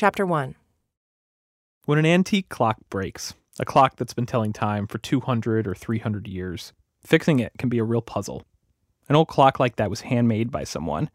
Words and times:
Chapter 0.00 0.24
1 0.24 0.54
When 1.84 1.98
an 1.98 2.06
antique 2.06 2.48
clock 2.48 2.78
breaks, 2.88 3.34
a 3.58 3.66
clock 3.66 3.96
that's 3.96 4.14
been 4.14 4.24
telling 4.24 4.54
time 4.54 4.86
for 4.86 4.96
200 4.96 5.68
or 5.68 5.74
300 5.74 6.26
years, 6.26 6.72
fixing 7.04 7.38
it 7.38 7.52
can 7.58 7.68
be 7.68 7.76
a 7.76 7.84
real 7.84 8.00
puzzle. 8.00 8.46
An 9.10 9.16
old 9.16 9.28
clock 9.28 9.60
like 9.60 9.76
that 9.76 9.90
was 9.90 10.00
handmade 10.00 10.50
by 10.50 10.64
someone. 10.64 11.10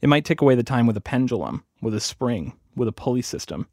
It 0.00 0.08
might 0.08 0.24
tick 0.24 0.40
away 0.42 0.56
the 0.56 0.64
time 0.64 0.88
with 0.88 0.96
a 0.96 1.00
pendulum, 1.00 1.62
with 1.80 1.94
a 1.94 2.00
spring, 2.00 2.54
with 2.74 2.88
a 2.88 2.92
pulley 2.92 3.22
system. 3.22 3.68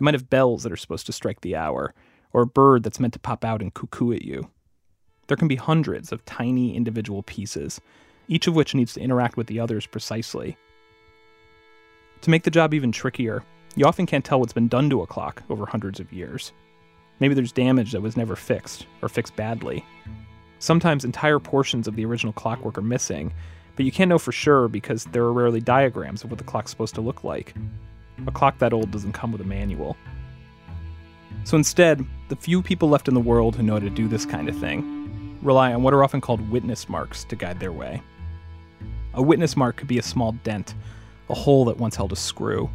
It 0.00 0.04
might 0.04 0.14
have 0.14 0.30
bells 0.30 0.62
that 0.62 0.70
are 0.70 0.76
supposed 0.76 1.06
to 1.06 1.12
strike 1.12 1.40
the 1.40 1.56
hour, 1.56 1.92
or 2.32 2.42
a 2.42 2.46
bird 2.46 2.84
that's 2.84 3.00
meant 3.00 3.14
to 3.14 3.18
pop 3.18 3.44
out 3.44 3.60
and 3.60 3.74
cuckoo 3.74 4.12
at 4.12 4.22
you. 4.22 4.48
There 5.26 5.36
can 5.36 5.48
be 5.48 5.56
hundreds 5.56 6.12
of 6.12 6.24
tiny 6.24 6.76
individual 6.76 7.24
pieces, 7.24 7.80
each 8.28 8.46
of 8.46 8.54
which 8.54 8.76
needs 8.76 8.94
to 8.94 9.00
interact 9.00 9.36
with 9.36 9.48
the 9.48 9.58
others 9.58 9.88
precisely. 9.88 10.56
To 12.20 12.30
make 12.30 12.44
the 12.44 12.52
job 12.52 12.72
even 12.74 12.92
trickier, 12.92 13.42
you 13.76 13.84
often 13.86 14.06
can't 14.06 14.24
tell 14.24 14.40
what's 14.40 14.52
been 14.52 14.68
done 14.68 14.90
to 14.90 15.02
a 15.02 15.06
clock 15.06 15.42
over 15.50 15.66
hundreds 15.66 16.00
of 16.00 16.12
years. 16.12 16.52
Maybe 17.20 17.34
there's 17.34 17.52
damage 17.52 17.92
that 17.92 18.02
was 18.02 18.16
never 18.16 18.36
fixed, 18.36 18.86
or 19.02 19.08
fixed 19.08 19.36
badly. 19.36 19.84
Sometimes 20.58 21.04
entire 21.04 21.38
portions 21.38 21.86
of 21.86 21.96
the 21.96 22.04
original 22.04 22.32
clockwork 22.32 22.78
are 22.78 22.82
missing, 22.82 23.32
but 23.76 23.84
you 23.84 23.92
can't 23.92 24.08
know 24.08 24.18
for 24.18 24.32
sure 24.32 24.68
because 24.68 25.04
there 25.04 25.22
are 25.22 25.32
rarely 25.32 25.60
diagrams 25.60 26.24
of 26.24 26.30
what 26.30 26.38
the 26.38 26.44
clock's 26.44 26.70
supposed 26.70 26.94
to 26.96 27.00
look 27.00 27.22
like. 27.22 27.54
A 28.26 28.32
clock 28.32 28.58
that 28.58 28.72
old 28.72 28.90
doesn't 28.90 29.12
come 29.12 29.30
with 29.30 29.40
a 29.40 29.44
manual. 29.44 29.96
So 31.44 31.56
instead, 31.56 32.04
the 32.28 32.36
few 32.36 32.62
people 32.62 32.88
left 32.88 33.08
in 33.08 33.14
the 33.14 33.20
world 33.20 33.54
who 33.54 33.62
know 33.62 33.74
how 33.74 33.78
to 33.78 33.90
do 33.90 34.08
this 34.08 34.26
kind 34.26 34.48
of 34.48 34.58
thing 34.58 35.38
rely 35.42 35.72
on 35.72 35.82
what 35.82 35.94
are 35.94 36.02
often 36.02 36.20
called 36.20 36.50
witness 36.50 36.88
marks 36.88 37.24
to 37.24 37.36
guide 37.36 37.60
their 37.60 37.72
way. 37.72 38.02
A 39.14 39.22
witness 39.22 39.56
mark 39.56 39.76
could 39.76 39.88
be 39.88 39.98
a 39.98 40.02
small 40.02 40.32
dent, 40.42 40.74
a 41.30 41.34
hole 41.34 41.64
that 41.66 41.78
once 41.78 41.96
held 41.96 42.12
a 42.12 42.16
screw. 42.16 42.68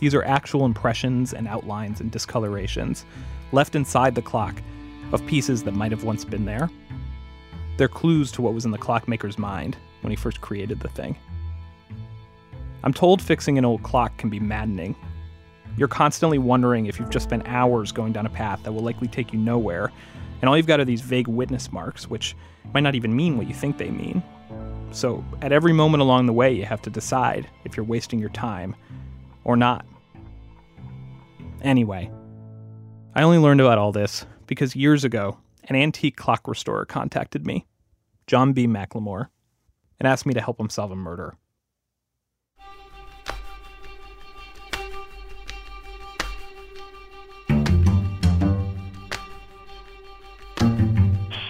These 0.00 0.14
are 0.14 0.24
actual 0.24 0.64
impressions 0.64 1.32
and 1.34 1.46
outlines 1.46 2.00
and 2.00 2.10
discolorations 2.10 3.04
left 3.52 3.76
inside 3.76 4.14
the 4.14 4.22
clock 4.22 4.60
of 5.12 5.24
pieces 5.26 5.62
that 5.64 5.74
might 5.74 5.92
have 5.92 6.04
once 6.04 6.24
been 6.24 6.46
there. 6.46 6.70
They're 7.76 7.88
clues 7.88 8.32
to 8.32 8.42
what 8.42 8.54
was 8.54 8.64
in 8.64 8.70
the 8.70 8.78
clockmaker's 8.78 9.38
mind 9.38 9.76
when 10.00 10.10
he 10.10 10.16
first 10.16 10.40
created 10.40 10.80
the 10.80 10.88
thing. 10.88 11.16
I'm 12.82 12.94
told 12.94 13.20
fixing 13.20 13.58
an 13.58 13.64
old 13.64 13.82
clock 13.82 14.16
can 14.16 14.30
be 14.30 14.40
maddening. 14.40 14.96
You're 15.76 15.88
constantly 15.88 16.38
wondering 16.38 16.86
if 16.86 16.98
you've 16.98 17.10
just 17.10 17.24
spent 17.24 17.46
hours 17.46 17.92
going 17.92 18.12
down 18.12 18.26
a 18.26 18.30
path 18.30 18.62
that 18.62 18.72
will 18.72 18.82
likely 18.82 19.08
take 19.08 19.32
you 19.32 19.38
nowhere, 19.38 19.92
and 20.40 20.48
all 20.48 20.56
you've 20.56 20.66
got 20.66 20.80
are 20.80 20.84
these 20.86 21.02
vague 21.02 21.28
witness 21.28 21.70
marks, 21.72 22.08
which 22.08 22.34
might 22.72 22.80
not 22.80 22.94
even 22.94 23.14
mean 23.14 23.36
what 23.36 23.48
you 23.48 23.54
think 23.54 23.76
they 23.76 23.90
mean. 23.90 24.22
So, 24.92 25.22
at 25.42 25.52
every 25.52 25.72
moment 25.72 26.00
along 26.00 26.26
the 26.26 26.32
way, 26.32 26.52
you 26.52 26.64
have 26.64 26.82
to 26.82 26.90
decide 26.90 27.48
if 27.64 27.76
you're 27.76 27.84
wasting 27.84 28.18
your 28.18 28.30
time 28.30 28.74
or 29.44 29.56
not. 29.56 29.84
Anyway, 31.62 32.10
I 33.14 33.22
only 33.22 33.38
learned 33.38 33.60
about 33.60 33.78
all 33.78 33.92
this 33.92 34.24
because 34.46 34.74
years 34.74 35.04
ago, 35.04 35.38
an 35.64 35.76
antique 35.76 36.16
clock 36.16 36.48
restorer 36.48 36.86
contacted 36.86 37.46
me, 37.46 37.66
John 38.26 38.52
B. 38.52 38.66
McLemore, 38.66 39.28
and 39.98 40.08
asked 40.08 40.24
me 40.24 40.34
to 40.34 40.40
help 40.40 40.58
him 40.58 40.70
solve 40.70 40.90
a 40.90 40.96
murder. 40.96 41.36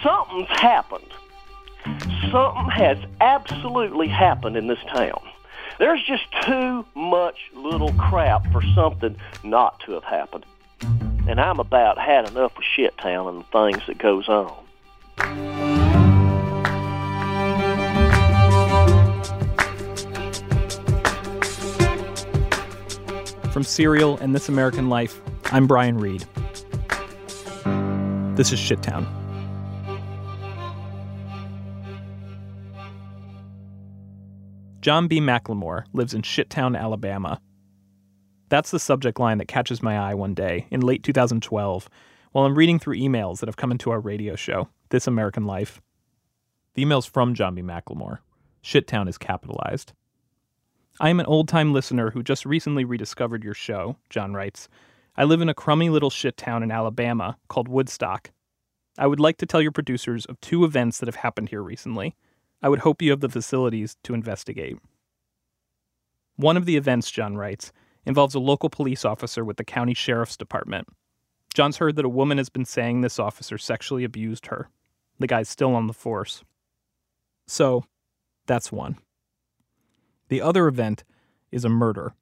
Something's 0.03 0.49
happened. 0.49 1.05
Something 2.31 2.69
has 2.71 2.97
absolutely 3.21 4.07
happened 4.07 4.57
in 4.57 4.67
this 4.67 4.79
town. 4.93 5.21
There's 5.81 6.03
just 6.03 6.31
too 6.45 6.85
much 6.93 7.49
little 7.55 7.91
crap 7.93 8.45
for 8.51 8.61
something 8.75 9.17
not 9.43 9.79
to 9.79 9.93
have 9.93 10.03
happened. 10.03 10.45
And 11.27 11.41
I'm 11.41 11.59
about 11.59 11.97
had 11.97 12.29
enough 12.29 12.55
of 12.55 12.63
shit 12.63 12.95
town 12.99 13.27
and 13.27 13.39
the 13.39 13.45
things 13.45 13.81
that 13.87 13.97
goes 13.97 14.29
on. 14.29 14.53
From 23.51 23.63
Serial 23.63 24.19
and 24.19 24.35
This 24.35 24.49
American 24.49 24.87
Life, 24.87 25.19
I'm 25.45 25.65
Brian 25.65 25.97
Reed. 25.97 26.25
This 28.35 28.53
is 28.53 28.59
Shittown. 28.59 29.20
John 34.81 35.07
B. 35.07 35.21
McLemore 35.21 35.83
lives 35.93 36.15
in 36.15 36.23
Shittown, 36.23 36.75
Alabama. 36.75 37.39
That's 38.49 38.71
the 38.71 38.79
subject 38.79 39.19
line 39.19 39.37
that 39.37 39.47
catches 39.47 39.83
my 39.83 39.95
eye 39.95 40.15
one 40.15 40.33
day 40.33 40.65
in 40.71 40.81
late 40.81 41.03
2012 41.03 41.87
while 42.31 42.45
I'm 42.45 42.57
reading 42.57 42.79
through 42.79 42.97
emails 42.97 43.39
that 43.39 43.47
have 43.47 43.57
come 43.57 43.71
into 43.71 43.91
our 43.91 43.99
radio 43.99 44.35
show, 44.35 44.69
This 44.89 45.05
American 45.05 45.45
Life. 45.45 45.81
The 46.73 46.81
email's 46.81 47.05
from 47.05 47.35
John 47.35 47.53
B. 47.53 47.61
McLemore. 47.61 48.19
Shittown 48.63 49.07
is 49.07 49.19
capitalized. 49.19 49.93
I 50.99 51.09
am 51.09 51.19
an 51.19 51.27
old 51.27 51.47
time 51.47 51.73
listener 51.73 52.09
who 52.09 52.23
just 52.23 52.43
recently 52.43 52.83
rediscovered 52.83 53.43
your 53.43 53.53
show, 53.53 53.97
John 54.09 54.33
writes. 54.33 54.67
I 55.15 55.25
live 55.25 55.41
in 55.41 55.49
a 55.49 55.53
crummy 55.53 55.91
little 55.91 56.09
shit 56.09 56.37
town 56.37 56.63
in 56.63 56.71
Alabama 56.71 57.37
called 57.49 57.67
Woodstock. 57.67 58.31
I 58.97 59.05
would 59.05 59.19
like 59.19 59.37
to 59.37 59.45
tell 59.45 59.61
your 59.61 59.71
producers 59.71 60.25
of 60.25 60.41
two 60.41 60.65
events 60.65 60.97
that 60.97 61.07
have 61.07 61.17
happened 61.17 61.49
here 61.49 61.61
recently. 61.61 62.15
I 62.61 62.69
would 62.69 62.79
hope 62.79 63.01
you 63.01 63.11
have 63.11 63.21
the 63.21 63.29
facilities 63.29 63.97
to 64.03 64.13
investigate. 64.13 64.77
One 66.35 66.57
of 66.57 66.65
the 66.65 66.77
events, 66.77 67.11
John 67.11 67.37
writes, 67.37 67.71
involves 68.05 68.35
a 68.35 68.39
local 68.39 68.69
police 68.69 69.05
officer 69.05 69.43
with 69.43 69.57
the 69.57 69.63
county 69.63 69.93
sheriff's 69.93 70.37
department. 70.37 70.87
John's 71.53 71.77
heard 71.77 71.95
that 71.97 72.05
a 72.05 72.09
woman 72.09 72.37
has 72.37 72.49
been 72.49 72.65
saying 72.65 73.01
this 73.01 73.19
officer 73.19 73.57
sexually 73.57 74.03
abused 74.03 74.47
her. 74.47 74.69
The 75.19 75.27
guy's 75.27 75.49
still 75.49 75.75
on 75.75 75.87
the 75.87 75.93
force. 75.93 76.43
So, 77.47 77.85
that's 78.47 78.71
one. 78.71 78.97
The 80.29 80.41
other 80.41 80.67
event 80.67 81.03
is 81.51 81.65
a 81.65 81.69
murder 81.69 82.13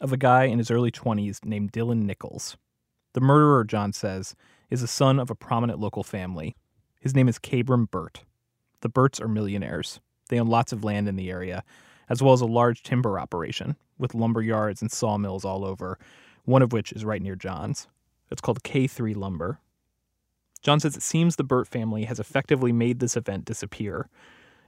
of 0.00 0.12
a 0.12 0.16
guy 0.16 0.44
in 0.44 0.58
his 0.58 0.70
early 0.70 0.90
20s 0.90 1.44
named 1.44 1.72
Dylan 1.72 2.02
Nichols. 2.04 2.56
The 3.12 3.20
murderer, 3.20 3.64
John 3.64 3.92
says, 3.92 4.34
is 4.70 4.80
the 4.80 4.86
son 4.86 5.18
of 5.18 5.30
a 5.30 5.34
prominent 5.34 5.78
local 5.78 6.02
family. 6.02 6.56
His 7.00 7.14
name 7.14 7.28
is 7.28 7.38
Kabram 7.38 7.90
Burt. 7.90 8.24
The 8.80 8.88
Burts 8.88 9.20
are 9.20 9.28
millionaires. 9.28 10.00
They 10.28 10.38
own 10.38 10.48
lots 10.48 10.72
of 10.72 10.84
land 10.84 11.08
in 11.08 11.16
the 11.16 11.30
area, 11.30 11.64
as 12.08 12.22
well 12.22 12.32
as 12.32 12.40
a 12.40 12.46
large 12.46 12.82
timber 12.82 13.18
operation 13.18 13.76
with 13.98 14.14
lumber 14.14 14.42
yards 14.42 14.80
and 14.80 14.90
sawmills 14.90 15.44
all 15.44 15.64
over, 15.64 15.98
one 16.44 16.62
of 16.62 16.72
which 16.72 16.92
is 16.92 17.04
right 17.04 17.20
near 17.20 17.36
John's. 17.36 17.88
It's 18.30 18.40
called 18.40 18.62
K3 18.62 19.16
Lumber. 19.16 19.60
John 20.62 20.80
says 20.80 20.96
it 20.96 21.02
seems 21.02 21.36
the 21.36 21.44
Burt 21.44 21.68
family 21.68 22.04
has 22.04 22.18
effectively 22.18 22.72
made 22.72 23.00
this 23.00 23.16
event 23.16 23.44
disappear, 23.44 24.08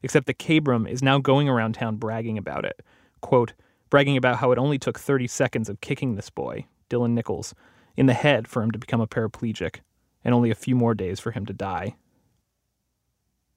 except 0.03 0.27
that 0.27 0.39
Kabram 0.39 0.89
is 0.89 1.03
now 1.03 1.19
going 1.19 1.49
around 1.49 1.75
town 1.75 1.97
bragging 1.97 2.39
about 2.39 2.65
it. 2.65 2.81
Quote, 3.21 3.53
bragging 3.91 4.17
about 4.17 4.37
how 4.37 4.53
it 4.53 4.59
only 4.59 4.79
took 4.79 4.99
30 4.99 5.27
seconds 5.27 5.69
of 5.69 5.81
kicking 5.81 6.15
this 6.15 6.31
boy, 6.31 6.67
Dylan 6.89 7.11
Nichols, 7.11 7.55
in 7.97 8.07
the 8.07 8.15
head 8.15 8.49
for 8.49 8.63
him 8.63 8.71
to 8.71 8.79
become 8.79 9.01
a 9.01 9.07
paraplegic, 9.07 9.81
and 10.25 10.35
only 10.35 10.51
a 10.51 10.55
few 10.55 10.75
more 10.75 10.95
days 10.95 11.21
for 11.21 11.33
him 11.33 11.45
to 11.47 11.53
die. 11.53 11.97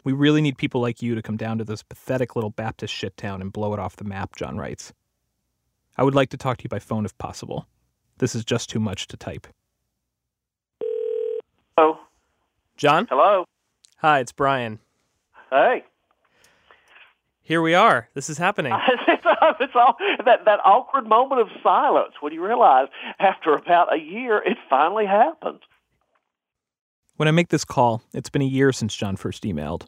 We 0.04 0.12
really 0.12 0.42
need 0.42 0.58
people 0.58 0.82
like 0.82 1.02
you 1.02 1.16
to 1.16 1.22
come 1.22 1.38
down 1.38 1.58
to 1.60 1.64
this 1.64 1.82
pathetic 1.82 2.36
little 2.36 2.50
Baptist 2.50 2.94
shit 2.94 3.16
town 3.16 3.42
and 3.42 3.54
blow 3.54 3.74
it 3.74 3.80
off 3.80 3.96
the 3.96 4.04
map, 4.04 4.36
John 4.36 4.58
writes. 4.58 4.94
I 5.98 6.04
would 6.04 6.16
like 6.16 6.30
to 6.30 6.38
talk 6.38 6.58
to 6.58 6.64
you 6.64 6.70
by 6.70 6.80
phone 6.80 7.06
if 7.06 7.18
possible. 7.18 7.68
This 8.18 8.36
is 8.36 8.44
just 8.44 8.70
too 8.70 8.80
much 8.80 9.08
to 9.08 9.18
type. 9.18 9.48
Oh, 11.78 12.00
John? 12.78 13.08
hello. 13.10 13.46
Hi, 13.98 14.20
it's 14.20 14.32
Brian. 14.32 14.80
Hey. 15.50 15.86
Here 17.42 17.62
we 17.62 17.74
are. 17.74 18.10
This 18.14 18.30
is 18.30 18.38
happening. 18.38 18.74
it's, 19.08 19.26
all, 19.26 19.54
it's 19.60 19.74
all 19.76 19.98
that 20.26 20.46
that 20.46 20.60
awkward 20.64 21.08
moment 21.08 21.42
of 21.42 21.48
silence 21.62 22.14
when 22.22 22.34
you 22.34 22.46
realize 22.46 22.88
after 23.20 23.54
about 23.56 23.94
a 23.94 23.98
year 23.98 24.42
it 24.46 24.58
finally 24.70 25.06
happened. 25.06 25.60
When 27.18 27.28
I 27.28 27.32
make 27.32 27.50
this 27.50 27.66
call, 27.66 28.02
it's 28.14 28.30
been 28.30 28.42
a 28.42 28.46
year 28.46 28.72
since 28.72 28.96
John 28.96 29.16
first 29.16 29.44
emailed. 29.44 29.88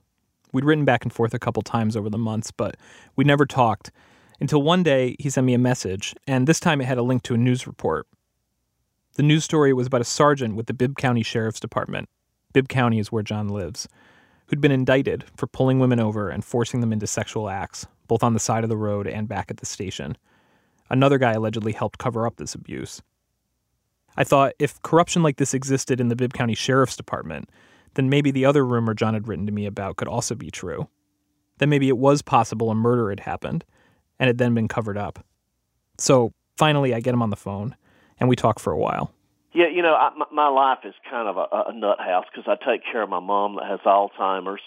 We'd 0.56 0.63
written 0.63 0.86
back 0.86 1.04
and 1.04 1.12
forth 1.12 1.34
a 1.34 1.40
couple 1.40 1.63
times 1.63 1.98
over 1.98 2.10
the 2.10 2.18
months, 2.18 2.50
but 2.50 2.78
we 3.18 3.25
never 3.25 3.46
talked 3.46 3.92
until 4.40 4.62
one 4.62 4.84
day 4.84 5.18
he 5.19 5.30
sent 5.30 5.46
me 5.46 5.54
a 5.54 5.57
message, 5.57 6.16
and 6.28 6.48
this 6.48 6.62
time 6.62 6.80
it 6.80 6.86
had 6.86 6.98
a 6.98 7.04
link 7.04 7.24
to 7.24 7.34
a 7.34 7.38
news 7.38 7.68
report. 7.68 8.07
The 9.16 9.24
news 9.24 9.44
story 9.44 9.74
was 9.74 9.88
about 9.88 10.00
a 10.00 10.06
sergeant 10.06 10.56
with 10.56 10.68
the 10.68 10.74
Bibb 10.74 10.96
County 10.96 11.24
Sheriff's 11.24 11.60
Department. 11.60 12.07
Bibb 12.54 12.69
County 12.69 13.00
is 13.00 13.12
where 13.12 13.22
John 13.22 13.50
lives, 13.50 13.90
who'd 14.46 14.62
been 14.62 14.72
indicted 14.72 15.25
for 15.36 15.46
pulling 15.46 15.80
women 15.80 16.00
over 16.00 16.30
and 16.30 16.46
forcing 16.46 16.80
them 16.80 16.94
into 16.94 17.06
sexual 17.06 17.50
acts, 17.50 17.86
both 18.08 18.24
on 18.24 18.34
the 18.34 18.40
side 18.40 18.63
of 18.63 18.69
the 18.69 18.78
road 18.78 19.08
and 19.08 19.28
back 19.28 19.51
at 19.51 19.58
the 19.58 19.66
station. 19.66 20.18
Another 20.90 21.18
guy 21.18 21.34
allegedly 21.34 21.74
helped 21.74 22.00
cover 22.00 22.25
up 22.25 22.38
this 22.38 22.56
abuse. 22.56 23.01
I 24.16 24.24
thought 24.24 24.54
if 24.58 24.81
corruption 24.84 25.22
like 25.22 25.36
this 25.36 25.54
existed 25.54 26.00
in 26.00 26.08
the 26.08 26.16
Bibb 26.16 26.31
County 26.31 26.56
Sheriff's 26.56 26.96
Department, 26.96 27.50
then 27.95 28.09
maybe 28.09 28.31
the 28.31 28.45
other 28.45 28.65
rumor 28.65 28.94
John 28.94 29.13
had 29.13 29.27
written 29.27 29.45
to 29.45 29.51
me 29.51 29.65
about 29.65 29.97
could 29.97 30.07
also 30.07 30.36
be 30.36 30.51
true. 30.51 30.88
Then 31.57 31.69
maybe 31.69 31.89
it 31.89 31.97
was 31.97 32.21
possible 32.21 32.69
a 32.69 32.75
murder 32.75 33.09
had 33.09 33.21
happened 33.21 33.65
and 34.19 34.27
had 34.27 34.38
then 34.38 34.53
been 34.53 34.68
covered 34.68 34.97
up. 34.97 35.25
So 35.97 36.31
finally, 36.57 36.94
I 36.94 37.00
get 37.00 37.13
him 37.13 37.21
on 37.21 37.30
the 37.30 37.36
phone. 37.36 37.75
and 38.19 38.30
we 38.30 38.36
talk 38.36 38.59
for 38.59 38.71
a 38.71 38.77
while. 38.77 39.12
Yeah, 39.53 39.68
you 39.68 39.81
know, 39.81 39.94
I, 39.94 40.12
my, 40.33 40.50
life 40.50 40.80
is 40.83 40.94
kind 41.09 41.30
of 41.30 41.38
a, 41.38 41.69
a 41.69 41.74
nut 41.74 42.00
house 42.00 42.25
because 42.30 42.45
I 42.47 42.56
take 42.69 42.81
care 42.83 43.01
of 43.01 43.09
my 43.09 43.21
mom 43.21 43.56
that 43.56 43.65
has 43.65 43.80
Alzheimer's, 43.86 44.62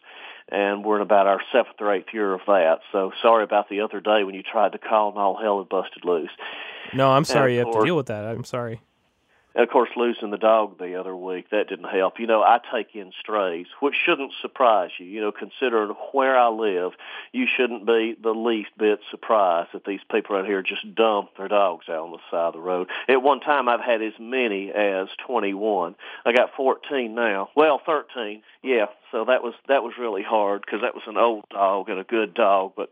and 0.50 0.82
we're 0.82 0.96
in 0.96 1.02
about 1.02 1.26
our 1.26 1.40
seventh 1.52 1.76
or 1.78 1.92
eighth 1.92 2.08
year 2.14 2.32
of 2.32 2.40
that. 2.46 2.81
So 2.90 3.12
sorry 3.20 3.44
about 3.44 3.69
the 3.69 3.81
other 3.81 4.00
day 4.00 4.24
when 4.24 4.34
you 4.34 4.42
tried 4.42 4.72
to 4.72 4.78
call 4.78 5.10
and 5.10 5.19
all 5.19 5.36
hell 5.36 5.58
had 5.58 5.69
busted 5.69 6.04
loose. 6.06 6.31
No, 6.94 7.10
I'm 7.10 7.24
sorry 7.24 7.54
you 7.54 7.64
have 7.66 7.74
to 7.74 7.84
deal 7.84 7.96
with 7.96 8.06
that. 8.06 8.24
I'm 8.24 8.44
sorry. 8.44 8.81
And 9.54 9.64
of 9.64 9.70
course, 9.70 9.90
losing 9.96 10.30
the 10.30 10.38
dog 10.38 10.78
the 10.78 10.94
other 11.00 11.16
week, 11.16 11.50
that 11.50 11.68
didn't 11.68 11.88
help. 11.88 12.20
You 12.20 12.26
know, 12.26 12.42
I 12.42 12.60
take 12.72 12.94
in 12.94 13.12
strays, 13.18 13.66
which 13.80 13.94
shouldn't 13.94 14.32
surprise 14.40 14.90
you. 14.98 15.06
You 15.06 15.20
know, 15.20 15.32
considering 15.32 15.90
where 16.12 16.38
I 16.38 16.48
live, 16.48 16.92
you 17.32 17.46
shouldn't 17.46 17.86
be 17.86 18.16
the 18.22 18.34
least 18.34 18.70
bit 18.78 19.00
surprised 19.10 19.70
that 19.72 19.84
these 19.84 20.00
people 20.10 20.36
around 20.36 20.46
here 20.46 20.62
just 20.62 20.94
dump 20.94 21.30
their 21.36 21.48
dogs 21.48 21.88
out 21.88 22.04
on 22.04 22.12
the 22.12 22.18
side 22.30 22.48
of 22.48 22.52
the 22.54 22.60
road. 22.60 22.88
At 23.08 23.22
one 23.22 23.40
time, 23.40 23.68
I've 23.68 23.80
had 23.80 24.02
as 24.02 24.12
many 24.20 24.70
as 24.70 25.08
21. 25.26 25.94
I 26.24 26.32
got 26.32 26.54
14 26.56 27.14
now. 27.14 27.48
Well, 27.56 27.80
13. 27.84 28.42
Yeah, 28.62 28.86
so 29.10 29.24
that 29.24 29.42
was 29.42 29.54
that 29.68 29.82
was 29.82 29.94
really 29.98 30.22
hard 30.22 30.62
because 30.64 30.82
that 30.82 30.94
was 30.94 31.04
an 31.06 31.16
old 31.16 31.44
dog 31.50 31.88
and 31.88 31.98
a 31.98 32.04
good 32.04 32.34
dog, 32.34 32.72
but 32.76 32.90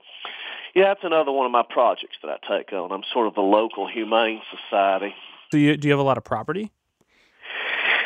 yeah, 0.74 0.88
that's 0.88 1.04
another 1.04 1.32
one 1.32 1.46
of 1.46 1.52
my 1.52 1.64
projects 1.68 2.16
that 2.22 2.30
I 2.30 2.58
take 2.58 2.72
on. 2.72 2.92
I'm 2.92 3.02
sort 3.12 3.26
of 3.26 3.34
the 3.34 3.40
local 3.40 3.88
humane 3.88 4.42
society. 4.50 5.14
Do 5.50 5.58
you 5.58 5.76
do 5.76 5.88
you 5.88 5.92
have 5.92 6.00
a 6.00 6.04
lot 6.04 6.18
of 6.18 6.24
property? 6.24 6.72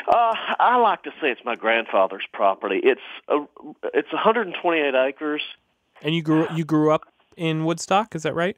Uh, 0.08 0.34
I 0.58 0.76
like 0.78 1.04
to 1.04 1.10
say 1.20 1.30
it's 1.30 1.44
my 1.44 1.54
grandfather's 1.54 2.24
property. 2.32 2.80
It's 2.82 3.00
a, 3.28 3.44
it's 3.94 4.12
128 4.12 4.94
acres. 4.94 5.42
And 6.02 6.14
you 6.14 6.22
grew 6.22 6.48
you 6.54 6.64
grew 6.64 6.92
up 6.92 7.12
in 7.36 7.64
Woodstock, 7.64 8.14
is 8.14 8.24
that 8.24 8.34
right? 8.34 8.56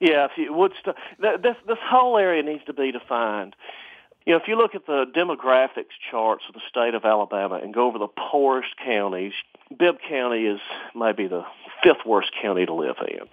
Yeah, 0.00 0.24
if 0.24 0.32
you 0.36 0.52
Woodstock, 0.52 0.96
th- 1.20 1.42
this 1.42 1.56
this 1.66 1.78
whole 1.82 2.16
area 2.16 2.42
needs 2.42 2.64
to 2.64 2.72
be 2.72 2.90
defined. 2.90 3.54
You 4.24 4.32
know, 4.32 4.38
if 4.38 4.48
you 4.48 4.56
look 4.56 4.74
at 4.74 4.86
the 4.86 5.04
demographics 5.14 5.92
charts 6.10 6.44
of 6.48 6.54
the 6.54 6.62
state 6.68 6.94
of 6.94 7.04
Alabama 7.04 7.60
and 7.62 7.74
go 7.74 7.86
over 7.86 7.98
the 7.98 8.08
poorest 8.08 8.74
counties, 8.82 9.34
Bibb 9.76 9.96
County 10.08 10.46
is 10.46 10.60
maybe 10.94 11.26
the 11.26 11.44
fifth 11.82 12.06
worst 12.06 12.32
county 12.40 12.64
to 12.64 12.72
live 12.72 12.96
in. 13.06 13.28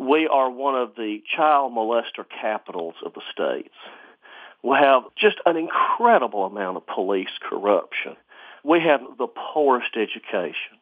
We 0.00 0.28
are 0.28 0.50
one 0.50 0.74
of 0.74 0.94
the 0.96 1.22
child 1.36 1.72
molester 1.72 2.24
capitals 2.40 2.94
of 3.04 3.14
the 3.14 3.22
states. 3.32 3.74
We 4.62 4.76
have 4.76 5.04
just 5.16 5.36
an 5.46 5.56
incredible 5.56 6.44
amount 6.44 6.76
of 6.76 6.86
police 6.86 7.30
corruption. 7.48 8.16
We 8.64 8.80
have 8.80 9.00
the 9.18 9.28
poorest 9.28 9.96
education. 9.96 10.78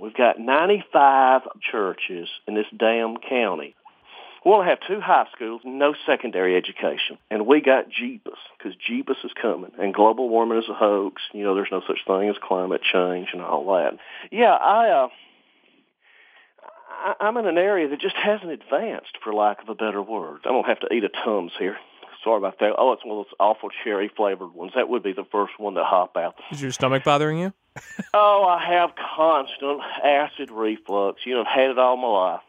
We've 0.00 0.14
got 0.14 0.40
95 0.40 1.42
churches 1.70 2.28
in 2.48 2.54
this 2.54 2.66
damn 2.76 3.16
county. 3.18 3.74
We 4.44 4.50
only 4.50 4.66
have 4.66 4.80
two 4.88 5.00
high 5.00 5.26
schools, 5.32 5.60
no 5.64 5.94
secondary 6.04 6.56
education, 6.56 7.16
and 7.30 7.46
we 7.46 7.60
got 7.60 7.86
Jeebus 7.90 8.38
because 8.58 8.74
Jeebus 8.90 9.24
is 9.24 9.30
coming, 9.40 9.70
and 9.78 9.94
global 9.94 10.28
warming 10.28 10.58
is 10.58 10.68
a 10.68 10.74
hoax. 10.74 11.22
You 11.32 11.44
know, 11.44 11.54
there's 11.54 11.68
no 11.70 11.80
such 11.86 12.00
thing 12.04 12.28
as 12.28 12.34
climate 12.42 12.80
change 12.82 13.28
and 13.32 13.40
all 13.40 13.64
that. 13.76 13.98
Yeah, 14.32 14.52
I, 14.52 14.88
uh, 14.88 15.08
I 17.02 17.14
I'm 17.20 17.36
in 17.36 17.46
an 17.46 17.58
area 17.58 17.88
that 17.88 18.00
just 18.00 18.16
hasn't 18.16 18.50
advanced, 18.50 19.18
for 19.22 19.32
lack 19.32 19.62
of 19.62 19.68
a 19.68 19.74
better 19.74 20.02
word. 20.02 20.40
I 20.44 20.48
don't 20.48 20.66
have 20.66 20.80
to 20.80 20.92
eat 20.92 21.04
a 21.04 21.08
Tums 21.08 21.52
here. 21.58 21.76
Sorry 22.24 22.38
about 22.38 22.60
that. 22.60 22.74
Oh, 22.78 22.92
it's 22.92 23.04
one 23.04 23.18
of 23.18 23.26
those 23.26 23.34
awful 23.40 23.68
cherry 23.82 24.08
flavored 24.16 24.54
ones. 24.54 24.72
That 24.76 24.88
would 24.88 25.02
be 25.02 25.12
the 25.12 25.24
first 25.32 25.54
one 25.58 25.74
to 25.74 25.82
hop 25.82 26.16
out. 26.16 26.36
Is 26.52 26.62
your 26.62 26.70
stomach 26.70 27.04
bothering 27.04 27.38
you? 27.38 27.52
Oh, 28.14 28.44
I 28.46 28.62
have 28.74 28.90
constant 29.16 29.80
acid 30.04 30.50
reflux. 30.50 31.22
You 31.24 31.34
know, 31.34 31.40
I've 31.40 31.46
had 31.46 31.70
it 31.70 31.78
all 31.78 31.96
my 31.96 32.08
life. 32.08 32.40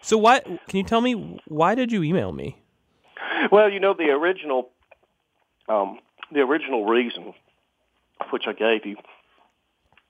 So 0.00 0.16
why 0.16 0.40
can 0.40 0.58
you 0.78 0.84
tell 0.84 1.02
me 1.02 1.38
why 1.46 1.74
did 1.74 1.92
you 1.92 2.02
email 2.02 2.32
me? 2.32 2.56
Well, 3.52 3.68
you 3.70 3.78
know 3.80 3.94
the 3.94 4.10
original, 4.10 4.70
um, 5.68 5.98
the 6.32 6.40
original 6.40 6.86
reason, 6.86 7.34
which 8.30 8.44
I 8.46 8.52
gave 8.52 8.86
you, 8.86 8.96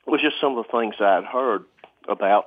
was 0.06 0.20
just 0.22 0.36
some 0.40 0.56
of 0.56 0.64
the 0.64 0.70
things 0.78 0.94
I 1.00 1.16
had 1.16 1.24
heard 1.24 1.64
about, 2.08 2.44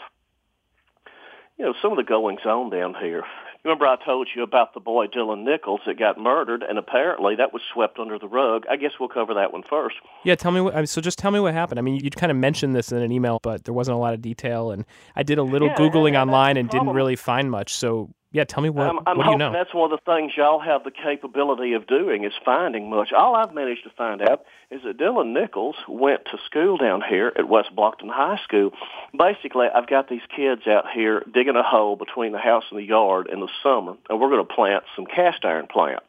you 1.61 1.67
know, 1.67 1.73
some 1.79 1.91
of 1.91 1.97
the 1.97 2.03
goings 2.03 2.41
on 2.43 2.71
down 2.71 2.95
here. 2.99 3.23
Remember 3.63 3.85
I 3.85 3.95
told 4.03 4.27
you 4.35 4.41
about 4.41 4.73
the 4.73 4.79
boy 4.79 5.05
Dylan 5.05 5.43
Nichols 5.43 5.81
that 5.85 5.99
got 5.99 6.17
murdered, 6.17 6.63
and 6.67 6.79
apparently 6.79 7.35
that 7.35 7.53
was 7.53 7.61
swept 7.71 7.99
under 7.99 8.17
the 8.17 8.27
rug. 8.27 8.63
I 8.67 8.77
guess 8.77 8.93
we'll 8.99 9.09
cover 9.09 9.35
that 9.35 9.53
one 9.53 9.61
first. 9.69 9.97
Yeah, 10.25 10.33
tell 10.33 10.51
me 10.51 10.59
what. 10.59 10.89
So 10.89 11.01
just 11.01 11.19
tell 11.19 11.29
me 11.29 11.39
what 11.39 11.53
happened. 11.53 11.77
I 11.77 11.83
mean, 11.83 12.03
you 12.03 12.09
kind 12.09 12.31
of 12.31 12.37
mentioned 12.37 12.73
this 12.73 12.91
in 12.91 12.97
an 12.97 13.11
email, 13.11 13.39
but 13.43 13.65
there 13.65 13.75
wasn't 13.75 13.93
a 13.93 13.99
lot 13.99 14.15
of 14.15 14.23
detail, 14.23 14.71
and 14.71 14.85
I 15.15 15.21
did 15.21 15.37
a 15.37 15.43
little 15.43 15.67
Yeah, 15.67 15.75
googling 15.75 16.19
online 16.19 16.57
and 16.57 16.67
didn't 16.67 16.89
really 16.89 17.15
find 17.15 17.51
much. 17.51 17.75
So 17.75 18.09
yeah, 18.33 18.45
tell 18.45 18.63
me 18.63 18.69
what. 18.69 18.87
I'm, 18.87 18.99
I'm 19.05 19.17
what 19.17 19.23
do 19.25 19.31
you 19.31 19.37
hoping 19.37 19.39
know? 19.39 19.51
that's 19.51 19.73
one 19.73 19.91
of 19.91 19.99
the 19.99 20.11
things 20.11 20.31
y'all 20.37 20.61
have 20.61 20.85
the 20.85 20.91
capability 20.91 21.73
of 21.73 21.85
doing 21.85 22.23
is 22.23 22.31
finding 22.45 22.89
much. 22.89 23.11
All 23.11 23.35
I've 23.35 23.53
managed 23.53 23.83
to 23.83 23.89
find 23.89 24.21
out 24.21 24.45
is 24.69 24.81
that 24.83 24.97
Dylan 24.97 25.33
Nichols 25.33 25.75
went 25.89 26.23
to 26.31 26.37
school 26.45 26.77
down 26.77 27.01
here 27.07 27.33
at 27.37 27.49
West 27.49 27.75
Blockton 27.75 28.09
High 28.09 28.39
School. 28.43 28.71
Basically, 29.17 29.67
I've 29.67 29.87
got 29.87 30.07
these 30.07 30.21
kids 30.33 30.65
out 30.65 30.85
here 30.93 31.25
digging 31.33 31.57
a 31.57 31.63
hole 31.63 31.97
between 31.97 32.31
the 32.31 32.39
house 32.39 32.63
and 32.71 32.79
the 32.79 32.85
yard 32.85 33.27
in 33.27 33.41
the 33.41 33.49
summer, 33.61 33.95
and 34.09 34.19
we're 34.19 34.29
going 34.29 34.47
to 34.47 34.53
plant 34.53 34.85
some 34.95 35.05
cast 35.05 35.43
iron 35.43 35.67
plant. 35.67 36.01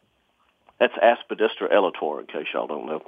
That's 0.82 0.94
Aspidistra 0.94 1.72
elatior, 1.72 2.18
in 2.18 2.26
case 2.26 2.48
y'all 2.52 2.66
don't 2.66 2.86
know. 2.86 3.02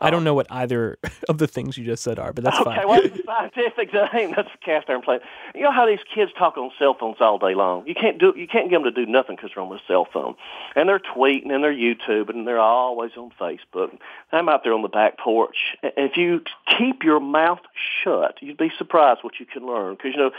I 0.00 0.08
don't 0.08 0.20
um, 0.20 0.24
know 0.24 0.32
what 0.32 0.46
either 0.48 0.96
of 1.28 1.36
the 1.36 1.46
things 1.46 1.76
you 1.76 1.84
just 1.84 2.02
said 2.02 2.18
are, 2.18 2.32
but 2.32 2.42
that's 2.42 2.58
Okay, 2.58 2.76
fine. 2.76 2.88
well, 2.88 3.00
it's 3.04 3.18
a 3.18 3.22
scientific 3.22 3.92
name. 4.14 4.32
That's 4.34 4.48
a 4.48 4.64
cast 4.64 4.88
iron 4.88 5.02
plate. 5.02 5.20
You 5.54 5.60
know 5.60 5.70
how 5.70 5.86
these 5.86 5.98
kids 6.14 6.32
talk 6.38 6.56
on 6.56 6.70
cell 6.78 6.96
phones 6.98 7.18
all 7.20 7.38
day 7.38 7.54
long. 7.54 7.86
You 7.86 7.94
can't 7.94 8.18
do. 8.18 8.32
You 8.34 8.48
can't 8.48 8.70
get 8.70 8.76
them 8.76 8.84
to 8.84 8.90
do 8.90 9.04
nothing 9.04 9.36
because 9.36 9.50
they're 9.54 9.62
on 9.62 9.68
their 9.68 9.80
cell 9.86 10.08
phone, 10.10 10.36
and 10.74 10.88
they're 10.88 11.00
tweeting 11.00 11.52
and 11.52 11.62
they're 11.62 11.70
YouTube 11.70 12.30
and 12.30 12.46
they're 12.46 12.58
always 12.58 13.10
on 13.18 13.30
Facebook. 13.38 13.90
I'm 14.32 14.48
out 14.48 14.64
there 14.64 14.72
on 14.72 14.80
the 14.80 14.88
back 14.88 15.18
porch. 15.18 15.76
If 15.82 16.16
you 16.16 16.40
keep 16.78 17.02
your 17.02 17.20
mouth 17.20 17.60
shut, 18.02 18.36
you'd 18.40 18.56
be 18.56 18.72
surprised 18.78 19.20
what 19.22 19.38
you 19.38 19.44
can 19.44 19.66
learn. 19.66 19.96
Because 19.96 20.12
you 20.14 20.18
know, 20.18 20.30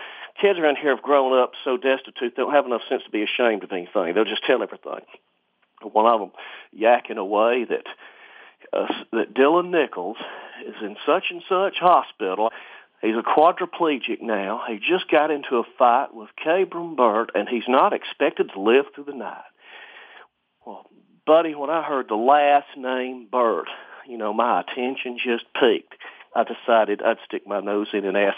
kids 0.41 0.57
around 0.57 0.77
here 0.77 0.95
have 0.95 1.03
grown 1.03 1.39
up 1.39 1.51
so 1.63 1.77
destitute 1.77 2.33
they 2.35 2.41
don't 2.41 2.53
have 2.53 2.65
enough 2.65 2.81
sense 2.89 3.03
to 3.03 3.11
be 3.11 3.21
ashamed 3.21 3.63
of 3.63 3.71
anything. 3.71 4.15
They'll 4.15 4.25
just 4.25 4.43
tell 4.47 4.63
everything. 4.63 5.01
One 5.83 6.05
of 6.05 6.19
them 6.19 6.31
yakking 6.77 7.17
away 7.17 7.65
that 7.69 7.85
uh, 8.73 8.87
that 9.11 9.33
Dylan 9.33 9.69
Nichols 9.71 10.17
is 10.67 10.75
in 10.81 10.95
such 11.05 11.25
and 11.31 11.41
such 11.47 11.77
hospital. 11.79 12.49
He's 13.01 13.15
a 13.15 13.23
quadriplegic 13.23 14.21
now. 14.21 14.61
He 14.67 14.77
just 14.77 15.09
got 15.09 15.31
into 15.31 15.55
a 15.57 15.63
fight 15.77 16.13
with 16.13 16.29
Kabram 16.45 16.97
Burt, 16.97 17.31
and 17.33 17.47
he's 17.47 17.67
not 17.67 17.93
expected 17.93 18.51
to 18.53 18.61
live 18.61 18.85
through 18.93 19.05
the 19.05 19.13
night. 19.13 19.43
Well, 20.65 20.85
buddy, 21.25 21.55
when 21.55 21.69
I 21.69 21.81
heard 21.81 22.09
the 22.09 22.15
last 22.15 22.67
name 22.75 23.27
Burt, 23.31 23.69
you 24.05 24.17
know, 24.17 24.33
my 24.33 24.61
attention 24.61 25.17
just 25.23 25.45
peaked. 25.53 25.95
I 26.35 26.43
decided 26.43 27.01
I'd 27.01 27.17
stick 27.25 27.47
my 27.47 27.61
nose 27.61 27.87
in 27.93 28.05
and 28.05 28.17
ask, 28.17 28.37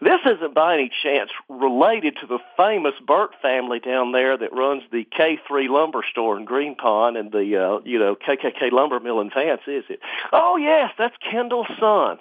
this 0.00 0.20
isn't 0.24 0.54
by 0.54 0.74
any 0.74 0.90
chance 1.02 1.30
related 1.48 2.16
to 2.20 2.26
the 2.26 2.38
famous 2.56 2.94
Burt 3.06 3.32
family 3.42 3.80
down 3.80 4.12
there 4.12 4.36
that 4.36 4.52
runs 4.52 4.82
the 4.90 5.04
K3 5.04 5.68
lumber 5.68 6.02
store 6.10 6.38
in 6.38 6.44
Green 6.44 6.74
Pond 6.74 7.16
and 7.16 7.30
the, 7.30 7.56
uh, 7.56 7.80
you 7.84 7.98
know, 7.98 8.16
KKK 8.16 8.72
lumber 8.72 8.98
mill 9.00 9.20
in 9.20 9.30
Vance, 9.30 9.62
is 9.66 9.84
it? 9.88 10.00
Oh, 10.32 10.56
yes, 10.56 10.92
that's 10.96 11.14
Kendall's 11.30 11.66
son. 11.78 12.18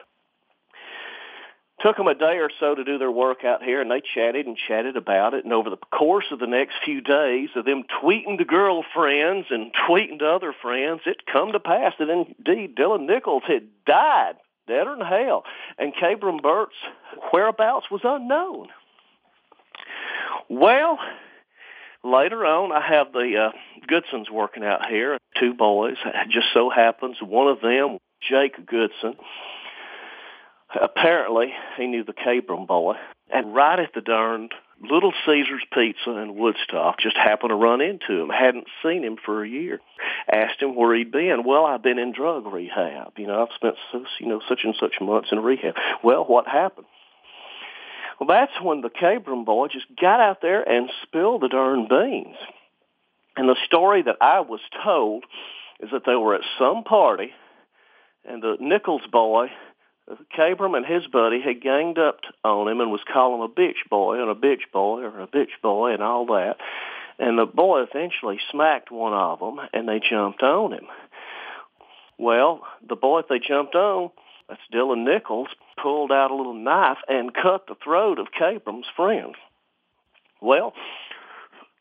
Took 1.81 1.95
them 1.95 2.07
a 2.07 2.15
day 2.15 2.39
or 2.39 2.50
so 2.59 2.75
to 2.75 2.83
do 2.83 2.98
their 2.98 3.12
work 3.12 3.45
out 3.45 3.63
here, 3.63 3.79
and 3.79 3.89
they 3.89 4.01
chatted 4.01 4.45
and 4.45 4.57
chatted 4.57 4.98
about 4.98 5.33
it. 5.33 5.45
And 5.45 5.53
over 5.53 5.69
the 5.69 5.77
course 5.77 6.25
of 6.31 6.39
the 6.39 6.48
next 6.48 6.75
few 6.83 7.00
days 7.00 7.50
of 7.55 7.63
them 7.63 7.83
tweeting 8.03 8.38
to 8.38 8.43
girlfriends 8.43 9.48
and 9.50 9.71
tweeting 9.88 10.19
to 10.19 10.27
other 10.27 10.53
friends, 10.62 11.01
it 11.05 11.25
come 11.31 11.53
to 11.53 11.59
pass 11.59 11.93
that 11.98 12.09
indeed 12.09 12.75
Dylan 12.75 13.07
Nichols 13.07 13.43
had 13.48 13.63
died, 13.86 14.33
deader 14.70 14.96
than 14.96 15.06
hell, 15.06 15.44
and 15.78 15.94
Kabram 15.94 16.42
Burt's 16.42 16.76
whereabouts 17.34 17.88
was 17.92 18.02
unknown. 18.04 18.68
Well, 20.50 20.98
later 22.04 22.46
on, 22.46 22.72
I 22.72 22.82
have 22.82 23.12
the 23.12 23.52
uh, 23.52 23.58
Goodsons 23.92 24.32
working 24.32 24.64
out 24.64 24.88
here, 24.88 25.18
two 25.40 25.54
boys. 25.54 25.98
It 26.06 26.30
just 26.30 26.48
so 26.54 26.70
happens 26.70 27.18
one 27.22 27.48
of 27.48 27.62
them, 27.62 27.98
Jake 28.28 28.66
Goodson, 28.66 29.16
apparently 30.82 31.54
he 31.78 31.88
knew 31.88 32.04
the 32.04 32.14
Kabram 32.14 32.68
boy. 32.68 32.96
And 33.32 33.54
right 33.54 33.80
at 33.80 33.94
the 33.94 34.02
darned 34.02 34.54
Little 34.81 35.13
Caesar's 35.25 35.65
Pizza 35.74 36.12
in 36.17 36.36
Woodstock, 36.36 37.00
just 37.00 37.17
happened 37.17 37.50
to 37.50 37.55
run 37.55 37.81
into 37.81 38.21
him. 38.21 38.29
Hadn't 38.29 38.67
seen 38.81 39.03
him 39.03 39.17
for 39.24 39.43
a 39.43 39.50
year. 39.50 39.81
Asked 40.31 40.62
him 40.62 40.75
where 40.75 40.95
he'd 40.95 41.12
been. 41.12 41.43
Well, 41.45 41.65
I've 41.65 41.83
been 41.83 42.00
in 42.00 42.13
drug 42.13 42.45
rehab. 42.45 43.13
You 43.17 43.27
know, 43.27 43.41
I've 43.41 43.55
spent 43.55 43.75
so, 43.91 44.05
you 44.19 44.27
know 44.27 44.41
such 44.48 44.62
and 44.63 44.75
such 44.79 45.01
months 45.01 45.29
in 45.31 45.39
rehab. 45.39 45.75
Well, 46.03 46.24
what 46.24 46.48
happened? 46.48 46.88
Well, 48.19 48.27
that's 48.27 48.62
when 48.62 48.81
the 48.81 48.89
Kabram 48.89 49.45
boy 49.45 49.67
just 49.67 49.88
got 50.00 50.19
out 50.19 50.41
there 50.41 50.62
and 50.62 50.89
spilled 51.03 51.41
the 51.41 51.50
darn 51.50 51.88
beans. 51.89 52.36
And 53.36 53.48
the 53.48 53.55
story 53.65 54.01
that 54.03 54.17
I 54.21 54.41
was 54.41 54.59
told 54.83 55.25
is 55.79 55.89
that 55.91 56.03
they 56.05 56.15
were 56.15 56.36
at 56.36 56.41
some 56.57 56.83
party, 56.83 57.31
and 58.25 58.41
the 58.41 58.57
Nichols 58.59 59.07
boy, 59.12 59.48
Kabram 60.36 60.75
and 60.75 60.86
his 60.86 61.06
buddy, 61.08 61.42
had 61.42 61.62
ganged 61.62 62.00
up 62.00 62.20
on 62.44 62.68
him 62.68 62.82
and 62.82 62.92
was 62.92 63.01
calling 63.12 63.42
him 63.42 63.50
a 63.50 63.50
bitch 63.50 63.89
boy 63.89 64.22
and 64.22 64.30
a 64.30 64.36
bitch 64.36 64.72
boy 64.72 65.01
or 65.01 65.22
a 65.22 65.28
bitch 65.28 65.62
boy 65.62 65.94
and 65.94 66.01
all 66.01 66.25
that. 66.28 66.58
And 67.20 67.38
the 67.38 67.46
boy 67.46 67.82
eventually 67.82 68.39
smacked 68.50 68.92
one 68.92 69.13
of 69.13 69.39
them, 69.39 69.60
and 69.74 69.88
they 69.88 70.00
jumped 70.00 70.42
on 70.42 70.74
him. 70.74 70.88
Well, 72.18 72.62
the 72.88 72.96
boy 72.96 73.22
that 73.22 73.30
they 73.30 73.39
jumped 73.39 73.75
on, 73.75 74.12
that's 74.48 74.62
Dylan 74.74 75.06
Nichols, 75.06 75.50
pulled 75.82 76.12
out 76.12 76.32
a 76.32 76.36
little 76.36 76.54
knife 76.54 76.98
and 77.08 77.34
cut 77.34 77.68
the 77.68 77.75
throat 77.84 78.20
of 78.20 78.28
Kabram's 78.32 78.88
friend. 78.96 79.36
Well, 80.42 80.74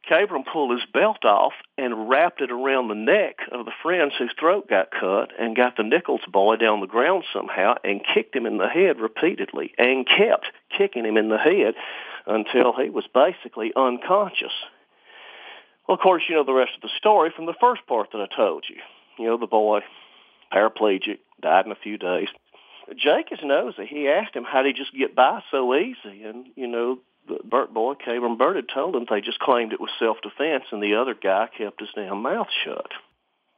Kabram 0.08 0.44
pulled 0.50 0.72
his 0.72 0.88
belt 0.92 1.24
off 1.24 1.52
and 1.76 2.08
wrapped 2.08 2.40
it 2.40 2.50
around 2.50 2.88
the 2.88 2.94
neck 2.94 3.38
of 3.52 3.66
the 3.66 3.72
friends 3.82 4.14
whose 4.18 4.32
throat 4.38 4.68
got 4.68 4.90
cut 4.90 5.32
and 5.38 5.56
got 5.56 5.76
the 5.76 5.82
Nichols 5.82 6.22
boy 6.30 6.56
down 6.56 6.80
the 6.80 6.86
ground 6.86 7.24
somehow 7.32 7.74
and 7.84 8.00
kicked 8.14 8.34
him 8.34 8.46
in 8.46 8.58
the 8.58 8.68
head 8.68 8.98
repeatedly 9.00 9.74
and 9.76 10.06
kept 10.06 10.46
kicking 10.76 11.04
him 11.04 11.16
in 11.16 11.28
the 11.28 11.38
head 11.38 11.74
until 12.26 12.72
he 12.72 12.88
was 12.88 13.04
basically 13.12 13.72
unconscious. 13.76 14.52
Well, 15.86 15.96
of 15.96 16.00
course, 16.00 16.22
you 16.28 16.36
know 16.36 16.44
the 16.44 16.52
rest 16.52 16.72
of 16.76 16.82
the 16.82 16.90
story 16.98 17.30
from 17.34 17.46
the 17.46 17.54
first 17.60 17.86
part 17.86 18.10
that 18.12 18.20
I 18.20 18.34
told 18.34 18.64
you. 18.68 18.76
You 19.18 19.30
know, 19.30 19.38
the 19.38 19.46
boy, 19.46 19.80
paraplegic, 20.52 21.18
died 21.40 21.66
in 21.66 21.72
a 21.72 21.76
few 21.76 21.98
days. 21.98 22.28
Jake 22.96 23.32
is 23.32 23.40
nosy. 23.42 23.86
He 23.86 24.08
asked 24.08 24.34
him 24.34 24.44
how 24.44 24.62
did 24.62 24.74
he 24.74 24.82
just 24.82 24.96
get 24.96 25.14
by 25.14 25.42
so 25.50 25.74
easy, 25.74 26.24
and 26.24 26.46
you 26.56 26.66
know 26.66 26.98
Burt 27.44 27.72
boy, 27.72 27.94
Kabram 27.94 28.38
Burt, 28.38 28.56
had 28.56 28.68
told 28.72 28.96
him 28.96 29.06
they 29.08 29.20
just 29.20 29.38
claimed 29.38 29.72
it 29.72 29.80
was 29.80 29.90
self-defense, 29.98 30.64
and 30.72 30.82
the 30.82 30.94
other 30.94 31.14
guy 31.14 31.48
kept 31.56 31.80
his 31.80 31.90
damn 31.94 32.22
mouth 32.22 32.48
shut. 32.64 32.92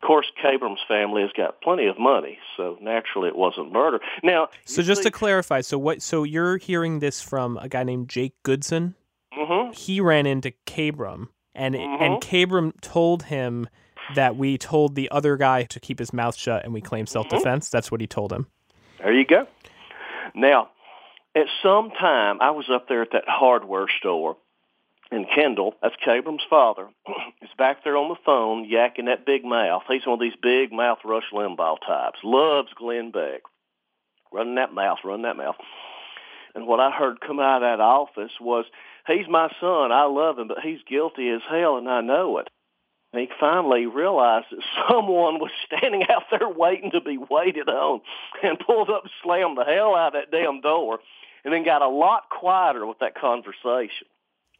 Of 0.03 0.07
course, 0.07 0.27
Kabram's 0.43 0.81
family 0.89 1.23
has 1.23 1.31
got 1.37 1.61
plenty 1.61 1.87
of 1.87 1.99
money, 1.99 2.39
so 2.57 2.79
naturally 2.81 3.29
it 3.29 3.37
wasn't 3.37 3.71
murder. 3.71 4.01
Now, 4.23 4.49
so 4.65 4.83
just 4.83 5.03
see, 5.03 5.11
to 5.11 5.11
clarify, 5.11 5.61
so 5.61 5.79
what? 5.79 6.01
So 6.01 6.25
you're 6.25 6.57
hearing 6.57 7.01
this 7.01 7.21
from 7.21 7.59
a 7.59 7.69
guy 7.69 7.83
named 7.83 8.09
Jake 8.09 8.35
Goodson. 8.43 8.95
Mm-hmm. 9.37 9.73
He 9.73 10.01
ran 10.01 10.27
into 10.27 10.53
Kabram, 10.67 11.29
and 11.55 11.75
mm-hmm. 11.75 12.03
and 12.03 12.23
Kabram 12.23 12.73
told 12.81 13.25
him 13.25 13.69
that 14.15 14.37
we 14.37 14.57
told 14.57 14.95
the 14.95 15.11
other 15.11 15.37
guy 15.37 15.65
to 15.65 15.79
keep 15.79 15.99
his 15.99 16.13
mouth 16.13 16.35
shut, 16.35 16.65
and 16.65 16.73
we 16.73 16.81
claim 16.81 17.07
self-defense. 17.07 17.67
Mm-hmm. 17.67 17.77
That's 17.77 17.91
what 17.93 18.01
he 18.01 18.07
told 18.07 18.33
him. 18.33 18.47
There 18.99 19.13
you 19.13 19.27
go. 19.27 19.47
Now, 20.35 20.71
at 21.35 21.47
some 21.63 21.91
time, 21.91 22.39
I 22.41 22.51
was 22.51 22.67
up 22.73 22.89
there 22.89 23.03
at 23.03 23.13
that 23.13 23.29
hardware 23.29 23.87
store, 23.99 24.37
and 25.11 25.27
Kendall, 25.33 25.75
that's 25.83 25.95
Kabram's 26.05 26.43
father, 26.49 26.89
is 27.43 27.51
back 27.57 27.85
there 27.85 27.97
on 27.97 28.09
the 28.09 28.21
phone 28.25 28.69
yakking 28.69 29.07
that 29.07 29.27
big 29.27 29.45
mouth. 29.45 29.83
He's 29.89 30.07
one 30.07 30.15
of 30.15 30.21
these 30.21 30.39
big 30.41 30.73
mouth 30.73 30.99
Rush 31.05 31.31
Limbaugh 31.33 31.79
types. 31.87 32.19
Loves 32.25 32.69
Glenn 32.77 33.11
Beck. 33.11 33.43
Running 34.33 34.57
that 34.57 34.73
mouth, 34.73 34.99
running 35.05 35.23
that 35.23 35.37
mouth. 35.37 35.57
And 36.55 36.67
what 36.67 36.81
I 36.81 36.91
heard 36.91 37.21
come 37.21 37.41
out 37.41 37.63
of 37.63 37.79
that 37.79 37.83
office 37.83 38.33
was, 38.41 38.65
he's 39.07 39.29
my 39.29 39.49
son. 39.61 39.93
I 39.93 40.05
love 40.05 40.39
him, 40.39 40.49
but 40.49 40.61
he's 40.61 40.81
guilty 40.89 41.29
as 41.31 41.43
hell, 41.49 41.77
and 41.77 41.89
I 41.89 42.01
know 42.01 42.39
it. 42.39 42.49
And 43.13 43.21
he 43.21 43.29
finally 43.41 43.87
realized 43.87 44.47
that 44.51 44.63
someone 44.89 45.39
was 45.41 45.51
standing 45.67 46.05
out 46.09 46.25
there 46.31 46.49
waiting 46.49 46.91
to 46.93 47.01
be 47.01 47.19
waited 47.19 47.69
on 47.69 48.01
and 48.43 48.59
pulled 48.59 48.91
up 48.91 49.03
and 49.03 49.13
slammed 49.23 49.59
the 49.59 49.65
hell 49.65 49.95
out 49.95 50.15
of 50.15 50.23
that 50.25 50.31
damn 50.37 50.61
door 50.61 50.99
and 51.45 51.53
then 51.53 51.65
got 51.65 51.83
a 51.83 51.89
lot 51.89 52.25
quieter 52.31 52.87
with 52.87 52.99
that 53.01 53.15
conversation. 53.15 54.07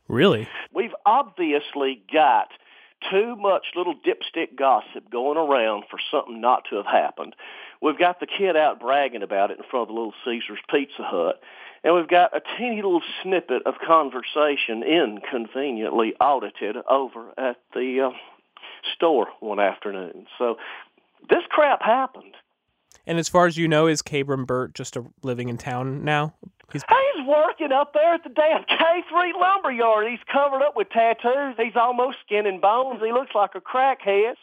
Really? 0.09 0.49
We've 0.75 0.95
obviously 1.07 2.03
got 2.13 2.49
too 3.11 3.37
much 3.37 3.67
little 3.77 3.95
dipstick 3.95 4.57
gossip 4.59 5.11
going 5.11 5.39
around 5.39 5.85
for 5.91 5.99
something 6.11 6.41
not 6.41 6.65
to 6.71 6.77
have 6.77 6.87
happened. 6.87 7.35
We've 7.81 7.99
got 7.99 8.21
the 8.21 8.27
kid 8.27 8.57
out 8.57 8.81
bragging 8.81 9.23
about 9.23 9.51
it 9.51 9.59
in 9.59 9.65
front 9.71 9.85
of 9.85 9.89
the 9.89 9.95
Little 9.95 10.15
Caesars 10.25 10.59
Pizza 10.71 11.03
Hut. 11.03 11.41
And 11.83 11.95
we've 11.95 12.09
got 12.09 12.37
a 12.37 12.43
teeny 12.59 12.77
little 12.77 13.03
snippet 13.23 13.63
of 13.65 13.75
conversation 13.87 14.83
inconveniently 14.83 16.13
audited 16.21 16.77
over 16.89 17.31
at 17.39 17.57
the 17.73 18.11
uh, 18.11 18.17
store 18.95 19.29
one 19.41 19.61
afternoon. 19.61 20.27
So 20.39 20.57
this 21.31 21.43
crap 21.49 21.81
happened. 21.83 22.35
And 23.07 23.19
as 23.19 23.31
far 23.31 23.47
as 23.47 23.57
you 23.57 23.67
know, 23.67 23.87
is 23.87 24.03
Kabram 24.03 24.47
Burt 24.47 24.75
just 24.75 24.97
a, 24.97 25.05
living 25.23 25.49
in 25.49 25.57
town 25.57 26.05
now? 26.05 26.35
He's... 26.73 26.83
He's 27.17 27.27
working 27.27 27.73
up 27.73 27.93
there 27.93 28.15
at 28.15 28.23
the 28.25 28.31
damn 28.31 28.65
K3 28.65 29.41
lumber 29.41 29.73
yard. 29.73 30.07
He's 30.09 30.21
covered 30.33 30.63
up 30.63 30.77
with 30.77 30.89
tattoos. 30.91 31.57
He's 31.57 31.77
almost 31.77 32.19
skin 32.25 32.47
and 32.47 32.61
bones. 32.61 33.01
He 33.05 33.13
looks 33.13 33.35
like 33.35 33.55
a 33.55 33.61
crackhead. 33.61 34.35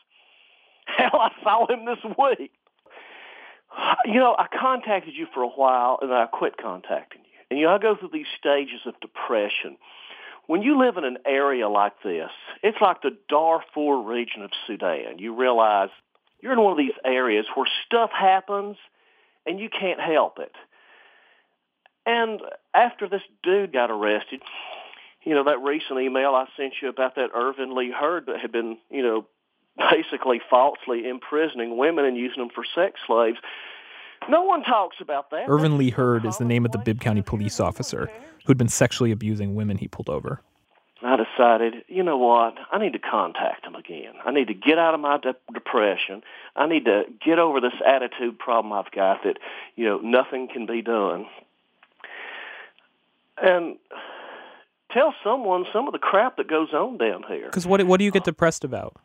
Hell, 0.86 1.12
I 1.14 1.32
saw 1.44 1.68
him 1.68 1.86
this 1.86 2.00
week. 2.18 2.52
You 4.06 4.20
know, 4.20 4.36
I 4.38 4.48
contacted 4.58 5.14
you 5.16 5.28
for 5.34 5.44
a 5.44 5.50
while, 5.50 6.00
and 6.02 6.12
I 6.14 6.26
quit 6.26 6.58
contacting 6.58 7.22
you. 7.22 7.40
And, 7.50 7.60
you 7.60 7.66
know, 7.66 7.76
I 7.76 7.78
go 7.78 7.96
through 7.96 8.10
these 8.12 8.28
stages 8.38 8.82
of 8.86 9.00
depression. 9.00 9.78
When 10.48 10.62
you 10.62 10.80
live 10.80 10.98
in 10.98 11.04
an 11.04 11.18
area 11.26 11.68
like 11.68 12.02
this, 12.04 12.32
it's 12.64 12.78
like 12.82 13.02
the 13.02 13.18
Darfur 13.30 14.02
region 14.02 14.42
of 14.44 14.52
Sudan. 14.66 15.20
You 15.20 15.36
realize 15.36 15.90
you're 16.42 16.54
in 16.54 16.62
one 16.62 16.72
of 16.72 16.78
these 16.78 16.96
areas 17.04 17.46
where 17.56 17.68
stuff 17.86 18.12
happens 18.18 18.78
and 19.46 19.60
you 19.60 19.70
can't 19.70 20.00
help 20.00 20.40
it. 20.40 20.54
And 22.08 22.42
after 22.74 23.10
this 23.10 23.22
dude 23.44 23.74
got 23.74 23.92
arrested, 23.92 24.42
you 25.24 25.36
know, 25.36 25.44
that 25.44 25.60
recent 25.60 26.00
email 26.00 26.34
I 26.36 26.46
sent 26.56 26.76
you 26.82 26.88
about 26.88 27.16
that 27.16 27.32
Irvin 27.36 27.76
Lee 27.76 27.92
Heard 27.92 28.28
that 28.28 28.40
had 28.40 28.52
been, 28.52 28.78
you 28.90 29.04
know, 29.04 29.26
basically 29.92 30.42
falsely 30.50 31.08
imprisoning 31.08 31.78
women 31.78 32.06
and 32.06 32.16
using 32.18 32.40
them 32.40 32.50
for 32.50 32.64
sex 32.74 33.00
slaves. 33.06 33.38
No 34.30 34.42
one 34.44 34.64
talks 34.64 34.96
about 35.02 35.30
that. 35.32 35.46
Irvin 35.48 35.78
Lee 35.78 35.90
Heard 35.90 36.26
is 36.26 36.38
the 36.38 36.46
name 36.46 36.66
of 36.66 36.72
the 36.72 36.80
Bibb 36.80 37.02
County 37.02 37.22
police 37.22 37.60
officer 37.60 38.10
who'd 38.46 38.58
been 38.58 38.70
sexually 38.70 39.12
abusing 39.12 39.54
women 39.54 39.78
he 39.78 39.88
pulled 39.88 40.10
over. 40.10 40.42
I 41.04 41.16
decided, 41.16 41.84
you 41.88 42.02
know 42.02 42.18
what? 42.18 42.56
I 42.72 42.80
need 42.80 42.94
to 42.94 43.00
contact 43.00 43.66
him 43.66 43.76
again. 43.76 44.14
I 44.26 44.32
need 44.32 44.48
to 44.48 44.56
get 44.56 44.80
out 44.80 44.96
of 44.96 45.00
my 45.00 45.18
de- 45.18 45.36
depression. 45.54 46.24
I 46.56 46.68
need 46.68 46.86
to 46.86 47.04
get 47.24 47.38
over 47.38 47.62
this 47.62 47.74
attitude 47.86 48.40
problem 48.40 48.74
I've 48.74 48.92
got 48.92 49.24
that, 49.24 49.38
you 49.76 49.86
know, 49.86 50.00
nothing 50.00 50.48
can 50.48 50.66
be 50.66 50.82
done. 50.82 51.28
And 53.42 53.78
tell 54.92 55.14
someone 55.24 55.66
some 55.72 55.88
of 55.88 55.94
the 55.94 56.00
crap 56.00 56.38
that 56.38 56.48
goes 56.48 56.74
on 56.74 56.98
down 56.98 57.24
here. 57.28 57.46
Because 57.46 57.68
what 57.68 57.84
what 57.84 57.98
do 57.98 58.04
you 58.04 58.12
get 58.12 58.24
depressed 58.24 58.64
about? 58.64 58.96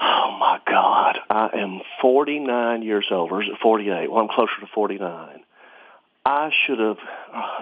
Oh 0.00 0.36
my 0.38 0.58
God! 0.66 1.18
I 1.28 1.50
am 1.58 1.80
49 2.00 2.82
years 2.82 3.06
old, 3.10 3.30
or 3.32 3.42
is 3.42 3.48
it 3.48 3.58
48? 3.62 4.10
Well, 4.10 4.22
I'm 4.22 4.28
closer 4.28 4.58
to 4.60 4.66
49. 4.74 5.40
I 6.24 6.50
should 6.66 6.78
have, 6.78 6.98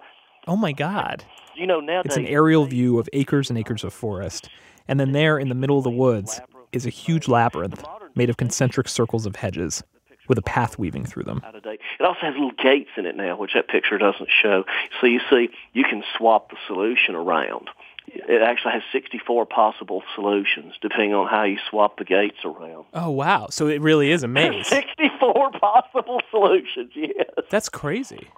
Oh 0.46 0.56
my 0.56 0.72
God. 0.72 1.24
You 1.56 1.66
know 1.66 1.80
now 1.80 2.02
it's 2.04 2.18
an 2.18 2.26
aerial 2.26 2.66
view 2.66 2.98
of 2.98 3.08
acres 3.14 3.48
and 3.48 3.58
acres 3.58 3.82
of 3.82 3.94
forest, 3.94 4.50
and 4.86 5.00
then 5.00 5.12
there 5.12 5.38
in 5.38 5.48
the 5.48 5.54
middle 5.54 5.78
of 5.78 5.84
the 5.84 5.90
woods 5.90 6.42
is 6.72 6.84
a 6.84 6.90
huge 6.90 7.26
labyrinth 7.26 7.82
made 8.14 8.28
of 8.28 8.36
concentric 8.36 8.86
circles 8.86 9.24
of 9.24 9.36
hedges 9.36 9.82
with 10.28 10.36
a 10.36 10.42
path 10.42 10.78
weaving 10.78 11.06
through 11.06 11.24
them. 11.24 11.42
It 11.44 11.80
also 12.04 12.20
has 12.20 12.34
little 12.34 12.52
gates 12.52 12.90
in 12.98 13.06
it 13.06 13.16
now, 13.16 13.38
which 13.38 13.54
that 13.54 13.68
picture 13.68 13.96
doesn't 13.96 14.28
show. 14.30 14.64
So 15.00 15.06
you 15.06 15.20
see, 15.30 15.48
you 15.72 15.84
can 15.84 16.02
swap 16.18 16.50
the 16.50 16.56
solution 16.66 17.14
around. 17.14 17.70
It 18.12 18.42
actually 18.42 18.72
has 18.72 18.82
64 18.92 19.46
possible 19.46 20.02
solutions 20.14 20.74
depending 20.80 21.14
on 21.14 21.28
how 21.28 21.44
you 21.44 21.58
swap 21.68 21.98
the 21.98 22.04
gates 22.04 22.38
around. 22.44 22.86
Oh 22.94 23.10
wow! 23.10 23.48
So 23.50 23.66
it 23.68 23.80
really 23.80 24.10
is 24.10 24.22
a 24.22 24.28
maze. 24.28 24.66
64 24.68 25.52
possible 25.52 26.20
solutions. 26.30 26.92
Yes. 26.94 27.30
That's 27.50 27.68
crazy. 27.68 28.28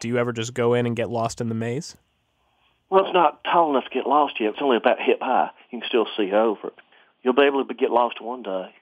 Do 0.00 0.08
you 0.08 0.18
ever 0.18 0.32
just 0.32 0.54
go 0.54 0.74
in 0.74 0.86
and 0.86 0.96
get 0.96 1.10
lost 1.10 1.40
in 1.40 1.48
the 1.48 1.54
maze? 1.54 1.96
Well, 2.90 3.04
it's 3.06 3.14
not 3.14 3.42
tall 3.44 3.70
enough 3.70 3.84
to 3.84 3.90
get 3.90 4.06
lost 4.06 4.34
yet. 4.40 4.50
It's 4.50 4.58
only 4.60 4.76
about 4.76 4.98
hip 5.00 5.18
high. 5.20 5.50
You 5.70 5.80
can 5.80 5.88
still 5.88 6.06
see 6.16 6.30
over 6.32 6.68
it. 6.68 6.74
You'll 7.22 7.34
be 7.34 7.42
able 7.42 7.64
to 7.64 7.74
get 7.74 7.90
lost 7.90 8.20
one 8.20 8.42
day. 8.42 8.74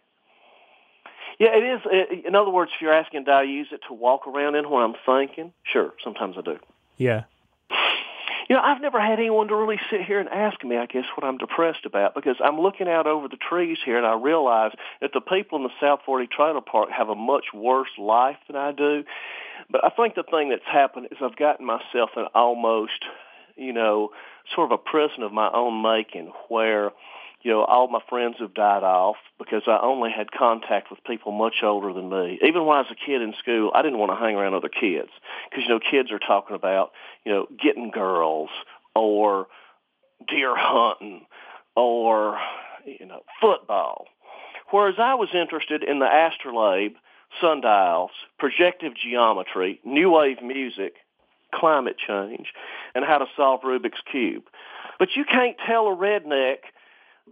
Yeah, 1.39 1.51
it 1.55 1.63
is. 1.65 2.23
In 2.27 2.35
other 2.35 2.51
words, 2.51 2.71
if 2.75 2.83
you're 2.83 2.93
asking, 2.93 3.25
do 3.25 3.31
I 3.31 3.43
use 3.43 3.69
it 3.71 3.81
to 3.89 3.95
walk 3.95 4.27
around 4.27 4.57
in 4.57 4.69
when 4.69 4.83
I'm 4.83 4.95
thinking? 5.07 5.53
Sure, 5.63 5.93
sometimes 6.03 6.37
I 6.37 6.43
do. 6.43 6.59
Yeah. 6.97 7.25
You 8.51 8.57
know, 8.57 8.63
I've 8.63 8.83
never 8.83 9.01
had 9.01 9.21
anyone 9.21 9.47
to 9.47 9.55
really 9.55 9.79
sit 9.93 10.03
here 10.03 10.19
and 10.19 10.29
ask 10.29 10.65
me, 10.65 10.77
I 10.77 10.87
guess, 10.87 11.05
what 11.15 11.25
I'm 11.25 11.39
depressed 11.39 11.87
about 11.87 12.17
because 12.17 12.35
I'm 12.45 12.59
looking 12.59 12.89
out 12.89 13.07
over 13.07 13.29
the 13.29 13.37
trees 13.37 13.79
here 13.85 13.97
and 13.97 14.05
I 14.05 14.15
realize 14.15 14.73
that 15.01 15.13
the 15.15 15.21
people 15.21 15.59
in 15.59 15.63
the 15.63 15.71
South 15.81 16.01
40 16.05 16.27
Trailer 16.27 16.61
Park 16.61 16.89
have 16.91 17.09
a 17.09 17.15
much 17.15 17.45
worse 17.55 17.91
life 17.97 18.39
than 18.49 18.57
I 18.57 18.73
do. 18.73 19.05
But 19.71 19.85
I 19.85 19.91
think 19.91 20.17
the 20.17 20.25
thing 20.29 20.49
that's 20.49 20.67
happened 20.67 21.11
is 21.13 21.19
I've 21.23 21.37
gotten 21.37 21.65
myself 21.65 22.11
in 22.17 22.25
almost, 22.35 23.05
you 23.55 23.73
know, 23.73 24.11
sort 24.53 24.73
of 24.73 24.81
a 24.81 24.91
prison 24.91 25.23
of 25.23 25.33
my 25.33 25.49
own 25.55 25.81
making 25.81 26.33
where 26.49 26.91
you 27.43 27.51
know, 27.51 27.65
all 27.65 27.89
my 27.89 28.01
friends 28.09 28.37
have 28.41 28.53
died 28.53 28.83
off 28.83 29.17
because 29.39 29.63
I 29.67 29.79
only 29.83 30.11
had 30.11 30.31
contact 30.31 30.91
with 30.91 31.03
people 31.05 31.33
much 31.33 31.63
older 31.63 31.93
than 31.93 32.11
me. 32.11 32.39
Even 32.43 32.67
when 32.67 32.77
I 32.77 32.81
was 32.81 32.91
a 32.91 33.07
kid 33.07 33.23
in 33.23 33.33
school, 33.39 33.71
I 33.75 33.83
didn't 33.83 33.99
want 33.99 34.13
to 34.13 34.17
hang 34.17 34.37
around 34.37 34.55
other 34.55 34.69
kids 34.69 35.09
because, 35.49 35.65
you 35.65 35.71
know, 35.71 35.81
kids 35.81 36.13
are 36.13 36.19
talking 36.19 36.55
about, 36.55 36.91
you 37.25 37.33
know, 37.33 37.47
getting 37.63 37.91
girls 37.91 38.51
or 38.95 39.47
deer 40.29 40.55
hunting 40.55 41.25
or, 41.75 42.39
you 42.85 43.07
know, 43.07 43.23
football. 43.41 44.05
Whereas 44.71 44.97
I 44.99 45.15
was 45.15 45.31
interested 45.35 45.83
in 45.83 45.99
the 45.99 46.07
astrolabe, 46.07 46.93
sundials, 47.41 48.11
projective 48.39 48.93
geometry, 48.95 49.81
new 49.83 50.11
wave 50.11 50.43
music, 50.43 50.95
climate 51.55 51.97
change, 52.07 52.53
and 52.95 53.03
how 53.03 53.19
to 53.19 53.27
solve 53.35 53.63
Rubik's 53.63 54.03
Cube. 54.11 54.45
But 54.99 55.09
you 55.17 55.25
can't 55.25 55.57
tell 55.67 55.87
a 55.87 55.97
redneck– 55.97 56.59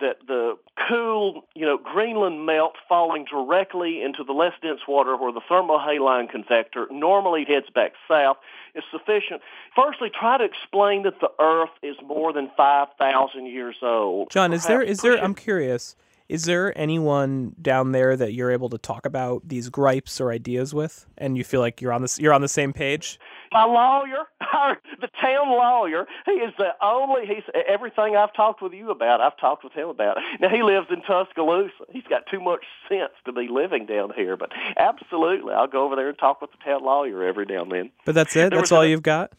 that 0.00 0.26
the 0.26 0.56
cool, 0.88 1.44
you 1.54 1.66
know, 1.66 1.78
Greenland 1.78 2.46
melt 2.46 2.74
falling 2.88 3.24
directly 3.24 4.02
into 4.02 4.24
the 4.24 4.32
less 4.32 4.52
dense 4.62 4.80
water 4.86 5.16
where 5.16 5.32
the 5.32 5.40
thermohaline 5.40 6.28
convector 6.28 6.86
normally 6.90 7.44
heads 7.44 7.66
back 7.74 7.92
south 8.06 8.38
is 8.74 8.84
sufficient. 8.90 9.42
Firstly, 9.74 10.10
try 10.10 10.38
to 10.38 10.44
explain 10.44 11.02
that 11.02 11.20
the 11.20 11.30
Earth 11.40 11.70
is 11.82 11.96
more 12.04 12.32
than 12.32 12.50
5,000 12.56 13.46
years 13.46 13.76
old. 13.82 14.30
John, 14.30 14.52
is 14.52 14.66
there, 14.66 14.82
is 14.82 15.00
there, 15.00 15.22
I'm 15.22 15.34
curious, 15.34 15.96
is 16.28 16.44
there 16.44 16.76
anyone 16.78 17.54
down 17.60 17.92
there 17.92 18.16
that 18.16 18.32
you're 18.32 18.50
able 18.50 18.68
to 18.70 18.78
talk 18.78 19.06
about 19.06 19.48
these 19.48 19.68
gripes 19.68 20.20
or 20.20 20.30
ideas 20.30 20.74
with 20.74 21.06
and 21.16 21.36
you 21.36 21.44
feel 21.44 21.60
like 21.60 21.80
you're 21.80 21.92
on 21.92 22.02
this, 22.02 22.18
you're 22.18 22.32
on 22.32 22.42
the 22.42 22.48
same 22.48 22.72
page? 22.72 23.18
my 23.52 23.64
lawyer, 23.64 24.24
the 25.00 25.08
town 25.20 25.48
lawyer, 25.48 26.06
he 26.26 26.32
is 26.32 26.52
the 26.58 26.70
only, 26.82 27.26
he's 27.26 27.44
everything 27.68 28.16
I've 28.16 28.32
talked 28.34 28.62
with 28.62 28.72
you 28.72 28.90
about, 28.90 29.20
I've 29.20 29.36
talked 29.38 29.64
with 29.64 29.72
him 29.72 29.88
about. 29.88 30.18
Now, 30.40 30.48
he 30.48 30.62
lives 30.62 30.86
in 30.90 31.02
Tuscaloosa. 31.02 31.72
He's 31.90 32.04
got 32.04 32.26
too 32.30 32.40
much 32.40 32.64
sense 32.88 33.12
to 33.24 33.32
be 33.32 33.48
living 33.48 33.86
down 33.86 34.12
here, 34.14 34.36
but 34.36 34.52
absolutely, 34.76 35.52
I'll 35.52 35.66
go 35.66 35.84
over 35.84 35.96
there 35.96 36.08
and 36.08 36.18
talk 36.18 36.40
with 36.40 36.50
the 36.52 36.58
town 36.64 36.84
lawyer 36.84 37.24
every 37.24 37.46
now 37.46 37.62
and 37.62 37.72
then. 37.72 37.90
But 38.04 38.14
that's 38.14 38.36
it? 38.36 38.50
There 38.50 38.60
that's 38.60 38.72
all 38.72 38.82
a, 38.82 38.86
you've 38.86 39.02
got? 39.02 39.32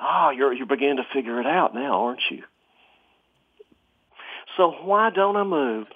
Oh, 0.00 0.30
you're, 0.30 0.52
you're 0.52 0.66
beginning 0.66 0.96
to 0.96 1.06
figure 1.12 1.40
it 1.40 1.46
out 1.46 1.74
now, 1.74 2.04
aren't 2.04 2.22
you? 2.30 2.44
So 4.56 4.70
why 4.84 5.10
don't 5.10 5.36
I 5.36 5.44
move? 5.44 5.86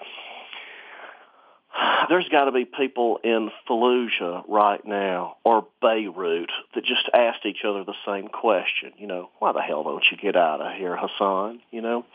there's 2.09 2.27
got 2.29 2.45
to 2.45 2.51
be 2.51 2.65
people 2.65 3.19
in 3.23 3.49
Fallujah 3.67 4.43
right 4.47 4.85
now 4.85 5.37
or 5.43 5.67
Beirut 5.81 6.49
that 6.75 6.83
just 6.83 7.09
asked 7.13 7.45
each 7.45 7.63
other 7.67 7.83
the 7.83 7.95
same 8.05 8.27
question. 8.27 8.93
You 8.97 9.07
know, 9.07 9.29
why 9.39 9.51
the 9.51 9.61
hell 9.61 9.83
don't 9.83 10.03
you 10.11 10.17
get 10.17 10.35
out 10.35 10.61
of 10.61 10.73
here, 10.75 10.97
Hassan? 10.97 11.61
You 11.71 11.81
know, 11.81 12.05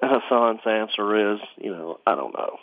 and 0.00 0.10
Hassan's 0.10 0.60
answer 0.66 1.34
is, 1.34 1.40
you 1.56 1.70
know, 1.70 1.98
I 2.06 2.14
don't 2.14 2.34
know. 2.34 2.58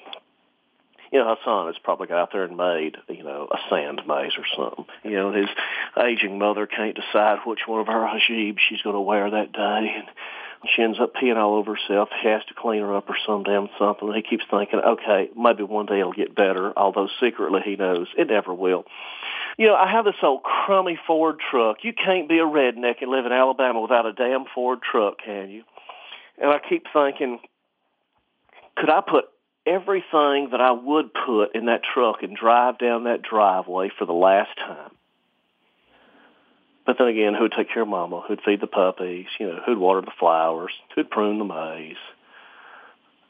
You 1.11 1.19
know, 1.19 1.35
Hassan 1.35 1.67
has 1.67 1.75
probably 1.83 2.07
got 2.07 2.19
out 2.19 2.29
there 2.33 2.43
and 2.43 2.57
made, 2.57 2.97
you 3.07 3.23
know, 3.23 3.47
a 3.51 3.57
sand 3.69 4.01
maze 4.07 4.33
or 4.37 4.45
something. 4.57 4.85
You 5.03 5.11
know, 5.11 5.31
his 5.31 5.47
aging 6.01 6.39
mother 6.39 6.65
can't 6.65 6.95
decide 6.95 7.39
which 7.45 7.59
one 7.67 7.79
of 7.79 7.87
her 7.87 8.07
hijabs 8.07 8.57
she's 8.67 8.81
going 8.81 8.95
to 8.95 9.01
wear 9.01 9.29
that 9.29 9.53
day. 9.53 9.93
And 9.95 10.07
she 10.75 10.81
ends 10.81 10.99
up 10.99 11.13
peeing 11.13 11.37
all 11.37 11.55
over 11.55 11.75
herself. 11.75 12.09
He 12.21 12.27
has 12.29 12.43
to 12.45 12.53
clean 12.53 12.81
her 12.81 12.95
up 12.95 13.09
or 13.09 13.17
some 13.25 13.43
damn 13.43 13.69
something. 13.77 14.11
He 14.13 14.21
keeps 14.21 14.45
thinking, 14.49 14.79
okay, 14.79 15.29
maybe 15.35 15.63
one 15.63 15.85
day 15.85 15.99
it'll 15.99 16.13
get 16.13 16.35
better, 16.35 16.73
although 16.77 17.07
secretly 17.19 17.61
he 17.63 17.75
knows 17.75 18.07
it 18.17 18.27
never 18.27 18.53
will. 18.53 18.85
You 19.57 19.67
know, 19.67 19.75
I 19.75 19.89
have 19.91 20.05
this 20.05 20.15
old 20.21 20.43
crummy 20.43 20.99
Ford 21.07 21.37
truck. 21.51 21.77
You 21.83 21.93
can't 21.93 22.27
be 22.27 22.39
a 22.39 22.45
redneck 22.45 23.01
and 23.01 23.11
live 23.11 23.25
in 23.25 23.31
Alabama 23.31 23.81
without 23.81 24.05
a 24.05 24.13
damn 24.13 24.45
Ford 24.53 24.79
truck, 24.81 25.19
can 25.23 25.49
you? 25.49 25.63
And 26.37 26.51
I 26.51 26.59
keep 26.67 26.85
thinking, 26.91 27.39
could 28.75 28.89
I 28.89 29.01
put 29.01 29.25
everything 29.65 30.49
that 30.51 30.61
I 30.61 30.71
would 30.71 31.11
put 31.13 31.55
in 31.55 31.65
that 31.65 31.81
truck 31.83 32.21
and 32.21 32.35
drive 32.35 32.77
down 32.77 33.05
that 33.05 33.21
driveway 33.21 33.89
for 33.97 34.05
the 34.05 34.13
last 34.13 34.57
time? 34.57 34.91
But 36.85 36.97
then 36.99 37.07
again, 37.07 37.33
who'd 37.33 37.53
take 37.57 37.71
care 37.73 37.81
of 37.81 37.87
Mama? 37.87 38.21
Who'd 38.27 38.41
feed 38.45 38.61
the 38.61 38.67
puppies? 38.67 39.25
You 39.39 39.47
know, 39.47 39.59
who'd 39.65 39.79
water 39.79 40.01
the 40.01 40.11
flowers? 40.19 40.71
Who'd 40.93 41.09
prune 41.09 41.39
the 41.39 41.45
maze? 41.45 41.95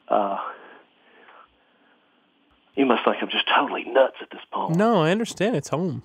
Uh, 0.08 0.38
you 2.74 2.84
must 2.84 3.04
think 3.04 3.16
I'm 3.22 3.30
just 3.30 3.48
totally 3.48 3.84
nuts 3.84 4.16
at 4.20 4.30
this 4.30 4.42
point. 4.52 4.76
No, 4.76 5.02
I 5.02 5.10
understand. 5.10 5.56
It's 5.56 5.70
home. 5.70 6.02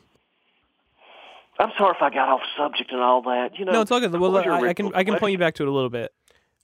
I'm 1.60 1.72
sorry 1.78 1.94
if 1.96 2.02
I 2.02 2.10
got 2.10 2.30
off 2.30 2.42
subject 2.58 2.92
and 2.92 3.02
all 3.02 3.22
that. 3.24 3.60
You 3.60 3.66
know, 3.66 3.74
no, 3.74 3.82
it's 3.82 3.92
all 3.92 4.00
good. 4.00 4.18
Well, 4.18 4.36
I, 4.38 4.70
I 4.70 4.74
can 4.74 4.94
I 4.96 5.04
can 5.04 5.20
point 5.20 5.34
you 5.34 5.38
back 5.38 5.54
to 5.56 5.64
it 5.64 5.68
a 5.68 5.72
little 5.72 5.90
bit. 5.90 6.12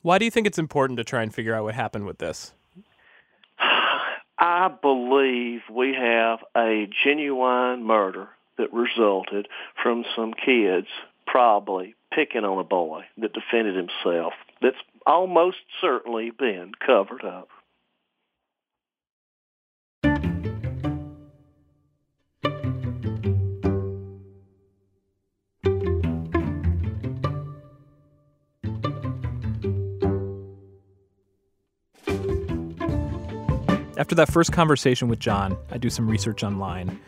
Why 0.01 0.17
do 0.17 0.25
you 0.25 0.31
think 0.31 0.47
it's 0.47 0.57
important 0.57 0.97
to 0.97 1.03
try 1.03 1.21
and 1.21 1.33
figure 1.33 1.53
out 1.53 1.63
what 1.63 1.75
happened 1.75 2.05
with 2.05 2.17
this? 2.17 2.53
I 4.39 4.69
believe 4.81 5.61
we 5.71 5.93
have 5.93 6.39
a 6.55 6.87
genuine 7.03 7.83
murder 7.83 8.29
that 8.57 8.73
resulted 8.73 9.47
from 9.81 10.03
some 10.15 10.33
kids 10.33 10.87
probably 11.25 11.95
picking 12.13 12.43
on 12.43 12.59
a 12.59 12.63
boy 12.63 13.03
that 13.17 13.33
defended 13.33 13.75
himself 13.75 14.33
that's 14.61 14.77
almost 15.05 15.57
certainly 15.81 16.31
been 16.31 16.71
covered 16.85 17.23
up. 17.23 17.49
After 33.97 34.13
that 34.15 34.31
first 34.31 34.51
conversation 34.51 35.07
with 35.07 35.19
John, 35.19 35.57
I 35.71 35.77
do 35.79 35.89
some 35.89 36.07
research 36.07 36.43
online 36.43 36.99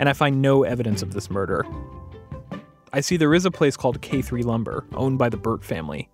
and 0.00 0.08
I 0.08 0.14
find 0.14 0.40
no 0.40 0.64
evidence 0.64 1.02
of 1.02 1.12
this 1.12 1.30
murder. 1.30 1.66
I 2.90 3.02
see 3.02 3.18
there 3.18 3.34
is 3.34 3.44
a 3.44 3.50
place 3.50 3.76
called 3.76 4.00
K3 4.00 4.42
Lumber, 4.42 4.86
owned 4.94 5.18
by 5.18 5.28
the 5.28 5.36
Burt 5.36 5.62
family. 5.62 6.08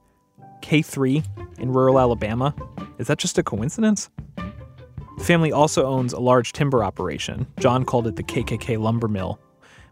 K3 0.60 1.24
in 1.60 1.72
rural 1.72 2.00
Alabama? 2.00 2.52
Is 2.98 3.06
that 3.06 3.18
just 3.18 3.38
a 3.38 3.44
coincidence? 3.44 4.10
The 4.36 5.24
family 5.24 5.52
also 5.52 5.86
owns 5.86 6.12
a 6.12 6.18
large 6.18 6.52
timber 6.52 6.82
operation. 6.82 7.46
John 7.60 7.84
called 7.84 8.08
it 8.08 8.16
the 8.16 8.24
KKK 8.24 8.76
Lumber 8.76 9.06
Mill, 9.06 9.38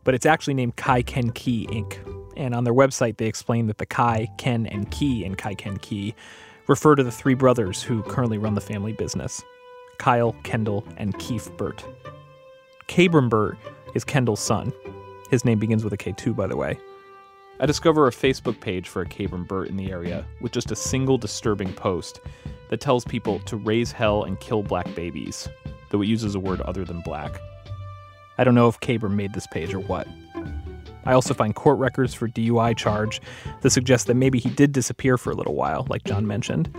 but 0.03 0.13
it's 0.13 0.27
actually 0.27 0.55
named 0.55 0.75
KyKenKee 0.75 1.69
Inc. 1.69 2.33
And 2.37 2.53
on 2.53 2.65
their 2.65 2.75
website, 2.75 3.19
they 3.19 3.27
explain 3.27 3.69
that 3.69 3.79
the 3.79 3.87
Ky, 3.87 4.29
Ken, 4.39 4.67
and 4.67 4.91
Kee 4.91 5.25
in 5.25 5.37
KyKenKee 5.37 6.15
refer 6.67 6.97
to 6.97 7.05
the 7.05 7.13
three 7.13 7.35
brothers 7.35 7.81
who 7.81 8.03
currently 8.03 8.39
run 8.39 8.55
the 8.55 8.61
family 8.61 8.93
business 8.93 9.41
Kyle, 9.99 10.35
Kendall, 10.43 10.85
and 10.97 11.17
Keith 11.21 11.57
Burt. 11.57 11.85
Kabram 12.89 13.31
Burt 13.31 13.57
is 13.95 14.05
Kendall's 14.05 14.41
son. 14.41 14.73
His 15.31 15.45
name 15.45 15.59
begins 15.59 15.85
with 15.85 15.93
a 15.93 15.97
K 15.97 16.13
too, 16.13 16.35
by 16.35 16.47
the 16.47 16.57
way. 16.57 16.79
I 17.61 17.67
discover 17.67 18.07
a 18.07 18.11
Facebook 18.11 18.61
page 18.61 18.89
for 18.89 19.03
a 19.03 19.07
Kabram 19.07 19.47
Burt 19.47 19.69
in 19.69 19.77
the 19.77 19.91
area 19.91 20.27
with 20.41 20.53
just 20.53 20.73
a 20.73 20.77
single 20.77 21.17
disturbing 21.17 21.73
post 21.73 22.21
that 22.69 22.81
tells 22.81 23.05
people 23.05 23.39
to 23.41 23.57
raise 23.57 23.93
hell 23.93 24.25
and 24.25 24.41
kill 24.41 24.63
black 24.63 24.93
babies, 24.95 25.49
though 25.91 26.03
it 26.03 26.09
uses 26.09 26.35
a 26.35 26.41
word 26.41 26.61
other 26.63 26.85
than 26.85 27.01
black. 27.03 27.41
I 28.39 28.45
don't 28.45 28.57
know 28.57 28.69
if 28.69 28.81
Kabram 28.81 29.15
made 29.15 29.33
this 29.33 29.47
page 29.47 29.73
or 29.73 29.79
what. 29.79 30.09
I 31.05 31.13
also 31.13 31.35
find 31.35 31.55
court 31.55 31.79
records 31.79 32.15
for 32.15 32.29
DUI 32.29 32.77
charge 32.77 33.21
that 33.61 33.71
suggest 33.71 34.07
that 34.09 34.15
maybe 34.15 34.39
he 34.41 34.51
did 34.51 34.73
disappear 34.73 35.17
for 35.17 35.31
a 35.31 35.37
little 35.37 35.55
while, 35.55 35.87
like 35.89 36.05
John 36.05 36.27
mentioned. 36.27 36.75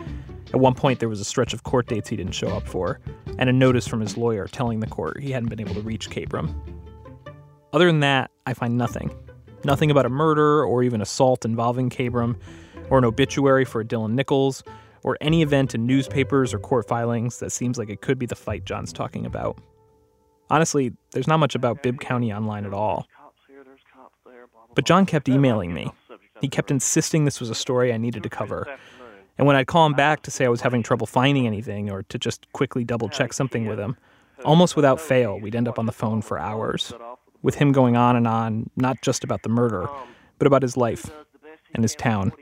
At 0.53 0.59
one 0.59 0.73
point, 0.73 0.99
there 0.99 1.09
was 1.09 1.21
a 1.21 1.25
stretch 1.25 1.53
of 1.53 1.63
court 1.63 1.87
dates 1.87 2.09
he 2.09 2.15
didn't 2.15 2.33
show 2.33 2.49
up 2.49 2.67
for, 2.67 2.99
and 3.37 3.49
a 3.49 3.53
notice 3.53 3.87
from 3.87 4.01
his 4.01 4.17
lawyer 4.17 4.47
telling 4.47 4.79
the 4.79 4.87
court 4.87 5.21
he 5.21 5.31
hadn't 5.31 5.49
been 5.49 5.61
able 5.61 5.75
to 5.75 5.81
reach 5.81 6.09
Kabram. 6.09 6.53
Other 7.75 7.87
than 7.87 7.99
that, 7.99 8.31
I 8.45 8.53
find 8.53 8.77
nothing. 8.77 9.13
Nothing 9.65 9.91
about 9.91 10.05
a 10.05 10.09
murder 10.09 10.63
or 10.63 10.81
even 10.81 11.01
assault 11.01 11.43
involving 11.43 11.89
Kabram, 11.89 12.37
or 12.89 12.97
an 12.97 13.03
obituary 13.03 13.65
for 13.65 13.83
Dylan 13.83 14.13
Nichols, 14.13 14.63
or 15.03 15.17
any 15.19 15.41
event 15.41 15.75
in 15.75 15.85
newspapers 15.85 16.53
or 16.53 16.59
court 16.59 16.87
filings 16.87 17.39
that 17.39 17.51
seems 17.51 17.77
like 17.77 17.89
it 17.89 17.99
could 17.99 18.17
be 18.17 18.25
the 18.25 18.35
fight 18.35 18.63
John's 18.63 18.93
talking 18.93 19.25
about. 19.25 19.57
Honestly, 20.49 20.93
there's 21.11 21.27
not 21.27 21.37
much 21.37 21.53
about 21.53 21.83
Bibb 21.83 21.99
County 21.99 22.31
online 22.31 22.65
at 22.65 22.73
all. 22.73 23.07
But 24.73 24.85
John 24.85 25.05
kept 25.05 25.27
emailing 25.27 25.73
me. 25.73 25.91
He 26.39 26.47
kept 26.47 26.71
insisting 26.71 27.25
this 27.25 27.41
was 27.41 27.49
a 27.49 27.55
story 27.55 27.91
I 27.91 27.97
needed 27.97 28.23
to 28.23 28.29
cover. 28.29 28.73
And 29.37 29.45
when 29.45 29.57
I'd 29.57 29.67
call 29.67 29.85
him 29.85 29.95
back 29.95 30.21
to 30.23 30.31
say 30.31 30.45
I 30.45 30.49
was 30.49 30.61
having 30.61 30.81
trouble 30.81 31.07
finding 31.07 31.45
anything 31.45 31.89
or 31.89 32.03
to 32.03 32.17
just 32.17 32.49
quickly 32.53 32.85
double 32.85 33.09
check 33.09 33.33
something 33.33 33.65
with 33.65 33.79
him, 33.79 33.97
almost 34.45 34.77
without 34.77 35.01
fail, 35.01 35.37
we'd 35.37 35.55
end 35.55 35.67
up 35.67 35.77
on 35.77 35.87
the 35.87 35.91
phone 35.91 36.21
for 36.21 36.39
hours, 36.39 36.93
with 37.45 37.55
him 37.55 37.71
going 37.71 37.95
on 37.95 38.15
and 38.15 38.27
on, 38.27 38.71
not 38.75 38.99
just 39.03 39.23
about 39.23 39.43
the 39.43 39.49
murder, 39.49 39.87
but 40.39 40.47
about 40.47 40.63
his 40.63 40.75
life 40.75 41.11
and 41.75 41.83
his 41.83 41.93
town. 41.93 42.33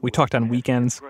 We 0.00 0.12
talked 0.12 0.32
on 0.32 0.48
weekends. 0.48 1.02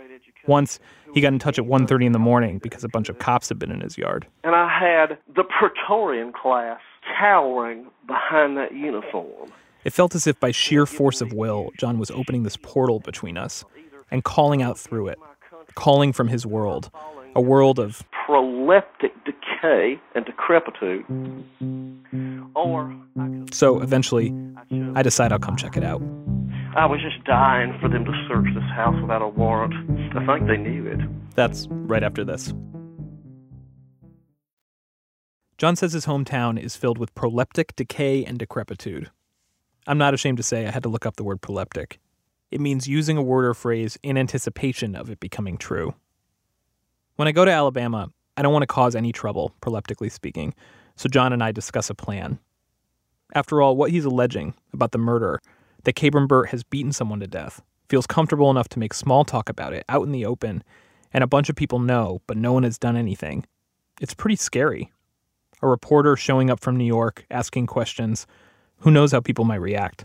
Once, 0.47 0.81
he 1.13 1.21
got 1.21 1.35
in 1.35 1.39
touch 1.39 1.59
at 1.59 1.67
1.30 1.67 2.07
in 2.07 2.13
the 2.13 2.19
morning 2.19 2.59
because 2.59 2.85
a 2.85 2.89
bunch 2.89 3.11
of 3.11 3.19
cops 3.19 3.51
had 3.51 3.59
been 3.59 3.71
in 3.71 3.83
his 3.83 3.99
yard. 3.99 4.27
And 4.45 4.57
I 4.57 4.67
had 4.67 5.19
the 5.37 5.45
Praetorian 5.45 6.33
class 6.33 6.81
cowering 7.19 7.89
behind 8.07 8.57
that 8.57 8.73
uniform. 8.73 9.53
It 9.85 9.93
felt 9.93 10.15
as 10.15 10.27
if 10.27 10.41
by 10.41 10.51
sheer 10.51 10.87
force 10.87 11.21
of 11.21 11.35
will, 11.35 11.69
John 11.79 11.99
was 11.99 12.11
opening 12.11 12.45
this 12.45 12.57
portal 12.57 12.99
between 12.99 13.37
us 13.37 13.63
and 14.11 14.25
calling 14.25 14.63
out 14.63 14.79
through 14.79 15.09
it, 15.09 15.19
calling 15.75 16.15
from 16.15 16.29
his 16.29 16.47
world, 16.47 16.91
a 17.37 17.43
world 17.43 17.79
of 17.79 18.03
proleptic 18.69 19.13
decay 19.25 19.99
and 20.15 20.25
decrepitude. 20.27 21.05
Or 22.55 22.95
so 23.51 23.81
eventually, 23.81 24.35
I 24.95 25.03
decide 25.03 25.33
I'll 25.33 25.39
come 25.39 25.57
check 25.57 25.77
it 25.77 25.85
out. 25.85 26.03
I 26.77 26.85
was 26.87 27.01
just 27.01 27.25
dying 27.25 27.77
for 27.81 27.89
them 27.89 28.05
to 28.05 28.27
search 28.29 28.47
this 28.55 28.71
house 28.75 29.01
without 29.01 29.23
a 29.23 29.29
warrant. 29.29 29.75
I 30.17 30.27
think 30.27 30.47
they 30.49 30.59
knew 30.59 30.87
it. 30.87 31.01
That's 31.35 31.67
right 31.71 32.03
after 32.03 32.25
this. 32.25 32.53
John 35.57 35.75
says 35.75 35.93
his 35.93 36.07
hometown 36.07 36.61
is 36.61 36.77
filled 36.77 36.99
with 36.99 37.15
proleptic 37.15 37.75
decay 37.75 38.25
and 38.25 38.39
decrepitude. 38.39 39.11
I'm 39.87 39.99
not 39.99 40.15
ashamed 40.15 40.37
to 40.37 40.43
say 40.43 40.67
I 40.67 40.71
had 40.71 40.83
to 40.83 40.89
look 40.89 41.07
up 41.07 41.17
the 41.17 41.25
word 41.25 41.41
proleptic. 41.41 41.97
It 42.51 42.61
means 42.61 42.87
using 42.87 43.17
a 43.17 43.23
word 43.23 43.47
or 43.47 43.55
phrase 43.55 43.99
in 44.03 44.17
anticipation 44.17 44.95
of 44.95 45.11
it 45.11 45.21
becoming 45.21 45.57
true. 45.57 45.95
When 47.17 47.27
I 47.27 47.33
go 47.33 47.45
to 47.45 47.51
Alabama, 47.51 48.11
I 48.39 48.43
don't 48.43 48.53
want 48.53 48.63
to 48.63 48.69
cause 48.69 48.95
any 48.95 49.11
trouble, 49.11 49.53
proleptically 49.61 50.13
speaking, 50.13 50.55
so 50.95 51.09
John 51.09 51.33
and 51.33 51.43
I 51.43 51.51
discuss 51.51 51.91
a 51.91 51.95
plan. 51.95 52.39
After 53.35 53.61
all, 53.61 53.75
what 53.75 53.91
he's 53.91 54.05
alleging 54.05 54.55
about 54.73 54.93
the 54.93 54.99
murder, 54.99 55.41
that 55.83 55.97
Kabram 55.97 56.29
Burt 56.29 56.51
has 56.51 56.63
beaten 56.63 56.93
someone 56.93 57.19
to 57.19 57.27
death, 57.27 57.61
feels 57.89 58.07
comfortable 58.07 58.49
enough 58.49 58.69
to 58.69 58.79
make 58.79 58.95
small 58.95 59.25
talk 59.25 59.49
about 59.49 59.73
it 59.73 59.85
out 59.89 60.07
in 60.07 60.13
the 60.13 60.25
open, 60.25 60.63
and 61.13 61.25
a 61.25 61.27
bunch 61.27 61.49
of 61.49 61.57
people 61.57 61.81
know, 61.81 62.23
but 62.29 62.37
no 62.37 62.53
one 62.53 62.63
has 62.63 62.79
done 62.79 62.97
anything. 62.97 63.45
It's 64.01 64.15
pretty 64.15 64.37
scary. 64.37 64.93
A 65.61 65.67
reporter 65.67 66.15
showing 66.15 66.49
up 66.49 66.61
from 66.61 66.77
New 66.77 66.85
York, 66.85 67.27
asking 67.33 67.67
questions. 67.67 68.25
Who 68.83 68.93
knows 68.93 69.11
how 69.11 69.19
people 69.19 69.47
might 69.47 69.57
react? 69.57 70.05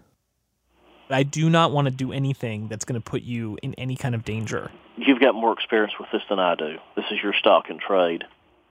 I 1.10 1.24
do 1.24 1.50
not 1.50 1.72
want 1.72 1.88
to 1.88 1.94
do 1.94 2.12
anything 2.12 2.68
that's 2.68 2.86
going 2.86 3.00
to 3.00 3.04
put 3.04 3.24
you 3.24 3.58
in 3.62 3.74
any 3.76 3.96
kind 3.96 4.16
of 4.16 4.24
danger. 4.24 4.72
You've 4.98 5.20
got 5.20 5.36
more 5.36 5.54
experience 5.54 5.94
with 6.00 6.10
this 6.12 6.22
than 6.30 6.40
I 6.40 6.56
do. 6.56 6.78
This 6.96 7.06
is 7.12 7.20
your 7.22 7.34
stock 7.34 7.70
and 7.70 7.80
trade. 7.80 8.24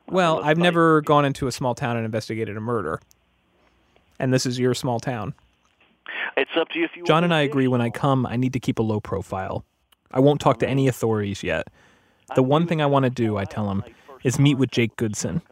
Well, 0.08 0.40
I've 0.42 0.58
never 0.58 1.00
gone 1.02 1.24
into 1.24 1.46
a 1.46 1.52
small 1.52 1.74
town 1.74 1.96
and 1.96 2.04
investigated 2.04 2.56
a 2.56 2.60
murder. 2.60 3.00
And 4.18 4.32
this 4.32 4.46
is 4.46 4.58
your 4.58 4.74
small 4.74 5.00
town. 5.00 5.34
It's 6.36 6.50
up 6.56 6.68
to 6.70 6.78
you 6.78 6.84
if 6.84 6.96
you 6.96 7.04
John 7.04 7.24
and 7.24 7.34
I 7.34 7.40
agree 7.42 7.68
when 7.68 7.80
I 7.80 7.90
come, 7.90 8.26
I 8.26 8.36
need 8.36 8.52
to 8.52 8.60
keep 8.60 8.78
a 8.78 8.82
low 8.82 9.00
profile. 9.00 9.64
I 10.10 10.20
won't 10.20 10.40
talk 10.40 10.58
to 10.60 10.68
any 10.68 10.88
authorities 10.88 11.42
yet. 11.42 11.68
The 12.34 12.42
one 12.42 12.66
thing 12.66 12.80
I 12.80 12.86
want 12.86 13.04
to 13.04 13.10
do, 13.10 13.36
I 13.36 13.44
tell 13.44 13.70
him, 13.70 13.84
is 14.24 14.38
meet 14.38 14.56
with 14.56 14.70
Jake 14.70 14.96
Goodson. 14.96 15.42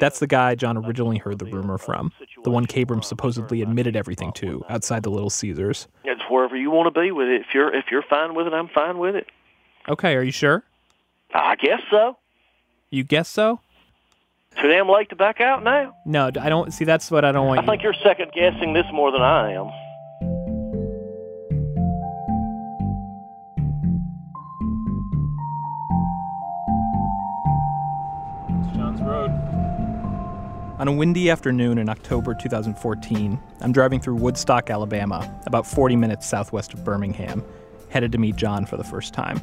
That's 0.00 0.18
the 0.18 0.26
guy 0.26 0.54
John 0.54 0.76
originally 0.76 1.18
heard 1.18 1.38
the 1.38 1.46
rumor 1.46 1.78
from, 1.78 2.12
the 2.44 2.50
one 2.50 2.66
Kabram 2.66 3.04
supposedly 3.04 3.62
admitted 3.62 3.96
everything 3.96 4.32
to 4.34 4.64
outside 4.68 5.02
the 5.02 5.10
Little 5.10 5.30
Caesars. 5.30 5.88
It's 6.04 6.22
wherever 6.30 6.56
you 6.56 6.70
want 6.70 6.92
to 6.92 7.00
be 7.00 7.10
with 7.10 7.28
it. 7.28 7.40
If 7.42 7.48
you're 7.54 7.74
if 7.74 7.86
you're 7.90 8.02
fine 8.02 8.34
with 8.34 8.46
it, 8.46 8.52
I'm 8.52 8.68
fine 8.68 8.98
with 8.98 9.16
it. 9.16 9.26
Okay, 9.88 10.14
are 10.14 10.22
you 10.22 10.32
sure? 10.32 10.64
I 11.34 11.56
guess 11.56 11.80
so. 11.90 12.16
You 12.90 13.04
guess 13.04 13.28
so? 13.28 13.60
Too 14.60 14.68
damn 14.68 14.88
late 14.88 15.10
to 15.10 15.16
back 15.16 15.40
out 15.40 15.62
now. 15.62 15.94
No, 16.06 16.30
I 16.40 16.48
don't 16.48 16.72
see. 16.72 16.84
That's 16.84 17.10
what 17.10 17.24
I 17.24 17.32
don't 17.32 17.46
want. 17.46 17.60
I 17.60 17.66
think 17.66 17.82
you're 17.82 17.94
second 18.02 18.32
guessing 18.32 18.72
this 18.72 18.86
more 18.92 19.12
than 19.12 19.20
I 19.22 19.52
am. 19.52 19.70
On 30.78 30.88
a 30.88 30.92
windy 30.92 31.30
afternoon 31.30 31.78
in 31.78 31.88
October 31.88 32.34
2014, 32.34 33.40
I'm 33.62 33.72
driving 33.72 33.98
through 33.98 34.16
Woodstock, 34.16 34.68
Alabama, 34.68 35.40
about 35.46 35.66
40 35.66 35.96
minutes 35.96 36.28
southwest 36.28 36.74
of 36.74 36.84
Birmingham, 36.84 37.42
headed 37.88 38.12
to 38.12 38.18
meet 38.18 38.36
John 38.36 38.66
for 38.66 38.76
the 38.76 38.84
first 38.84 39.14
time. 39.14 39.40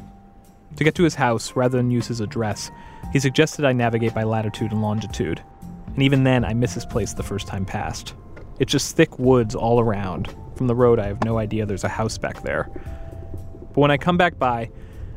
To 0.76 0.84
get 0.84 0.94
to 0.94 1.02
his 1.02 1.16
house, 1.16 1.56
rather 1.56 1.76
than 1.76 1.90
use 1.90 2.06
his 2.06 2.20
address, 2.20 2.70
he 3.12 3.18
suggested 3.18 3.64
I 3.64 3.72
navigate 3.72 4.14
by 4.14 4.22
latitude 4.22 4.70
and 4.70 4.80
longitude. 4.80 5.42
And 5.88 6.04
even 6.04 6.22
then, 6.22 6.44
I 6.44 6.54
miss 6.54 6.74
his 6.74 6.86
place 6.86 7.14
the 7.14 7.24
first 7.24 7.48
time 7.48 7.64
past. 7.64 8.14
It's 8.60 8.70
just 8.70 8.94
thick 8.94 9.18
woods 9.18 9.56
all 9.56 9.80
around. 9.80 10.32
From 10.54 10.68
the 10.68 10.76
road, 10.76 11.00
I 11.00 11.08
have 11.08 11.24
no 11.24 11.38
idea 11.38 11.66
there's 11.66 11.82
a 11.82 11.88
house 11.88 12.16
back 12.16 12.42
there. 12.42 12.70
But 12.72 13.78
when 13.78 13.90
I 13.90 13.96
come 13.96 14.16
back 14.16 14.38
by, 14.38 14.70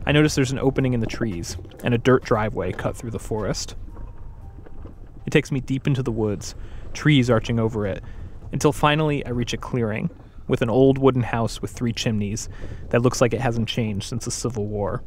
I 0.08 0.14
notice 0.14 0.34
there's 0.34 0.52
an 0.52 0.58
opening 0.58 0.94
in 0.94 1.00
the 1.00 1.06
trees 1.06 1.58
and 1.84 1.94
a 1.94 2.00
dirt 2.00 2.24
driveway 2.24 2.72
cut 2.72 2.98
through 2.98 3.12
the 3.12 3.20
forest. 3.20 3.76
It 5.28 5.32
takes 5.32 5.52
me 5.52 5.60
deep 5.60 5.86
into 5.88 6.02
the 6.02 6.12
woods, 6.12 6.56
trees 6.94 7.30
arching 7.30 7.60
over 7.60 7.86
it, 7.86 8.02
until 8.54 8.72
finally 8.72 9.26
I 9.26 9.32
reach 9.32 9.52
a 9.52 9.58
clearing 9.58 10.10
with 10.48 10.62
an 10.62 10.70
old 10.70 10.98
wooden 10.98 11.22
house 11.22 11.62
with 11.62 11.70
three 11.70 11.92
chimneys 11.92 12.48
that 12.92 13.02
looks 13.02 13.20
like 13.20 13.34
it 13.34 13.42
hasn't 13.42 13.68
changed 13.68 14.08
since 14.08 14.24
the 14.24 14.32
Civil 14.32 14.68
War. 14.68 15.04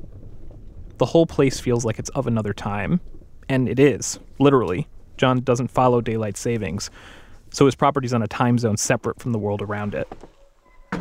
The 0.98 1.06
whole 1.06 1.24
place 1.24 1.58
feels 1.58 1.86
like 1.86 1.98
it's 1.98 2.10
of 2.10 2.26
another 2.26 2.52
time, 2.52 3.00
and 3.48 3.66
it 3.66 3.80
is, 3.80 4.18
literally. 4.38 4.86
John 5.16 5.40
doesn't 5.40 5.70
follow 5.70 6.02
daylight 6.02 6.36
savings, 6.36 6.90
so 7.48 7.64
his 7.64 7.74
property's 7.74 8.12
on 8.12 8.22
a 8.22 8.28
time 8.28 8.58
zone 8.58 8.76
separate 8.76 9.20
from 9.20 9.32
the 9.32 9.38
world 9.38 9.62
around 9.62 9.94
it. 9.94 10.06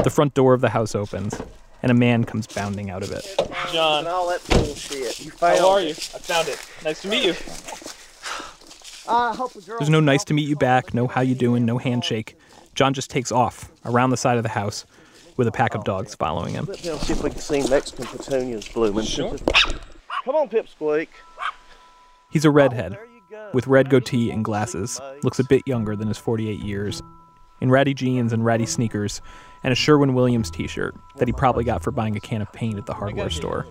The 0.01 0.09
front 0.09 0.33
door 0.33 0.53
of 0.53 0.61
the 0.61 0.69
house 0.69 0.95
opens, 0.95 1.37
and 1.83 1.91
a 1.91 1.95
man 1.95 2.23
comes 2.23 2.47
bounding 2.47 2.89
out 2.89 3.03
of 3.03 3.11
it. 3.11 3.35
John. 3.73 4.07
all 4.07 4.29
that 4.29 4.47
bullshit. 4.47 5.19
You 5.19 5.33
How 5.41 5.71
are 5.71 5.81
you? 5.81 5.89
I 5.89 6.19
found 6.19 6.47
it. 6.47 6.65
Nice 6.85 7.01
to 7.01 7.09
meet 7.09 7.25
you. 7.25 7.33
There's 9.77 9.89
no 9.89 9.99
nice 9.99 10.23
to 10.25 10.33
meet 10.33 10.47
you 10.47 10.55
back, 10.55 10.93
no 10.93 11.07
how 11.07 11.21
you 11.21 11.35
doing, 11.35 11.65
no 11.65 11.77
handshake. 11.77 12.35
John 12.75 12.93
just 12.93 13.09
takes 13.09 13.31
off 13.31 13.71
around 13.85 14.11
the 14.11 14.17
side 14.17 14.37
of 14.37 14.43
the 14.43 14.49
house 14.49 14.85
with 15.37 15.47
a 15.47 15.51
pack 15.51 15.73
of 15.73 15.83
dogs 15.83 16.15
following 16.15 16.53
him. 16.53 16.65
Let's 16.65 16.81
see 16.81 17.13
if 17.13 17.23
we 17.23 17.29
can 17.29 17.39
see 17.39 17.67
Mexican 17.69 18.05
petunias 18.05 18.67
blooming. 18.67 19.05
Sure. 19.05 19.35
Come 20.25 20.35
on, 20.35 20.49
Pipsqueak. 20.49 21.07
He's 22.29 22.45
a 22.45 22.51
redhead 22.51 22.97
with 23.53 23.67
red 23.67 23.89
goatee 23.89 24.31
and 24.31 24.43
glasses. 24.45 24.99
Looks 25.23 25.39
a 25.39 25.43
bit 25.43 25.63
younger 25.65 25.95
than 25.95 26.07
his 26.07 26.17
48 26.17 26.59
years. 26.59 27.01
In 27.61 27.71
ratty 27.71 27.93
jeans 27.93 28.31
and 28.31 28.45
ratty 28.45 28.65
sneakers 28.65 29.21
and 29.63 29.71
a 29.71 29.75
Sherwin 29.75 30.13
Williams 30.13 30.49
t-shirt 30.49 30.95
that 31.17 31.27
he 31.27 31.33
probably 31.33 31.63
got 31.63 31.83
for 31.83 31.91
buying 31.91 32.15
a 32.15 32.19
can 32.19 32.41
of 32.41 32.51
paint 32.53 32.77
at 32.77 32.85
the 32.85 32.93
hardware 32.93 33.29
store. 33.29 33.65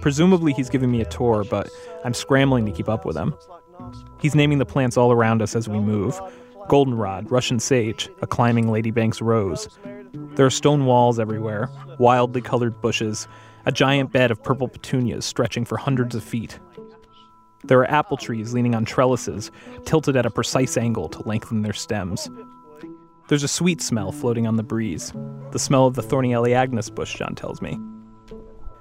Presumably 0.00 0.52
he's 0.52 0.68
giving 0.68 0.90
me 0.90 1.00
a 1.00 1.04
tour, 1.04 1.44
but 1.44 1.68
I'm 2.04 2.14
scrambling 2.14 2.66
to 2.66 2.72
keep 2.72 2.88
up 2.88 3.04
with 3.04 3.16
him. 3.16 3.34
He's 4.20 4.34
naming 4.34 4.58
the 4.58 4.66
plants 4.66 4.96
all 4.96 5.12
around 5.12 5.42
us 5.42 5.54
as 5.54 5.68
we 5.68 5.78
move. 5.78 6.20
Goldenrod, 6.68 7.30
Russian 7.30 7.60
sage, 7.60 8.10
a 8.20 8.26
climbing 8.26 8.70
Lady 8.70 8.90
Banks' 8.90 9.22
rose. 9.22 9.68
There 10.34 10.46
are 10.46 10.50
stone 10.50 10.84
walls 10.84 11.18
everywhere, 11.18 11.70
wildly 11.98 12.40
colored 12.40 12.80
bushes, 12.80 13.26
a 13.66 13.72
giant 13.72 14.12
bed 14.12 14.30
of 14.30 14.42
purple 14.42 14.68
petunias 14.68 15.24
stretching 15.24 15.64
for 15.64 15.76
hundreds 15.76 16.14
of 16.14 16.22
feet. 16.22 16.58
There 17.64 17.80
are 17.80 17.90
apple 17.90 18.16
trees 18.16 18.54
leaning 18.54 18.74
on 18.74 18.84
trellises, 18.84 19.50
tilted 19.84 20.16
at 20.16 20.26
a 20.26 20.30
precise 20.30 20.76
angle 20.76 21.08
to 21.08 21.26
lengthen 21.26 21.62
their 21.62 21.72
stems. 21.72 22.30
There's 23.28 23.42
a 23.42 23.48
sweet 23.48 23.82
smell 23.82 24.12
floating 24.12 24.46
on 24.46 24.56
the 24.56 24.62
breeze, 24.62 25.12
the 25.50 25.58
smell 25.58 25.86
of 25.86 25.94
the 25.94 26.02
thorny 26.02 26.30
Elaeagnus 26.30 26.94
bush, 26.94 27.16
John 27.16 27.34
tells 27.34 27.60
me. 27.60 27.78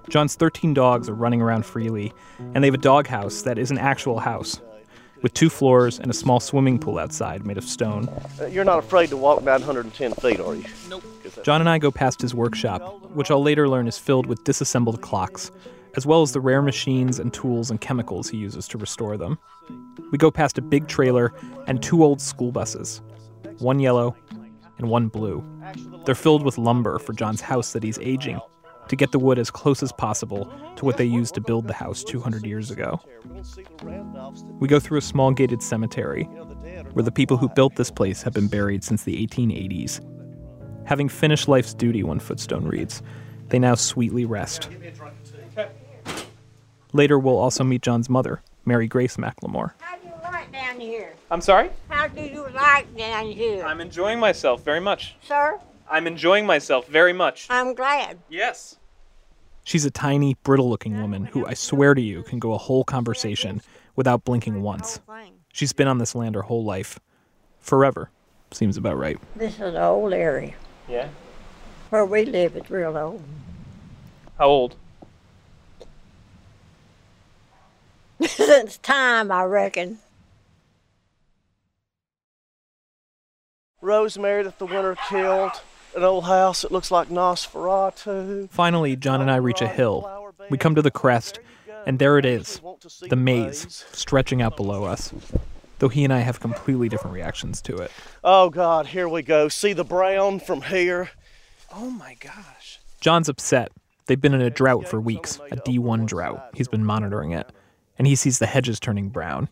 John's 0.10 0.36
13 0.36 0.74
dogs 0.74 1.10
are 1.10 1.14
running 1.14 1.42
around 1.42 1.66
freely, 1.66 2.14
and 2.40 2.64
they 2.64 2.68
have 2.68 2.76
a 2.76 2.78
doghouse 2.78 3.42
that 3.42 3.58
is 3.58 3.72
an 3.72 3.78
actual 3.78 4.20
house, 4.20 4.62
with 5.22 5.34
two 5.34 5.50
floors 5.50 6.00
and 6.00 6.10
a 6.10 6.14
small 6.14 6.40
swimming 6.40 6.80
pool 6.80 6.98
outside 7.00 7.46
made 7.46 7.58
of 7.58 7.64
stone. 7.64 8.08
Uh, 8.40 8.46
you're 8.46 8.64
not 8.64 8.80
afraid 8.80 9.10
to 9.10 9.18
walk 9.18 9.44
910 9.44 10.14
feet, 10.14 10.40
are 10.40 10.56
you? 10.56 10.66
Nope. 10.90 11.04
John 11.44 11.62
and 11.62 11.70
I 11.70 11.78
go 11.78 11.92
past 11.92 12.22
his 12.22 12.34
workshop, 12.34 12.82
which 13.14 13.32
I'll 13.32 13.42
later 13.42 13.68
learn 13.68 13.88
is 13.88 13.98
filled 13.98 14.26
with 14.26 14.44
disassembled 14.44 15.02
clocks, 15.02 15.52
as 15.96 16.06
well 16.06 16.22
as 16.22 16.32
the 16.32 16.42
rare 16.42 16.62
machines 16.62 17.20
and 17.20 17.34
tools 17.34 17.70
and 17.70 17.80
chemicals 17.82 18.30
he 18.30 18.38
uses 18.38 18.68
to 18.70 18.78
restore 18.78 19.18
them. 19.18 19.38
We 20.12 20.18
go 20.18 20.32
past 20.32 20.58
a 20.58 20.62
big 20.62 20.88
trailer 20.88 21.34
and 21.68 21.82
two 21.82 22.04
old 22.04 22.22
school 22.22 22.52
buses, 22.52 23.02
one 23.60 23.80
yellow 23.80 24.16
and 24.78 24.90
one 24.90 25.08
blue. 25.08 25.44
They're 26.06 26.16
filled 26.16 26.44
with 26.44 26.58
lumber 26.58 27.00
for 27.00 27.14
John's 27.14 27.42
house 27.42 27.74
that 27.74 27.84
he's 27.84 28.00
aging. 28.00 28.40
To 28.90 28.96
get 28.96 29.12
the 29.12 29.20
wood 29.20 29.40
as 29.40 29.52
close 29.52 29.84
as 29.84 29.92
possible 29.92 30.52
to 30.76 30.86
what 30.86 30.98
they 30.98 31.06
used 31.06 31.34
to 31.36 31.42
build 31.42 31.68
the 31.68 31.74
house 31.74 32.04
200 32.04 32.46
years 32.46 32.72
ago. 32.72 33.00
We 34.60 34.68
go 34.68 34.80
through 34.80 34.98
a 34.98 35.02
small 35.02 35.32
gated 35.32 35.62
cemetery 35.62 36.24
where 36.94 37.04
the 37.04 37.12
people 37.12 37.38
who 37.38 37.50
built 37.50 37.76
this 37.76 37.92
place 37.92 38.22
have 38.24 38.34
been 38.34 38.48
buried 38.48 38.84
since 38.84 39.04
the 39.04 39.26
1880s. 39.26 40.02
Having 40.86 41.10
finished 41.10 41.48
life's 41.48 41.74
duty, 41.74 42.04
one 42.04 42.20
footstone 42.20 42.66
reads, 42.66 43.02
they 43.50 43.60
now 43.60 43.76
sweetly 43.76 44.26
rest. 44.26 44.70
Later, 46.94 47.20
we'll 47.20 47.38
also 47.38 47.64
meet 47.64 47.82
John's 47.82 48.10
mother, 48.10 48.42
Mary 48.66 48.88
Grace 48.88 49.18
McLemore. 49.18 49.72
How 49.80 49.98
do 49.98 50.08
you 50.08 50.14
like 50.24 50.52
down 50.52 50.80
here? 50.80 51.14
I'm 51.30 51.42
sorry? 51.42 51.70
How 51.90 52.08
do 52.08 52.22
you 52.22 52.48
like 52.54 52.96
down 52.96 53.26
here? 53.28 53.66
I'm 53.66 53.82
enjoying 53.82 54.20
myself 54.20 54.64
very 54.64 54.80
much. 54.80 55.16
Sir, 55.22 55.60
I'm 55.90 56.08
enjoying 56.08 56.46
myself 56.46 56.88
very 56.88 57.14
much. 57.14 57.48
I'm 57.50 57.74
glad. 57.74 58.20
Yes. 58.30 58.78
She's 59.64 59.86
a 59.86 59.92
tiny, 59.92 60.36
brittle 60.44 60.70
looking 60.70 61.02
woman 61.02 61.26
who 61.26 61.46
I 61.46 61.54
swear 61.54 61.94
to 61.94 62.02
you 62.02 62.24
can 62.24 62.40
go 62.40 62.54
a 62.54 62.58
whole 62.58 62.84
conversation 62.84 63.62
without 63.96 64.24
blinking 64.24 64.62
once. 64.62 65.02
She's 65.52 65.74
been 65.74 65.88
on 65.88 65.98
this 65.98 66.16
land 66.16 66.36
her 66.36 66.44
whole 66.44 66.64
life. 66.64 67.00
Forever. 67.60 68.10
Seems 68.52 68.78
about 68.78 68.98
right. 68.98 69.18
This 69.36 69.56
is 69.56 69.60
an 69.60 69.76
old 69.76 70.14
area. 70.14 70.54
Yeah. 70.88 71.10
Where 71.90 72.06
we 72.06 72.24
live 72.26 72.56
is 72.56 72.70
real 72.70 72.96
old. 72.98 73.22
How 74.38 74.48
old? 74.48 74.76
Since 78.26 78.78
time, 78.78 79.32
I 79.32 79.44
reckon. 79.44 80.00
Rosemary 83.82 84.44
that 84.44 84.60
the 84.60 84.66
winter 84.66 84.96
killed. 85.10 85.62
An 85.98 86.04
old 86.04 86.26
house 86.26 86.62
that 86.62 86.72
looks 86.72 86.92
like 86.92 87.10
Nosferatu. 87.10 88.52
Finally, 88.52 88.96
John 88.98 89.20
and 89.20 89.32
I 89.32 89.38
reach 89.38 89.62
a 89.62 89.68
hill. 89.68 90.32
We 90.52 90.60
come 90.60 90.76
to 90.76 90.84
the 90.84 90.92
crest, 90.92 91.40
and 91.88 91.98
there 91.98 92.20
it 92.20 92.26
is 92.26 92.62
the 93.10 93.16
maze 93.16 93.84
stretching 93.94 94.40
out 94.40 94.56
below 94.56 94.84
us. 94.84 95.12
Though 95.80 95.90
he 95.90 96.04
and 96.04 96.14
I 96.14 96.20
have 96.20 96.40
completely 96.40 96.88
different 96.88 97.16
reactions 97.16 97.64
to 97.64 97.78
it. 97.78 97.92
Oh 98.24 98.52
God, 98.52 98.86
here 98.86 99.10
we 99.10 99.24
go. 99.24 99.48
See 99.48 99.74
the 99.74 99.84
brown 99.84 100.40
from 100.40 100.62
here. 100.62 101.10
Oh 101.74 101.90
my 101.90 102.16
gosh. 102.20 102.80
John's 103.02 103.28
upset. 103.28 103.72
They've 104.06 104.22
been 104.22 104.36
in 104.36 104.42
a 104.42 104.52
drought 104.52 104.88
for 104.88 105.02
weeks, 105.02 105.40
a 105.50 105.56
D1 105.56 106.06
drought. 106.06 106.50
He's 106.54 106.68
been 106.68 106.86
monitoring 106.86 107.32
it. 107.32 107.52
And 107.98 108.06
he 108.06 108.14
sees 108.14 108.38
the 108.38 108.46
hedges 108.46 108.80
turning 108.80 109.10
brown. 109.10 109.50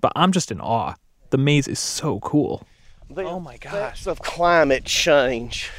But 0.00 0.12
I'm 0.14 0.30
just 0.30 0.52
in 0.52 0.60
awe. 0.60 0.94
The 1.30 1.38
maze 1.38 1.66
is 1.66 1.80
so 1.80 2.20
cool. 2.20 2.64
The 3.14 3.24
Oh 3.24 3.40
my 3.40 3.58
gosh 3.58 4.06
of 4.06 4.20
climate 4.22 4.84
change. 4.84 5.70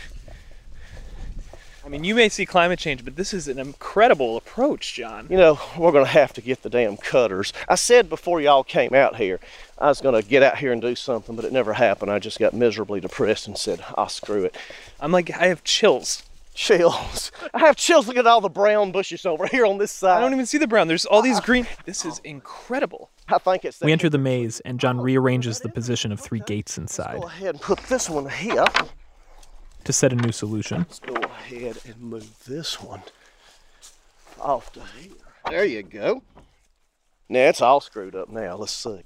I 1.86 1.89
mean, 1.89 2.04
you 2.04 2.15
may 2.15 2.30
see 2.30 2.46
climate 2.46 2.80
change, 2.80 3.04
but 3.04 3.15
this 3.15 3.34
is 3.34 3.48
an 3.48 3.60
incredible 3.60 4.38
approach, 4.38 4.93
John. 4.93 5.28
You 5.30 5.38
know, 5.38 5.60
we're 5.78 5.91
gonna 5.91 6.06
have 6.06 6.32
to 6.34 6.41
get 6.41 6.62
the 6.62 6.69
damn 6.69 6.96
cutters. 6.96 7.52
I 7.67 7.76
said 7.76 8.08
before 8.08 8.39
y'all 8.39 8.63
came 8.63 8.93
out 8.93 9.17
here, 9.17 9.39
I 9.80 9.88
was 9.88 10.00
gonna 10.00 10.22
get 10.22 10.43
out 10.43 10.60
here 10.60 10.72
and 10.72 10.82
do 10.82 10.96
something, 10.96 11.36
but 11.36 11.43
it 11.43 11.52
never 11.52 11.74
happened. 11.74 12.12
I 12.12 12.19
just 12.19 12.39
got 12.39 12.54
miserably 12.54 13.02
depressed 13.02 13.48
and 13.48 13.58
said, 13.58 13.84
"I'll 13.98 14.10
screw 14.10 14.46
it." 14.46 14.56
I'm 15.02 15.12
like, 15.12 15.30
I 15.32 15.48
have 15.48 15.63
chills. 15.63 16.24
Chills. 16.53 17.31
I 17.53 17.59
have 17.59 17.75
chills. 17.75 18.07
Look 18.07 18.17
at 18.17 18.27
all 18.27 18.41
the 18.41 18.49
brown 18.49 18.91
bushes 18.91 19.25
over 19.25 19.47
here 19.47 19.65
on 19.65 19.79
this 19.79 19.91
side. 19.91 20.17
I 20.17 20.21
don't 20.21 20.33
even 20.33 20.45
see 20.45 20.59
the 20.59 20.67
brown. 20.67 20.87
There's 20.87 21.05
all 21.05 21.21
these 21.21 21.37
ah. 21.37 21.43
green. 21.43 21.67
This 21.85 22.05
is 22.05 22.19
incredible. 22.23 23.09
I 23.27 23.39
think 23.39 23.65
it's. 23.65 23.81
We 23.81 23.91
enter 23.91 24.09
the 24.09 24.19
maze, 24.19 24.59
and 24.61 24.79
John 24.79 25.01
rearranges 25.01 25.59
the 25.59 25.69
position 25.69 26.11
of 26.11 26.19
three 26.19 26.41
gates 26.41 26.77
inside 26.77 27.19
Go 27.19 27.27
ahead 27.27 27.55
and 27.55 27.61
put 27.61 27.79
this 27.83 28.09
one 28.09 28.29
here. 28.29 28.65
to 29.83 29.93
set 29.93 30.13
a 30.13 30.15
new 30.15 30.31
solution. 30.31 30.79
Let's 30.79 30.99
go 30.99 31.15
ahead 31.15 31.79
and 31.85 31.99
move 31.99 32.43
this 32.45 32.81
one 32.81 33.01
off 34.39 34.71
to 34.73 34.81
here. 34.99 35.11
There 35.49 35.65
you 35.65 35.83
go. 35.83 36.21
Now 37.29 37.49
it's 37.49 37.61
all 37.61 37.81
screwed 37.81 38.15
up 38.15 38.29
now. 38.29 38.55
Let's 38.55 38.73
see. 38.73 39.01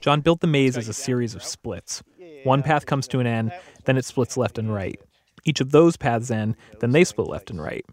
John 0.00 0.22
built 0.22 0.40
the 0.40 0.46
maze 0.46 0.76
as 0.76 0.88
a 0.88 0.94
series 0.94 1.34
of 1.34 1.42
splits. 1.42 2.02
One 2.44 2.62
path 2.62 2.86
comes 2.86 3.06
to 3.08 3.20
an 3.20 3.26
end, 3.26 3.52
then 3.84 3.96
it 3.96 4.04
splits 4.04 4.36
left 4.36 4.58
and 4.58 4.72
right. 4.72 4.98
Each 5.44 5.60
of 5.60 5.70
those 5.70 5.96
paths 5.96 6.30
end, 6.30 6.56
then 6.80 6.92
they 6.92 7.04
split 7.04 7.28
left 7.28 7.50
and 7.50 7.62
right. 7.62 7.84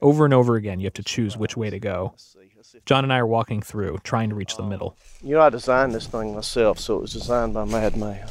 Over 0.00 0.24
and 0.24 0.34
over 0.34 0.56
again, 0.56 0.80
you 0.80 0.86
have 0.86 0.94
to 0.94 1.02
choose 1.02 1.36
which 1.36 1.56
way 1.56 1.70
to 1.70 1.80
go. 1.80 2.14
John 2.86 3.04
and 3.04 3.12
I 3.12 3.18
are 3.18 3.26
walking 3.26 3.62
through, 3.62 3.98
trying 4.04 4.28
to 4.30 4.34
reach 4.34 4.56
the 4.56 4.62
middle. 4.62 4.96
You 5.22 5.34
know, 5.34 5.40
I 5.40 5.50
designed 5.50 5.94
this 5.94 6.06
thing 6.06 6.34
myself, 6.34 6.78
so 6.78 6.96
it 6.96 7.02
was 7.02 7.12
designed 7.12 7.54
by 7.54 7.62
a 7.62 7.66
Madman. 7.66 8.28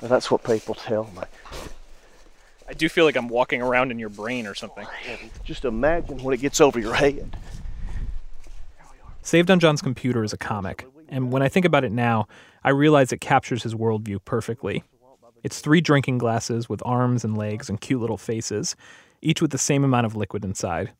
That's 0.00 0.30
what 0.30 0.44
people 0.44 0.74
tell 0.74 1.04
me. 1.16 1.22
I 2.68 2.74
do 2.74 2.88
feel 2.88 3.04
like 3.04 3.16
I'm 3.16 3.28
walking 3.28 3.62
around 3.62 3.90
in 3.90 3.98
your 3.98 4.10
brain 4.10 4.46
or 4.46 4.54
something. 4.54 4.86
Just 5.42 5.64
imagine 5.64 6.22
when 6.22 6.34
it 6.34 6.40
gets 6.40 6.60
over 6.60 6.78
your 6.78 6.94
head. 6.94 7.36
Saved 9.22 9.50
on 9.50 9.58
John's 9.58 9.82
computer 9.82 10.22
is 10.22 10.32
a 10.32 10.38
comic, 10.38 10.86
and 11.08 11.32
when 11.32 11.42
I 11.42 11.48
think 11.48 11.66
about 11.66 11.84
it 11.84 11.92
now, 11.92 12.28
I 12.62 12.70
realize 12.70 13.12
it 13.12 13.20
captures 13.20 13.62
his 13.62 13.74
worldview 13.74 14.20
perfectly. 14.24 14.84
It's 15.42 15.60
three 15.60 15.80
drinking 15.80 16.18
glasses 16.18 16.68
with 16.68 16.82
arms 16.84 17.24
and 17.24 17.36
legs 17.36 17.68
and 17.68 17.80
cute 17.80 18.00
little 18.00 18.16
faces, 18.16 18.76
each 19.22 19.40
with 19.40 19.50
the 19.50 19.58
same 19.58 19.84
amount 19.84 20.06
of 20.06 20.16
liquid 20.16 20.44
inside. 20.44 20.92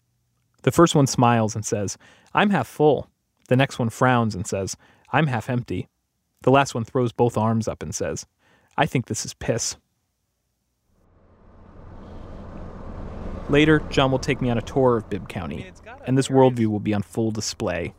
The 0.63 0.73
first 0.73 0.95
one 0.95 1.07
smiles 1.07 1.55
and 1.55 1.65
says, 1.65 1.97
I'm 2.35 2.51
half 2.51 2.67
full. 2.67 3.09
The 3.49 3.57
next 3.57 3.79
one 3.79 3.91
frowns 3.91 4.35
and 4.35 4.47
says, 4.47 4.77
I'm 5.13 5.27
half 5.27 5.49
empty. 5.49 5.89
The 6.43 6.51
last 6.51 6.75
one 6.75 6.85
throws 6.85 7.13
both 7.13 7.37
arms 7.37 7.67
up 7.69 7.83
and 7.83 7.95
says, 7.95 8.27
I 8.77 8.87
think 8.87 9.07
this 9.07 9.25
is 9.25 9.35
piss. 9.35 9.77
Later, 13.49 13.81
John 13.91 14.11
will 14.11 14.19
take 14.19 14.43
me 14.43 14.51
on 14.51 14.59
a 14.59 14.63
tour 14.63 14.99
of 14.99 15.09
Bibb 15.09 15.29
County, 15.29 15.71
and 16.05 16.19
this 16.19 16.29
worldview 16.29 16.67
will 16.67 16.81
be 16.81 16.93
on 16.93 17.03
full 17.03 17.31
display. 17.31 17.95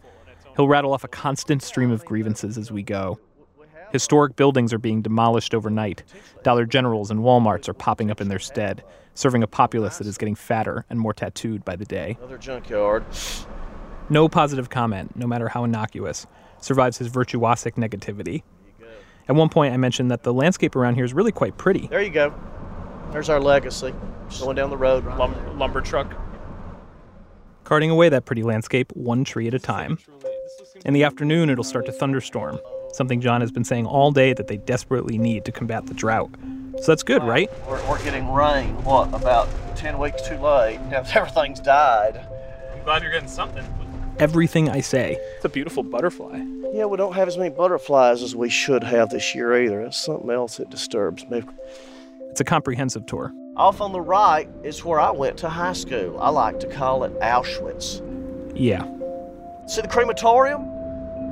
He'll 0.55 0.67
rattle 0.67 0.93
off 0.93 1.03
a 1.03 1.07
constant 1.07 1.63
stream 1.63 1.89
of 1.89 2.05
grievances 2.05 2.57
as 2.57 2.71
we 2.71 2.83
go. 2.83 3.19
Historic 3.91 4.35
buildings 4.35 4.71
are 4.73 4.77
being 4.77 5.01
demolished 5.01 5.53
overnight. 5.55 6.03
Dollar 6.43 6.65
Generals 6.65 7.09
and 7.09 7.21
Walmarts 7.21 7.67
are 7.67 7.73
popping 7.73 8.11
up 8.11 8.21
in 8.21 8.29
their 8.29 8.39
stead, 8.39 8.83
serving 9.15 9.43
a 9.43 9.47
populace 9.47 9.97
that 9.97 10.07
is 10.07 10.17
getting 10.17 10.35
fatter 10.35 10.85
and 10.89 10.99
more 10.99 11.13
tattooed 11.13 11.65
by 11.65 11.75
the 11.75 11.85
day. 11.85 12.15
Another 12.19 12.37
junkyard. 12.37 13.03
No 14.09 14.29
positive 14.29 14.69
comment, 14.69 15.15
no 15.15 15.27
matter 15.27 15.49
how 15.49 15.63
innocuous, 15.63 16.27
survives 16.59 16.97
his 16.97 17.09
virtuosic 17.09 17.73
negativity. 17.73 18.43
At 19.27 19.35
one 19.35 19.49
point, 19.49 19.73
I 19.73 19.77
mentioned 19.77 20.09
that 20.09 20.23
the 20.23 20.33
landscape 20.33 20.75
around 20.75 20.95
here 20.95 21.05
is 21.05 21.13
really 21.13 21.31
quite 21.31 21.57
pretty. 21.57 21.87
There 21.87 22.01
you 22.01 22.09
go. 22.09 22.33
There's 23.11 23.29
our 23.29 23.39
legacy. 23.39 23.93
Going 24.39 24.55
down 24.55 24.69
the 24.69 24.77
road. 24.77 25.05
Lum- 25.05 25.57
lumber 25.57 25.81
truck. 25.81 26.11
Carting 27.63 27.91
away 27.91 28.09
that 28.09 28.25
pretty 28.25 28.41
landscape 28.41 28.91
one 28.95 29.23
tree 29.23 29.47
at 29.47 29.53
a 29.53 29.59
time. 29.59 29.99
In 30.85 30.93
the 30.93 31.03
afternoon, 31.03 31.49
it'll 31.51 31.63
start 31.63 31.85
to 31.85 31.91
thunderstorm, 31.91 32.59
something 32.93 33.21
John 33.21 33.41
has 33.41 33.51
been 33.51 33.63
saying 33.63 33.85
all 33.85 34.11
day 34.11 34.33
that 34.33 34.47
they 34.47 34.57
desperately 34.57 35.17
need 35.17 35.45
to 35.45 35.51
combat 35.51 35.85
the 35.85 35.93
drought. 35.93 36.29
So 36.81 36.85
that's 36.87 37.03
good, 37.03 37.23
right? 37.23 37.49
We're, 37.67 37.89
we're 37.89 38.03
getting 38.03 38.31
rain, 38.31 38.69
what, 38.83 39.13
about 39.13 39.49
10 39.75 39.97
weeks 39.97 40.21
too 40.27 40.37
late. 40.37 40.79
Now 40.89 41.03
everything's 41.13 41.59
died. 41.59 42.25
I'm 42.73 42.83
glad 42.83 43.01
you're 43.01 43.11
getting 43.11 43.27
something. 43.29 43.65
Everything 44.17 44.69
I 44.69 44.81
say. 44.81 45.17
It's 45.35 45.45
a 45.45 45.49
beautiful 45.49 45.83
butterfly. 45.83 46.41
Yeah, 46.73 46.85
we 46.85 46.97
don't 46.97 47.13
have 47.13 47.27
as 47.27 47.37
many 47.37 47.49
butterflies 47.49 48.21
as 48.21 48.35
we 48.35 48.49
should 48.49 48.83
have 48.83 49.09
this 49.09 49.33
year 49.33 49.63
either. 49.63 49.83
That's 49.83 49.97
something 49.97 50.29
else 50.29 50.57
that 50.57 50.69
disturbs 50.69 51.25
me. 51.29 51.43
It's 52.29 52.41
a 52.41 52.43
comprehensive 52.43 53.05
tour. 53.05 53.33
Off 53.55 53.81
on 53.81 53.91
the 53.91 54.01
right 54.01 54.47
is 54.63 54.85
where 54.85 54.99
I 54.99 55.11
went 55.11 55.37
to 55.39 55.49
high 55.49 55.73
school. 55.73 56.19
I 56.21 56.29
like 56.29 56.59
to 56.61 56.67
call 56.67 57.03
it 57.03 57.17
Auschwitz. 57.19 58.01
Yeah. 58.55 58.83
See 59.67 59.81
the 59.81 59.87
crematorium? 59.87 60.65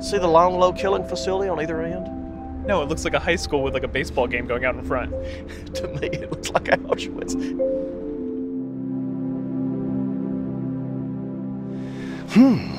See 0.00 0.18
the 0.18 0.28
long, 0.28 0.58
low 0.58 0.72
killing 0.72 1.04
facility 1.04 1.48
on 1.48 1.60
either 1.60 1.82
end? 1.82 2.66
No, 2.66 2.82
it 2.82 2.88
looks 2.88 3.04
like 3.04 3.14
a 3.14 3.18
high 3.18 3.36
school 3.36 3.62
with 3.62 3.74
like 3.74 3.82
a 3.82 3.88
baseball 3.88 4.26
game 4.26 4.46
going 4.46 4.64
out 4.64 4.74
in 4.74 4.84
front. 4.84 5.10
to 5.74 5.88
me, 5.88 6.08
it 6.08 6.30
looks 6.30 6.50
like 6.50 6.68
a 6.68 6.76
Auschwitz. 6.76 7.34
Hmm. 12.30 12.74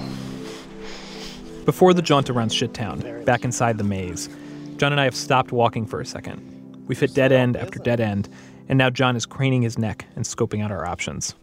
Before 1.65 1.93
the 1.93 2.01
jaunt 2.01 2.29
around 2.29 2.49
Shittown, 2.51 3.25
back 3.25 3.43
inside 3.43 3.77
the 3.77 3.83
maze, 3.83 4.29
John 4.77 4.91
and 4.91 5.01
I 5.01 5.03
have 5.03 5.15
stopped 5.15 5.51
walking 5.51 5.85
for 5.85 5.99
a 5.99 6.05
second. 6.05 6.85
We've 6.87 6.99
hit 6.99 7.13
dead 7.13 7.31
end 7.31 7.57
after 7.57 7.79
dead 7.79 7.99
end, 7.99 8.29
and 8.69 8.77
now 8.77 8.89
John 8.91 9.15
is 9.15 9.25
craning 9.25 9.63
his 9.63 9.77
neck 9.79 10.05
and 10.15 10.23
scoping 10.23 10.63
out 10.63 10.71
our 10.71 10.85
options. 10.85 11.33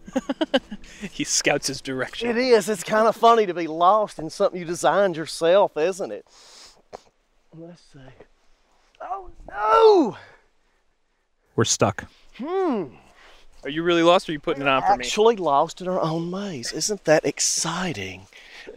he 1.10 1.24
scouts 1.24 1.66
his 1.66 1.80
direction. 1.80 2.30
It 2.30 2.36
is. 2.38 2.68
It's 2.68 2.84
kind 2.84 3.08
of 3.08 3.16
funny 3.16 3.46
to 3.46 3.52
be 3.52 3.66
lost 3.66 4.20
in 4.20 4.30
something 4.30 4.58
you 4.58 4.64
designed 4.64 5.16
yourself, 5.16 5.76
isn't 5.76 6.12
it? 6.12 6.24
Let's 7.52 7.82
see. 7.92 7.98
Oh, 9.00 9.30
no! 9.50 10.16
We're 11.56 11.64
stuck. 11.64 12.04
Hmm. 12.38 12.84
Are 13.64 13.70
you 13.70 13.82
really 13.82 14.02
lost 14.02 14.28
or 14.28 14.32
are 14.32 14.34
you 14.34 14.40
putting 14.40 14.62
it 14.62 14.68
on 14.68 14.82
for 14.82 14.96
me? 14.96 15.04
Actually 15.04 15.36
lost 15.36 15.80
in 15.80 15.88
our 15.88 16.00
own 16.00 16.30
maze. 16.30 16.70
Isn't 16.72 17.04
that 17.04 17.24
exciting? 17.26 18.28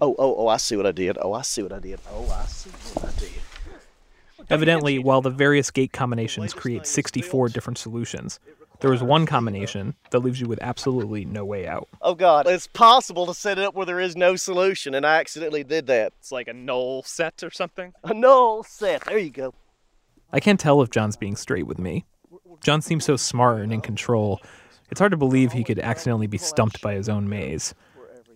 Oh, 0.01 0.15
oh, 0.17 0.35
oh, 0.37 0.47
I 0.47 0.57
see 0.57 0.75
what 0.75 0.87
I 0.87 0.91
did. 0.91 1.17
Oh, 1.21 1.33
I 1.33 1.43
see 1.43 1.61
what 1.61 1.73
I 1.73 1.79
did. 1.79 1.99
Oh, 2.11 2.27
I 2.31 2.45
see 2.45 2.69
what 2.69 3.13
I 3.13 3.19
did. 3.19 3.38
Evidently, 4.49 4.97
while 4.99 5.21
the 5.21 5.29
various 5.29 5.69
gate 5.69 5.93
combinations 5.93 6.53
create 6.53 6.87
64 6.87 7.49
different 7.49 7.77
solutions, 7.77 8.39
there 8.79 8.93
is 8.93 9.03
one 9.03 9.25
combination 9.25 9.93
that 10.11 10.19
leaves 10.19 10.39
you 10.39 10.47
with 10.47 10.59
absolutely 10.61 11.25
no 11.25 11.45
way 11.45 11.67
out. 11.67 11.87
Oh 12.01 12.15
God, 12.15 12.47
it's 12.47 12.67
possible 12.67 13.25
to 13.27 13.33
set 13.33 13.59
it 13.59 13.65
up 13.65 13.75
where 13.75 13.85
there 13.85 13.99
is 13.99 14.15
no 14.15 14.35
solution, 14.35 14.95
and 14.95 15.05
I 15.05 15.19
accidentally 15.19 15.63
did 15.63 15.87
that. 15.87 16.13
It's 16.19 16.31
like 16.31 16.47
a 16.47 16.53
null 16.53 17.03
set 17.03 17.43
or 17.43 17.51
something. 17.51 17.93
A 18.03 18.13
null 18.13 18.63
set. 18.63 19.05
There 19.05 19.17
you 19.17 19.31
go. 19.31 19.53
I 20.31 20.39
can't 20.39 20.59
tell 20.59 20.81
if 20.81 20.89
John's 20.89 21.17
being 21.17 21.35
straight 21.35 21.67
with 21.67 21.79
me. 21.79 22.05
John 22.61 22.81
seems 22.81 23.05
so 23.05 23.17
smart 23.17 23.61
and 23.61 23.73
in 23.73 23.81
control. 23.81 24.39
It's 24.89 24.99
hard 24.99 25.11
to 25.11 25.17
believe 25.17 25.51
he 25.51 25.63
could 25.63 25.79
accidentally 25.79 26.27
be 26.27 26.37
stumped 26.37 26.81
by 26.81 26.93
his 26.93 27.09
own 27.09 27.29
maze. 27.29 27.73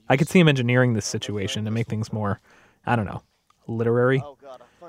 I 0.10 0.17
could 0.17 0.28
see 0.28 0.39
him 0.39 0.47
engineering 0.47 0.93
this 0.93 1.06
situation 1.06 1.65
to 1.65 1.71
make 1.71 1.88
things 1.88 2.12
more, 2.12 2.39
I 2.86 2.95
don't 2.95 3.06
know, 3.06 3.23
literary, 3.67 4.21
oh, 4.23 4.38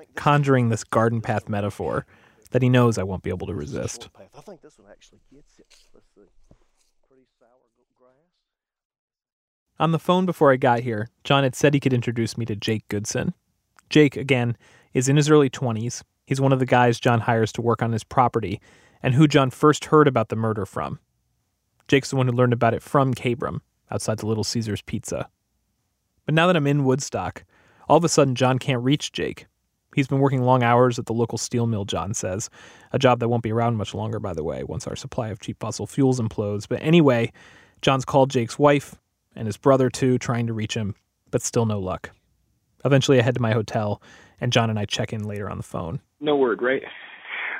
God, 0.07 0.11
I 0.11 0.13
think 0.13 0.15
this 0.15 0.23
conjuring 0.23 0.69
this 0.69 0.85
garden 0.85 1.21
path 1.21 1.49
metaphor 1.49 2.07
that 2.51 2.63
he 2.63 2.69
knows 2.69 2.99
I 2.99 3.03
won't 3.03 3.23
be 3.23 3.31
able 3.31 3.47
to 3.49 3.55
resist. 3.55 4.09
I 4.17 4.41
think 4.41 4.61
this 4.61 4.79
one 4.79 4.91
actually 4.91 5.21
gets 5.33 5.59
it. 5.59 5.67
Let's 5.93 6.07
see. 6.15 6.21
Pretty 7.09 7.27
sour 7.39 7.49
grass. 7.99 8.13
On 9.81 9.93
the 9.93 9.99
phone 9.99 10.25
before 10.25 10.53
I 10.53 10.57
got 10.57 10.81
here, 10.81 11.09
John 11.25 11.43
had 11.43 11.55
said 11.55 11.75
he 11.75 11.81
could 11.81 11.93
introduce 11.93 12.39
me 12.39 12.45
to 12.47 12.55
Jake 12.55 12.87
Goodson. 12.89 13.35
Jake, 13.91 14.17
again, 14.17 14.57
is 14.93 15.09
in 15.09 15.17
his 15.17 15.29
early 15.29 15.51
20s. 15.51 16.03
He's 16.27 16.41
one 16.41 16.53
of 16.53 16.59
the 16.59 16.67
guys 16.67 17.01
John 17.01 17.21
hires 17.21 17.53
to 17.53 17.63
work 17.63 17.83
on 17.83 17.93
his 17.93 18.05
property 18.05 18.61
and 19.03 19.15
who 19.15 19.29
John 19.29 19.51
first 19.51 19.87
heard 19.87 20.09
about 20.09 20.29
the 20.29 20.37
murder 20.37 20.65
from. 20.65 20.99
Jake's 21.89 22.11
the 22.11 22.17
one 22.17 22.27
who 22.27 22.33
learned 22.33 22.55
about 22.55 22.73
it 22.73 22.83
from 22.83 23.13
Kabram, 23.13 23.61
outside 23.91 24.19
the 24.19 24.27
Little 24.27 24.45
Caesars 24.45 24.81
Pizza. 24.81 25.29
But 26.25 26.35
now 26.35 26.47
that 26.47 26.57
I'm 26.57 26.67
in 26.67 26.85
Woodstock, 26.85 27.45
all 27.89 27.99
of 27.99 28.05
a 28.05 28.09
sudden 28.09 28.35
John 28.35 28.59
can't 28.59 28.83
reach 28.83 29.13
Jake. 29.13 29.47
He's 29.95 30.09
been 30.09 30.19
working 30.19 30.43
long 30.43 30.63
hours 30.63 30.99
at 30.99 31.07
the 31.07 31.13
local 31.13 31.39
steel 31.39 31.67
mill, 31.67 31.85
John 31.85 32.15
says, 32.15 32.51
a 32.93 32.99
job 32.99 33.21
that 33.21 33.29
won't 33.29 33.43
be 33.43 33.53
around 33.53 33.77
much 33.77 33.95
longer, 33.95 34.19
by 34.19 34.33
the 34.33 34.45
way, 34.45 34.65
once 34.65 34.87
our 34.87 34.97
supply 34.97 35.29
of 35.29 35.41
cheap 35.41 35.59
fossil 35.61 35.87
fuels 35.87 36.21
implodes. 36.21 36.67
But 36.69 36.83
anyway, 36.83 37.33
John's 37.83 38.05
called 38.05 38.31
Jake's 38.31 38.59
wife 38.59 38.97
and 39.37 39.47
his 39.47 39.57
brother 39.57 39.91
too, 39.91 40.19
trying 40.19 40.47
to 40.47 40.53
reach 40.53 40.75
him, 40.75 40.95
but 41.31 41.43
still 41.43 41.67
no 41.67 41.79
luck. 41.79 42.11
Eventually, 42.85 43.19
I 43.19 43.23
head 43.23 43.35
to 43.37 43.43
my 43.43 43.53
hotel, 43.53 44.03
and 44.41 44.53
John 44.53 44.71
and 44.71 44.79
I 44.79 44.85
check 44.85 45.13
in 45.13 45.25
later 45.25 45.51
on 45.51 45.57
the 45.57 45.63
phone. 45.63 46.01
No 46.21 46.37
word, 46.37 46.61
right? 46.61 46.83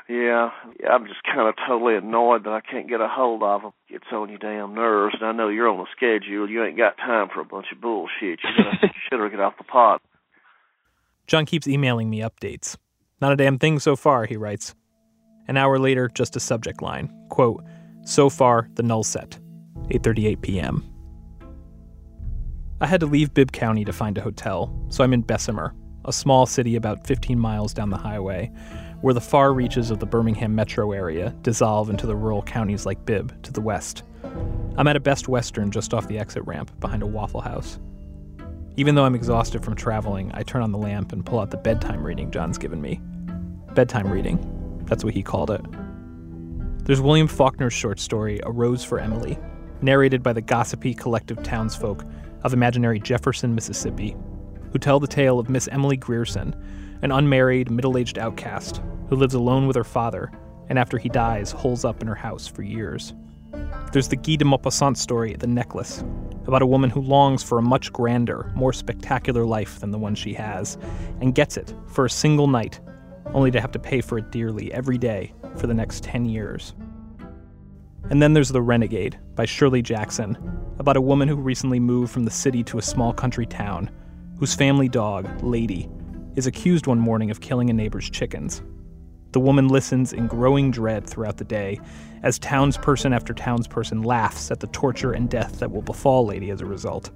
Yeah, 0.07 0.51
yeah, 0.79 0.89
I'm 0.91 1.07
just 1.07 1.23
kind 1.23 1.49
of 1.49 1.55
totally 1.67 1.95
annoyed 1.95 2.43
that 2.43 2.51
I 2.53 2.61
can't 2.61 2.87
get 2.87 3.01
a 3.01 3.07
hold 3.07 3.41
of 3.41 3.63
him. 3.63 3.71
It's 3.89 4.05
on 4.11 4.29
your 4.29 4.37
damn 4.37 4.75
nerves, 4.75 5.15
and 5.19 5.27
I 5.27 5.31
know 5.31 5.49
you're 5.49 5.67
on 5.67 5.79
a 5.79 5.85
schedule. 5.95 6.47
You 6.47 6.63
ain't 6.63 6.77
got 6.77 6.97
time 6.97 7.29
for 7.33 7.41
a 7.41 7.45
bunch 7.45 7.67
of 7.71 7.81
bullshit. 7.81 8.39
You 8.43 8.63
gotta 8.63 8.93
shit 9.09 9.19
or 9.19 9.29
get 9.29 9.39
off 9.39 9.57
the 9.57 9.63
pot. 9.63 10.03
John 11.27 11.45
keeps 11.45 11.67
emailing 11.67 12.09
me 12.09 12.19
updates. 12.19 12.77
Not 13.21 13.31
a 13.33 13.35
damn 13.35 13.57
thing 13.57 13.79
so 13.79 13.95
far, 13.95 14.25
he 14.25 14.37
writes. 14.37 14.75
An 15.47 15.57
hour 15.57 15.79
later, 15.79 16.09
just 16.13 16.35
a 16.35 16.39
subject 16.39 16.81
line. 16.81 17.13
Quote, 17.29 17.63
so 18.03 18.29
far, 18.29 18.69
the 18.75 18.83
null 18.83 19.03
set. 19.03 19.39
8.38 19.89 20.41
p.m. 20.41 20.83
I 22.81 22.87
had 22.87 22.99
to 22.99 23.05
leave 23.05 23.33
Bibb 23.33 23.51
County 23.51 23.85
to 23.85 23.93
find 23.93 24.17
a 24.17 24.21
hotel, 24.21 24.75
so 24.89 25.03
I'm 25.03 25.13
in 25.13 25.21
Bessemer, 25.21 25.73
a 26.05 26.13
small 26.13 26.45
city 26.45 26.75
about 26.75 27.07
15 27.07 27.39
miles 27.39 27.73
down 27.73 27.89
the 27.89 27.97
highway, 27.97 28.51
where 29.01 29.13
the 29.13 29.21
far 29.21 29.53
reaches 29.53 29.91
of 29.91 29.99
the 29.99 30.05
Birmingham 30.05 30.53
metro 30.53 30.91
area 30.91 31.35
dissolve 31.41 31.89
into 31.89 32.05
the 32.05 32.15
rural 32.15 32.41
counties 32.43 32.85
like 32.85 33.05
Bibb 33.05 33.41
to 33.43 33.51
the 33.51 33.61
west. 33.61 34.03
I'm 34.77 34.87
at 34.87 34.95
a 34.95 34.99
Best 34.99 35.27
Western 35.27 35.71
just 35.71 35.93
off 35.93 36.07
the 36.07 36.19
exit 36.19 36.43
ramp 36.45 36.79
behind 36.79 37.01
a 37.01 37.07
Waffle 37.07 37.41
House. 37.41 37.79
Even 38.77 38.95
though 38.95 39.05
I'm 39.05 39.15
exhausted 39.15 39.63
from 39.63 39.75
traveling, 39.75 40.31
I 40.33 40.43
turn 40.43 40.61
on 40.61 40.71
the 40.71 40.77
lamp 40.77 41.13
and 41.13 41.25
pull 41.25 41.39
out 41.39 41.51
the 41.51 41.57
bedtime 41.57 42.03
reading 42.03 42.31
John's 42.31 42.57
given 42.57 42.81
me. 42.81 42.99
Bedtime 43.73 44.11
reading. 44.11 44.83
That's 44.85 45.03
what 45.03 45.13
he 45.13 45.23
called 45.23 45.49
it. 45.49 45.61
There's 46.83 47.01
William 47.01 47.27
Faulkner's 47.27 47.73
short 47.73 47.99
story, 47.99 48.39
A 48.43 48.51
Rose 48.51 48.83
for 48.83 48.99
Emily, 48.99 49.39
narrated 49.81 50.21
by 50.21 50.33
the 50.33 50.41
gossipy 50.41 50.93
collective 50.93 51.41
townsfolk 51.41 52.03
of 52.43 52.53
imaginary 52.53 52.99
Jefferson, 52.99 53.55
Mississippi, 53.55 54.15
who 54.71 54.77
tell 54.77 54.99
the 54.99 55.07
tale 55.07 55.39
of 55.39 55.49
Miss 55.49 55.67
Emily 55.69 55.97
Grierson, 55.97 56.53
an 57.01 57.11
unmarried, 57.11 57.71
middle 57.71 57.97
aged 57.97 58.17
outcast 58.17 58.81
who 59.09 59.15
lives 59.15 59.33
alone 59.33 59.67
with 59.67 59.75
her 59.75 59.83
father 59.83 60.31
and 60.69 60.79
after 60.79 60.97
he 60.97 61.09
dies, 61.09 61.51
holes 61.51 61.85
up 61.85 62.01
in 62.01 62.07
her 62.07 62.15
house 62.15 62.47
for 62.47 62.63
years. 62.63 63.13
There's 63.91 64.07
the 64.07 64.15
Guy 64.15 64.35
de 64.35 64.45
Maupassant 64.45 64.97
story, 64.97 65.35
The 65.35 65.47
Necklace, 65.47 66.03
about 66.47 66.61
a 66.61 66.67
woman 66.67 66.89
who 66.89 67.01
longs 67.01 67.43
for 67.43 67.57
a 67.57 67.61
much 67.61 67.93
grander, 67.93 68.51
more 68.55 68.73
spectacular 68.73 69.45
life 69.45 69.79
than 69.79 69.91
the 69.91 69.97
one 69.97 70.15
she 70.15 70.33
has, 70.33 70.77
and 71.21 71.33
gets 71.33 71.57
it 71.57 71.73
for 71.87 72.05
a 72.05 72.09
single 72.09 72.47
night, 72.47 72.79
only 73.33 73.51
to 73.51 73.61
have 73.61 73.71
to 73.71 73.79
pay 73.79 74.01
for 74.01 74.17
it 74.17 74.31
dearly 74.31 74.71
every 74.73 74.97
day 74.97 75.33
for 75.55 75.67
the 75.67 75.73
next 75.73 76.03
10 76.03 76.25
years. 76.25 76.73
And 78.09 78.21
then 78.21 78.33
there's 78.33 78.49
The 78.49 78.61
Renegade 78.61 79.17
by 79.35 79.45
Shirley 79.45 79.81
Jackson, 79.81 80.37
about 80.77 80.97
a 80.97 81.01
woman 81.01 81.27
who 81.27 81.35
recently 81.35 81.79
moved 81.79 82.11
from 82.11 82.25
the 82.25 82.31
city 82.31 82.63
to 82.65 82.77
a 82.77 82.81
small 82.81 83.13
country 83.13 83.45
town, 83.45 83.89
whose 84.37 84.53
family 84.53 84.89
dog, 84.89 85.27
Lady, 85.41 85.89
is 86.35 86.47
accused 86.47 86.85
one 86.85 86.99
morning 86.99 87.31
of 87.31 87.39
killing 87.39 87.69
a 87.69 87.73
neighbor's 87.73 88.09
chickens. 88.09 88.61
The 89.35 89.41
woman 89.41 89.67
listens 89.67 90.13
in 90.13 90.27
growing 90.27 90.71
dread 90.71 91.05
throughout 91.05 91.35
the 91.35 91.43
day 91.43 91.81
as 92.23 92.39
townsperson 92.39 93.13
after 93.13 93.33
townsperson 93.33 94.05
laughs 94.05 94.49
at 94.49 94.61
the 94.61 94.67
torture 94.67 95.11
and 95.11 95.29
death 95.29 95.59
that 95.59 95.69
will 95.69 95.81
befall 95.81 96.25
Lady 96.25 96.51
as 96.51 96.61
a 96.61 96.65
result, 96.65 97.11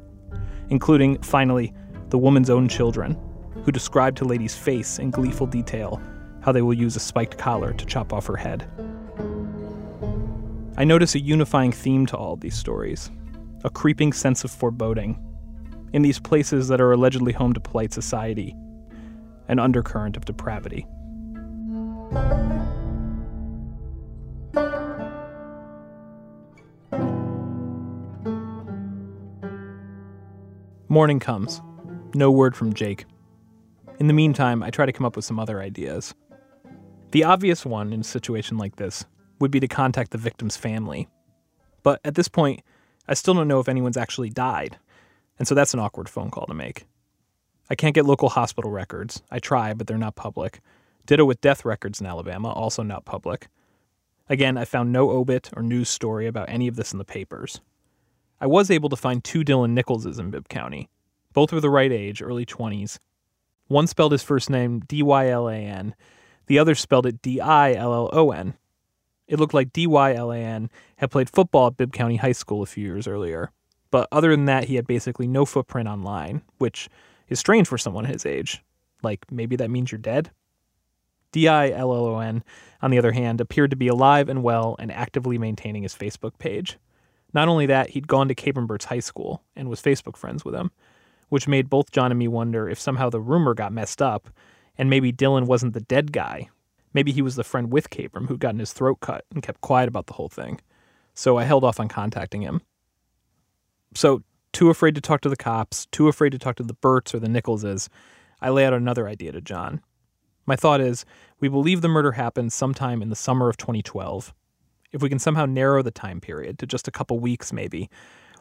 including, 0.67 1.21
finally, 1.21 1.73
the 2.09 2.17
woman's 2.17 2.49
own 2.49 2.67
children, 2.67 3.17
who 3.63 3.71
describe 3.71 4.17
to 4.17 4.25
Lady's 4.25 4.53
face 4.53 4.99
in 4.99 5.11
gleeful 5.11 5.47
detail 5.47 6.01
how 6.41 6.51
they 6.51 6.61
will 6.61 6.73
use 6.73 6.97
a 6.97 6.99
spiked 6.99 7.37
collar 7.37 7.71
to 7.71 7.85
chop 7.85 8.11
off 8.11 8.27
her 8.27 8.35
head. 8.35 8.69
I 10.75 10.83
notice 10.83 11.15
a 11.15 11.21
unifying 11.21 11.71
theme 11.71 12.05
to 12.07 12.17
all 12.17 12.35
these 12.35 12.57
stories 12.57 13.09
a 13.63 13.69
creeping 13.69 14.11
sense 14.11 14.43
of 14.43 14.51
foreboding. 14.51 15.17
In 15.93 16.01
these 16.01 16.19
places 16.19 16.67
that 16.67 16.81
are 16.81 16.91
allegedly 16.91 17.31
home 17.31 17.53
to 17.53 17.61
polite 17.61 17.93
society, 17.93 18.53
an 19.47 19.57
undercurrent 19.57 20.17
of 20.17 20.25
depravity. 20.25 20.85
Morning 30.91 31.19
comes. 31.19 31.61
No 32.15 32.31
word 32.31 32.55
from 32.55 32.73
Jake. 32.73 33.05
In 33.99 34.07
the 34.07 34.13
meantime, 34.13 34.63
I 34.63 34.71
try 34.71 34.87
to 34.87 34.91
come 34.91 35.05
up 35.05 35.15
with 35.15 35.23
some 35.23 35.39
other 35.39 35.61
ideas. 35.61 36.15
The 37.11 37.23
obvious 37.23 37.63
one 37.63 37.93
in 37.93 38.01
a 38.01 38.03
situation 38.03 38.57
like 38.57 38.77
this 38.77 39.05
would 39.39 39.51
be 39.51 39.59
to 39.59 39.67
contact 39.67 40.09
the 40.09 40.17
victim's 40.17 40.57
family. 40.57 41.07
But 41.83 42.01
at 42.03 42.15
this 42.15 42.27
point, 42.27 42.61
I 43.07 43.13
still 43.13 43.35
don't 43.35 43.47
know 43.47 43.59
if 43.59 43.69
anyone's 43.69 43.97
actually 43.97 44.29
died, 44.29 44.77
and 45.37 45.47
so 45.47 45.53
that's 45.53 45.75
an 45.75 45.79
awkward 45.79 46.09
phone 46.09 46.31
call 46.31 46.47
to 46.47 46.53
make. 46.55 46.85
I 47.69 47.75
can't 47.75 47.93
get 47.93 48.05
local 48.05 48.29
hospital 48.29 48.71
records. 48.71 49.21
I 49.29 49.37
try, 49.37 49.73
but 49.75 49.85
they're 49.85 49.97
not 49.97 50.15
public. 50.15 50.59
Ditto 51.09 51.25
with 51.25 51.41
death 51.41 51.65
records 51.65 51.99
in 51.99 52.05
Alabama, 52.05 52.51
also 52.51 52.83
not 52.83 53.03
public. 53.03 53.47
Again, 54.29 54.59
I 54.59 54.65
found 54.65 54.91
no 54.91 55.09
obit 55.09 55.49
or 55.55 55.63
news 55.63 55.89
story 55.89 56.27
about 56.27 56.49
any 56.49 56.67
of 56.67 56.75
this 56.75 56.91
in 56.91 56.99
the 56.99 57.03
papers. 57.03 57.61
I 58.39 58.45
was 58.45 58.69
able 58.69 58.89
to 58.89 58.95
find 58.95 59.23
two 59.23 59.43
Dylan 59.43 59.71
Nicholses 59.71 60.19
in 60.19 60.29
Bibb 60.29 60.49
County. 60.49 60.87
Both 61.33 61.51
were 61.51 61.61
the 61.61 61.69
right 61.71 61.91
age, 61.91 62.21
early 62.21 62.45
20s. 62.45 62.99
One 63.65 63.87
spelled 63.87 64.11
his 64.11 64.21
first 64.21 64.51
name 64.51 64.81
D 64.81 65.01
Y 65.01 65.29
L 65.29 65.49
A 65.49 65.55
N, 65.55 65.95
the 66.45 66.59
other 66.59 66.75
spelled 66.75 67.07
it 67.07 67.23
D 67.23 67.41
I 67.41 67.73
L 67.73 67.91
L 67.91 68.11
O 68.13 68.29
N. 68.29 68.53
It 69.27 69.39
looked 69.39 69.55
like 69.55 69.73
D 69.73 69.87
Y 69.87 70.13
L 70.13 70.31
A 70.31 70.37
N 70.37 70.69
had 70.97 71.09
played 71.09 71.31
football 71.31 71.65
at 71.65 71.77
Bibb 71.77 71.91
County 71.91 72.17
High 72.17 72.33
School 72.33 72.61
a 72.61 72.67
few 72.67 72.85
years 72.85 73.07
earlier. 73.07 73.51
But 73.89 74.09
other 74.11 74.29
than 74.29 74.45
that, 74.45 74.65
he 74.65 74.75
had 74.75 74.85
basically 74.85 75.25
no 75.25 75.43
footprint 75.45 75.89
online, 75.89 76.43
which 76.59 76.87
is 77.29 77.39
strange 77.39 77.67
for 77.67 77.79
someone 77.79 78.05
his 78.05 78.27
age. 78.27 78.63
Like, 79.01 79.31
maybe 79.31 79.55
that 79.55 79.71
means 79.71 79.91
you're 79.91 79.97
dead? 79.97 80.29
D 81.31 81.47
I 81.47 81.69
L 81.69 81.93
L 81.93 82.05
O 82.05 82.19
N, 82.19 82.43
on 82.81 82.91
the 82.91 82.97
other 82.97 83.11
hand, 83.11 83.41
appeared 83.41 83.71
to 83.71 83.75
be 83.75 83.87
alive 83.87 84.29
and 84.29 84.43
well 84.43 84.75
and 84.79 84.91
actively 84.91 85.37
maintaining 85.37 85.83
his 85.83 85.95
Facebook 85.95 86.37
page. 86.39 86.77
Not 87.33 87.47
only 87.47 87.65
that, 87.67 87.91
he'd 87.91 88.07
gone 88.07 88.27
to 88.27 88.35
Kabram 88.35 88.67
Burt's 88.67 88.85
high 88.85 88.99
school 88.99 89.43
and 89.55 89.69
was 89.69 89.81
Facebook 89.81 90.17
friends 90.17 90.43
with 90.43 90.55
him, 90.55 90.71
which 91.29 91.47
made 91.47 91.69
both 91.69 91.91
John 91.91 92.11
and 92.11 92.19
me 92.19 92.27
wonder 92.27 92.67
if 92.67 92.79
somehow 92.79 93.09
the 93.09 93.21
rumor 93.21 93.53
got 93.53 93.71
messed 93.71 94.01
up 94.01 94.29
and 94.77 94.89
maybe 94.89 95.13
Dylan 95.13 95.45
wasn't 95.45 95.73
the 95.73 95.81
dead 95.81 96.11
guy. 96.11 96.49
Maybe 96.93 97.11
he 97.11 97.21
was 97.21 97.35
the 97.35 97.43
friend 97.43 97.71
with 97.71 97.89
Kabram 97.89 98.27
who'd 98.27 98.39
gotten 98.39 98.59
his 98.59 98.73
throat 98.73 98.99
cut 98.99 99.25
and 99.31 99.43
kept 99.43 99.61
quiet 99.61 99.87
about 99.87 100.07
the 100.07 100.13
whole 100.13 100.29
thing. 100.29 100.59
So 101.13 101.37
I 101.37 101.43
held 101.43 101.63
off 101.63 101.79
on 101.79 101.87
contacting 101.87 102.41
him. 102.41 102.61
So, 103.93 104.23
too 104.53 104.69
afraid 104.69 104.95
to 104.95 105.01
talk 105.01 105.21
to 105.21 105.29
the 105.29 105.35
cops, 105.35 105.85
too 105.87 106.07
afraid 106.07 106.31
to 106.31 106.39
talk 106.39 106.55
to 106.55 106.63
the 106.63 106.73
Burts 106.73 107.13
or 107.13 107.19
the 107.19 107.29
Nicholses, 107.29 107.89
I 108.41 108.49
lay 108.49 108.65
out 108.65 108.73
another 108.73 109.07
idea 109.07 109.31
to 109.31 109.41
John. 109.41 109.81
My 110.49 110.55
thought 110.55 110.81
is 110.81 111.05
we 111.39 111.47
believe 111.47 111.81
the 111.81 111.87
murder 111.87 112.13
happened 112.13 112.51
sometime 112.51 113.03
in 113.03 113.09
the 113.09 113.15
summer 113.15 113.49
of 113.49 113.57
2012. 113.57 114.33
If 114.91 114.99
we 114.99 115.07
can 115.07 115.19
somehow 115.19 115.45
narrow 115.45 115.83
the 115.83 115.91
time 115.91 116.19
period 116.19 116.57
to 116.57 116.65
just 116.65 116.87
a 116.87 116.91
couple 116.91 117.19
weeks, 117.19 117.53
maybe, 117.53 117.87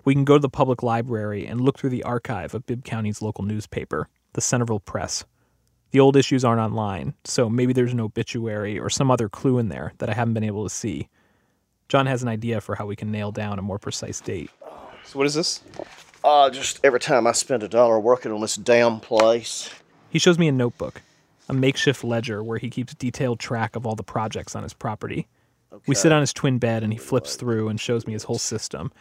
we 0.07 0.15
can 0.15 0.25
go 0.25 0.37
to 0.37 0.41
the 0.41 0.49
public 0.49 0.83
library 0.83 1.45
and 1.45 1.61
look 1.61 1.79
through 1.79 1.91
the 1.91 2.05
archive 2.05 2.55
of 2.55 2.65
Bibb 2.65 2.83
County's 2.83 3.21
local 3.21 3.45
newspaper, 3.45 4.09
the 4.33 4.41
Centreville 4.41 4.81
Press. 4.81 5.27
The 5.91 6.01
old 6.01 6.17
issues 6.17 6.47
aren't 6.47 6.63
online, 6.63 7.13
so 7.25 7.51
maybe 7.51 7.75
there's 7.75 7.93
an 7.93 8.01
obituary 8.01 8.79
or 8.79 8.89
some 8.89 9.11
other 9.11 9.29
clue 9.29 9.59
in 9.59 9.69
there 9.69 9.93
that 9.99 10.09
I 10.09 10.15
haven't 10.15 10.33
been 10.33 10.45
able 10.45 10.65
to 10.65 10.75
see. 10.75 11.11
John 11.91 12.07
has 12.07 12.23
an 12.23 12.31
idea 12.31 12.63
for 12.63 12.77
how 12.77 12.87
we 12.87 12.97
can 12.97 13.13
nail 13.13 13.33
down 13.33 13.59
a 13.59 13.63
more 13.63 13.79
precise 13.79 14.23
date. 14.23 14.51
So 15.05 15.19
what 15.19 15.27
is 15.27 15.35
this? 15.35 15.61
Uh, 16.25 16.49
just 16.49 16.81
every 16.83 17.01
time 17.01 17.27
I 17.27 17.33
spend 17.33 17.63
a 17.65 17.69
dollar 17.69 18.01
working 18.01 18.33
on 18.33 18.41
this 18.41 18.57
damn 18.57 18.99
place. 18.99 19.69
He 20.09 20.19
shows 20.19 20.39
me 20.39 20.49
a 20.49 20.53
notebook, 20.53 21.03
a 21.49 21.55
makeshift 21.55 22.05
ledger 22.05 22.43
where 22.43 22.59
he 22.59 22.71
keeps 22.71 22.95
detailed 22.95 23.41
track 23.41 23.77
of 23.77 23.87
all 23.87 23.95
the 23.95 24.03
projects 24.03 24.55
on 24.55 24.63
his 24.63 24.75
property. 24.75 25.27
We 25.87 25.95
sit 25.95 26.13
on 26.13 26.21
his 26.21 26.33
twin 26.33 26.59
bed 26.59 26.83
and 26.83 26.93
he 26.93 26.99
flips 26.99 27.37
through 27.37 27.69
and 27.69 27.81
shows 27.81 28.07
me 28.07 28.13
his 28.13 28.25
whole 28.25 28.39
system. 28.39 28.93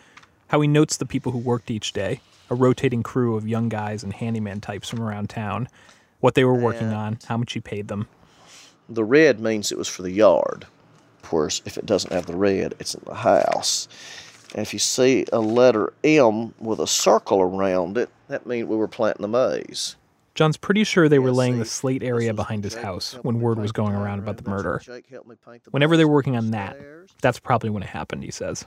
How 0.48 0.62
he 0.62 0.68
notes 0.68 0.98
the 0.98 1.06
people 1.06 1.32
who 1.32 1.40
worked 1.40 1.72
each 1.72 1.94
day, 1.94 2.22
a 2.50 2.56
rotating 2.56 3.04
crew 3.04 3.36
of 3.36 3.48
young 3.48 3.70
guys 3.70 4.04
and 4.04 4.14
handyman 4.14 4.62
types 4.62 4.90
from 4.90 5.02
around 5.02 5.30
town, 5.30 5.68
what 6.20 6.36
they 6.36 6.44
were 6.44 6.54
working 6.54 6.94
on, 6.94 7.20
how 7.26 7.38
much 7.38 7.54
he 7.54 7.60
paid 7.60 7.88
them. 7.88 8.08
The 8.90 9.04
red 9.04 9.40
means 9.40 9.72
it 9.72 9.78
was 9.78 9.90
for 9.90 10.02
the 10.02 10.12
yard. 10.12 10.66
Of 11.22 11.30
course, 11.30 11.62
if 11.66 11.78
it 11.78 11.86
doesn't 11.86 12.14
have 12.14 12.26
the 12.26 12.38
red, 12.38 12.74
it's 12.80 12.96
in 12.96 13.04
the 13.06 13.16
house. 13.16 13.88
And 14.54 14.62
if 14.62 14.72
you 14.72 14.80
see 14.80 15.26
a 15.34 15.40
letter 15.40 15.94
M 16.04 16.54
with 16.60 16.80
a 16.80 16.88
circle 16.88 17.42
around 17.42 17.98
it, 17.98 18.10
that 18.30 18.46
means 18.46 18.68
we 18.68 18.78
were 18.78 18.88
planting 18.88 19.24
the 19.24 19.28
maize. 19.28 19.98
John's 20.38 20.56
pretty 20.56 20.84
sure 20.84 21.10
they 21.10 21.18
were 21.18 21.32
laying 21.32 21.58
the 21.58 21.66
slate 21.66 22.04
area 22.04 22.32
behind 22.32 22.64
his 22.64 22.76
house 22.76 23.18
when 23.24 23.42
word 23.42 23.58
was 23.58 23.72
going 23.72 23.96
around 23.96 24.20
about 24.20 24.38
the 24.38 24.48
murder. 24.48 24.80
Jake 24.86 25.08
helped 25.08 25.28
me 25.28 25.36
paint 25.44 25.64
the 25.64 25.72
Whenever 25.72 25.98
they 25.98 26.06
were 26.06 26.14
working 26.14 26.38
on 26.38 26.52
that, 26.52 26.78
that's 27.24 27.40
probably 27.40 27.72
when 27.72 27.82
it 27.82 27.90
happened, 27.90 28.24
he 28.24 28.30
says. 28.30 28.64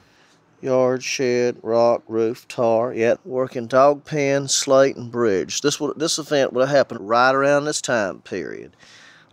Yard, 0.61 1.05
shed, 1.05 1.59
rock, 1.62 2.03
roof, 2.09 2.49
tar. 2.49 2.93
Yep, 2.93 3.21
working 3.25 3.68
dog 3.68 4.05
pen, 4.05 4.49
slate, 4.49 4.97
and 4.97 5.12
bridge. 5.12 5.61
This 5.61 5.79
would 5.79 5.97
this 5.97 6.18
event 6.18 6.53
would 6.53 6.66
have 6.66 6.77
happened 6.77 7.09
right 7.09 7.33
around 7.33 7.66
this 7.66 7.81
time 7.81 8.21
period, 8.23 8.75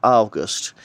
August 0.04 0.76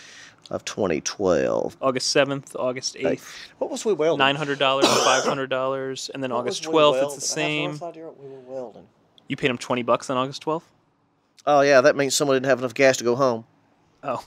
of 0.51 0.65
2012. 0.65 1.77
August 1.83 2.17
7th, 2.17 2.57
August 2.59 2.95
8th. 2.95 3.31
What 3.59 3.71
was 3.71 3.85
we 3.85 3.93
welding? 3.93 4.25
$900, 4.25 4.57
$500, 4.57 6.11
and 6.15 6.23
then 6.23 6.31
What 6.31 6.39
August 6.39 6.67
was 6.67 6.75
we 6.75 6.81
12th, 6.81 7.15
it's 7.15 7.35
the 7.35 7.41
I 7.41 7.45
have 7.45 7.51
same. 7.51 7.79
no 7.79 7.87
idea 7.89 8.05
what 8.07 8.19
we 8.19 8.29
were 8.31 8.41
welding. 8.41 8.87
You 9.29 9.37
paid 9.37 9.51
him 9.51 9.59
20 9.59 9.83
bucks 9.83 10.09
on 10.09 10.17
August 10.17 10.45
12th? 10.45 10.63
Oh 11.47 11.61
yeah, 11.63 11.81
that 11.81 11.97
means 11.97 12.15
someone 12.15 12.37
didn't 12.37 12.47
have 12.47 12.59
enough 12.61 12.75
gas 12.75 12.97
to 12.99 13.05
go 13.05 13.17
home. 13.17 13.45
Oh. 14.03 14.25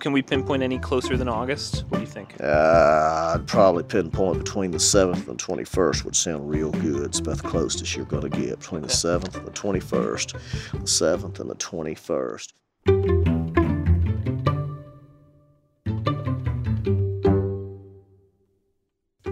Can 0.00 0.12
we 0.12 0.22
pinpoint 0.22 0.62
any 0.62 0.78
closer 0.78 1.18
than 1.18 1.28
August? 1.28 1.84
What 1.90 1.98
do 1.98 2.04
you 2.04 2.10
think? 2.10 2.34
Uh, 2.40 3.34
I'd 3.34 3.46
probably 3.46 3.82
pinpoint 3.82 4.38
between 4.38 4.70
the 4.70 4.78
7th 4.78 5.28
and 5.28 5.38
21st 5.38 6.04
would 6.04 6.16
sound 6.16 6.48
real 6.48 6.70
good. 6.70 7.04
It's 7.04 7.18
about 7.18 7.36
the 7.42 7.48
closest 7.48 7.94
you're 7.94 8.06
going 8.06 8.22
to 8.22 8.30
get 8.30 8.60
between 8.60 8.80
the 8.80 8.88
7th 8.88 9.36
and 9.36 9.46
the 9.46 9.50
21st. 9.50 10.32
The 10.72 10.78
7th 10.78 11.38
and 11.40 11.50
the 11.50 11.54
21st. 11.54 12.52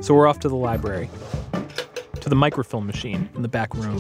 So 0.05 0.15
we're 0.15 0.27
off 0.27 0.39
to 0.41 0.49
the 0.49 0.57
library, 0.57 1.09
to 2.29 2.35
the 2.35 2.37
microfilm 2.39 2.87
machine 2.87 3.29
in 3.35 3.43
the 3.43 3.49
back 3.49 3.75
room. 3.75 3.99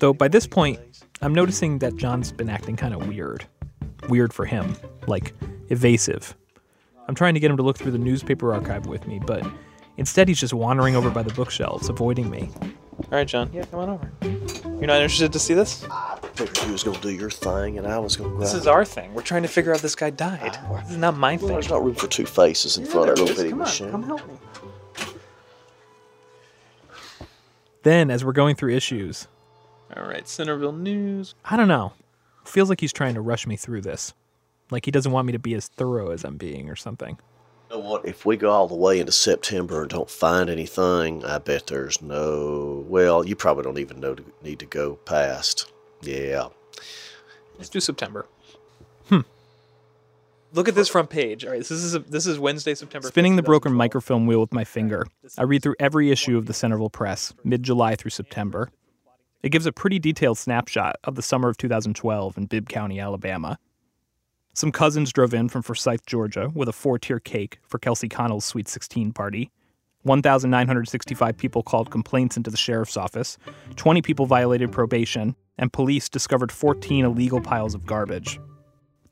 Though 0.00 0.12
by 0.12 0.28
this 0.28 0.46
point, 0.46 0.80
I'm 1.22 1.34
noticing 1.34 1.78
that 1.80 1.96
John's 1.96 2.32
been 2.32 2.48
acting 2.48 2.76
kind 2.76 2.94
of 2.94 3.06
weird. 3.06 3.44
Weird 4.08 4.32
for 4.32 4.44
him, 4.46 4.76
like 5.06 5.34
evasive. 5.68 6.34
I'm 7.08 7.14
trying 7.14 7.34
to 7.34 7.40
get 7.40 7.50
him 7.50 7.56
to 7.58 7.62
look 7.62 7.76
through 7.78 7.92
the 7.92 7.98
newspaper 7.98 8.52
archive 8.54 8.86
with 8.86 9.06
me, 9.06 9.20
but 9.24 9.46
instead 9.96 10.28
he's 10.28 10.40
just 10.40 10.54
wandering 10.54 10.96
over 10.96 11.10
by 11.10 11.22
the 11.22 11.32
bookshelves, 11.34 11.88
avoiding 11.88 12.30
me. 12.30 12.50
All 12.62 13.04
right, 13.10 13.26
John. 13.28 13.50
Yeah, 13.52 13.64
come 13.66 13.80
on 13.80 13.90
over. 13.90 14.10
You're 14.22 14.86
not 14.86 15.00
interested 15.02 15.32
to 15.32 15.38
see 15.38 15.54
this? 15.54 15.84
I 15.90 16.18
Figured 16.34 16.58
you 16.66 16.72
was 16.72 16.82
going 16.82 16.96
to 16.96 17.02
do 17.02 17.10
your 17.10 17.30
thing 17.30 17.78
and 17.78 17.86
I 17.86 17.98
was 17.98 18.16
going 18.16 18.30
to 18.30 18.36
go 18.36 18.40
This 18.42 18.52
is 18.54 18.66
our 18.66 18.84
thing. 18.84 19.12
We're 19.14 19.22
trying 19.22 19.42
to 19.42 19.48
figure 19.48 19.72
out 19.74 19.80
this 19.80 19.94
guy 19.94 20.10
died. 20.10 20.58
This 20.82 20.90
is 20.92 20.96
not 20.98 21.16
my 21.16 21.32
Well, 21.32 21.38
thing. 21.38 21.48
there's 21.48 21.70
not 21.70 21.82
room 21.84 21.94
for 21.94 22.08
two 22.08 22.26
faces 22.26 22.76
in 22.76 22.84
front 22.84 23.08
of 23.10 23.18
a 23.18 23.22
little 23.22 23.36
bitty 23.36 23.50
Come 23.50 23.60
on, 23.60 23.66
machine. 23.66 23.90
come 23.90 24.02
help 24.02 24.26
me. 24.28 24.34
Then, 27.86 28.10
as 28.10 28.24
we're 28.24 28.32
going 28.32 28.56
through 28.56 28.74
issues, 28.74 29.28
All 29.96 30.02
right, 30.02 30.26
Centreville 30.26 30.72
News. 30.72 31.36
I 31.44 31.56
don't 31.56 31.68
know. 31.68 31.92
Feels 32.44 32.68
like 32.68 32.80
he's 32.80 32.92
trying 32.92 33.14
to 33.14 33.20
rush 33.20 33.46
me 33.46 33.54
through 33.54 33.82
this. 33.82 34.12
Like 34.72 34.86
he 34.86 34.90
doesn't 34.90 35.12
want 35.12 35.24
me 35.24 35.32
to 35.34 35.38
be 35.38 35.54
as 35.54 35.68
thorough 35.68 36.10
as 36.10 36.24
I'm 36.24 36.36
being 36.36 36.68
or 36.68 36.74
something. 36.74 37.16
You 37.70 37.76
know 37.76 37.88
what? 37.88 38.04
If 38.04 38.26
we 38.26 38.36
go 38.36 38.50
all 38.50 38.66
the 38.66 38.74
way 38.74 38.98
into 38.98 39.12
September 39.12 39.82
and 39.82 39.90
don't 39.90 40.10
find 40.10 40.50
anything, 40.50 41.24
I 41.24 41.38
bet 41.38 41.68
there's 41.68 42.02
no. 42.02 42.84
Well, 42.88 43.24
you 43.24 43.36
probably 43.36 43.62
don't 43.62 43.78
even 43.78 44.00
know 44.00 44.16
to, 44.16 44.24
need 44.42 44.58
to 44.58 44.66
go 44.66 44.96
past. 44.96 45.70
Yeah. 46.02 46.48
Let's 47.56 47.68
do 47.68 47.78
September. 47.78 48.26
Hmm. 49.08 49.20
Look 50.52 50.68
at 50.68 50.74
this 50.74 50.88
front 50.88 51.10
page. 51.10 51.44
All 51.44 51.50
right, 51.50 51.58
this 51.58 51.70
is 51.70 51.92
this 52.04 52.26
is 52.26 52.38
Wednesday, 52.38 52.74
September. 52.74 53.08
Spinning 53.08 53.34
5th, 53.34 53.36
the 53.36 53.42
broken 53.42 53.72
microfilm 53.72 54.26
wheel 54.26 54.40
with 54.40 54.52
my 54.52 54.64
finger, 54.64 55.06
I 55.36 55.42
read 55.42 55.62
through 55.62 55.76
every 55.78 56.10
issue 56.10 56.38
of 56.38 56.46
the 56.46 56.54
Centreville 56.54 56.90
Press, 56.90 57.34
mid 57.44 57.62
July 57.62 57.96
through 57.96 58.12
September. 58.12 58.70
It 59.42 59.50
gives 59.50 59.66
a 59.66 59.72
pretty 59.72 59.98
detailed 59.98 60.38
snapshot 60.38 60.96
of 61.04 61.14
the 61.14 61.22
summer 61.22 61.48
of 61.48 61.56
2012 61.56 62.36
in 62.36 62.46
Bibb 62.46 62.68
County, 62.68 62.98
Alabama. 62.98 63.58
Some 64.54 64.72
cousins 64.72 65.12
drove 65.12 65.34
in 65.34 65.48
from 65.48 65.62
Forsyth, 65.62 66.06
Georgia, 66.06 66.50
with 66.54 66.68
a 66.68 66.72
four 66.72 66.98
tier 66.98 67.20
cake 67.20 67.58
for 67.62 67.78
Kelsey 67.78 68.08
Connell's 68.08 68.44
Sweet 68.44 68.68
16 68.68 69.12
party. 69.12 69.50
1,965 70.04 71.36
people 71.36 71.62
called 71.62 71.90
complaints 71.90 72.36
into 72.36 72.48
the 72.48 72.56
sheriff's 72.56 72.96
office, 72.96 73.36
20 73.74 74.02
people 74.02 74.24
violated 74.24 74.70
probation, 74.70 75.34
and 75.58 75.72
police 75.72 76.08
discovered 76.08 76.52
14 76.52 77.04
illegal 77.04 77.40
piles 77.40 77.74
of 77.74 77.84
garbage. 77.84 78.38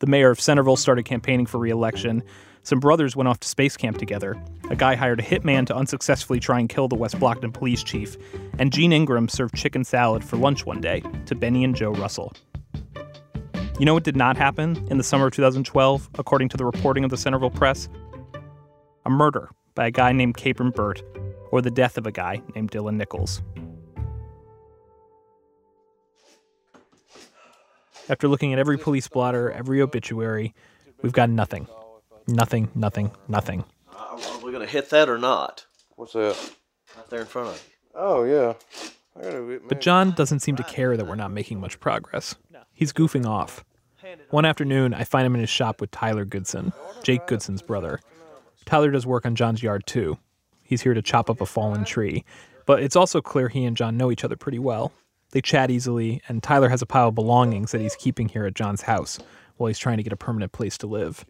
The 0.04 0.10
mayor 0.10 0.28
of 0.28 0.38
Centreville 0.38 0.76
started 0.76 1.04
campaigning 1.04 1.46
for 1.46 1.56
re 1.56 1.70
election. 1.70 2.22
Some 2.62 2.78
brothers 2.78 3.16
went 3.16 3.26
off 3.26 3.40
to 3.40 3.48
space 3.48 3.74
camp 3.74 3.96
together. 3.96 4.36
A 4.68 4.76
guy 4.76 4.96
hired 4.96 5.18
a 5.18 5.22
hitman 5.22 5.66
to 5.68 5.74
unsuccessfully 5.74 6.38
try 6.38 6.60
and 6.60 6.68
kill 6.68 6.88
the 6.88 6.94
West 6.94 7.18
Blockton 7.18 7.54
police 7.54 7.82
chief. 7.82 8.18
And 8.58 8.70
Gene 8.70 8.92
Ingram 8.92 9.30
served 9.30 9.54
chicken 9.54 9.82
salad 9.82 10.22
for 10.22 10.36
lunch 10.36 10.66
one 10.66 10.82
day 10.82 11.02
to 11.24 11.34
Benny 11.34 11.64
and 11.64 11.74
Joe 11.74 11.92
Russell. 11.92 12.34
You 13.78 13.86
know 13.86 13.94
what 13.94 14.04
did 14.04 14.14
not 14.14 14.36
happen 14.36 14.86
in 14.90 14.98
the 14.98 15.04
summer 15.04 15.28
of 15.28 15.32
2012, 15.32 16.10
according 16.18 16.50
to 16.50 16.58
the 16.58 16.66
reporting 16.66 17.04
of 17.04 17.10
the 17.10 17.16
Centreville 17.16 17.48
Press? 17.48 17.88
A 19.06 19.10
murder 19.10 19.52
by 19.74 19.86
a 19.86 19.90
guy 19.90 20.12
named 20.12 20.36
Kabram 20.36 20.74
Burt, 20.74 21.02
or 21.50 21.62
the 21.62 21.70
death 21.70 21.96
of 21.96 22.06
a 22.06 22.12
guy 22.12 22.42
named 22.54 22.72
Dylan 22.72 22.96
Nichols. 22.96 23.40
After 28.08 28.28
looking 28.28 28.52
at 28.52 28.58
every 28.58 28.78
police 28.78 29.08
blotter, 29.08 29.50
every 29.50 29.80
obituary, 29.80 30.54
we've 31.02 31.12
got 31.12 31.30
nothing. 31.30 31.66
Nothing, 32.26 32.70
nothing, 32.74 33.10
nothing. 33.28 33.64
Are 33.96 34.18
we 34.42 34.52
going 34.52 34.64
to 34.64 34.70
hit 34.70 34.90
that 34.90 35.08
or 35.08 35.18
not? 35.18 35.66
What's 35.96 36.12
that? 36.12 36.36
Right 36.96 37.10
there 37.10 37.20
in 37.20 37.26
front 37.26 37.48
of 37.48 37.54
you. 37.54 37.72
Oh 37.94 38.24
yeah. 38.24 38.54
I 39.16 39.22
gotta 39.22 39.42
admit, 39.42 39.68
But 39.68 39.80
John 39.80 40.12
doesn't 40.12 40.40
seem 40.40 40.56
to 40.56 40.64
care 40.64 40.96
that 40.96 41.06
we're 41.06 41.14
not 41.14 41.30
making 41.30 41.60
much 41.60 41.78
progress. 41.80 42.34
He's 42.72 42.92
goofing 42.92 43.26
off. 43.26 43.64
One 44.30 44.44
afternoon, 44.44 44.92
I 44.94 45.04
find 45.04 45.24
him 45.24 45.34
in 45.34 45.40
his 45.40 45.50
shop 45.50 45.80
with 45.80 45.92
Tyler 45.92 46.24
Goodson, 46.24 46.72
Jake 47.04 47.26
Goodson's 47.26 47.62
brother. 47.62 48.00
Tyler 48.64 48.90
does 48.90 49.06
work 49.06 49.24
on 49.24 49.36
John's 49.36 49.62
yard 49.62 49.86
too. 49.86 50.18
He's 50.62 50.82
here 50.82 50.94
to 50.94 51.02
chop 51.02 51.30
up 51.30 51.40
a 51.40 51.46
fallen 51.46 51.84
tree. 51.84 52.24
But 52.66 52.82
it's 52.82 52.96
also 52.96 53.20
clear 53.20 53.48
he 53.48 53.64
and 53.64 53.76
John 53.76 53.96
know 53.96 54.10
each 54.10 54.24
other 54.24 54.36
pretty 54.36 54.58
well. 54.58 54.92
They 55.34 55.40
chat 55.40 55.68
easily, 55.68 56.22
and 56.28 56.40
Tyler 56.44 56.68
has 56.68 56.80
a 56.80 56.86
pile 56.86 57.08
of 57.08 57.16
belongings 57.16 57.72
that 57.72 57.80
he's 57.80 57.96
keeping 57.96 58.28
here 58.28 58.46
at 58.46 58.54
John's 58.54 58.82
house 58.82 59.18
while 59.56 59.66
he's 59.66 59.80
trying 59.80 59.96
to 59.96 60.04
get 60.04 60.12
a 60.12 60.16
permanent 60.16 60.52
place 60.52 60.78
to 60.78 60.86
live. 60.86 61.26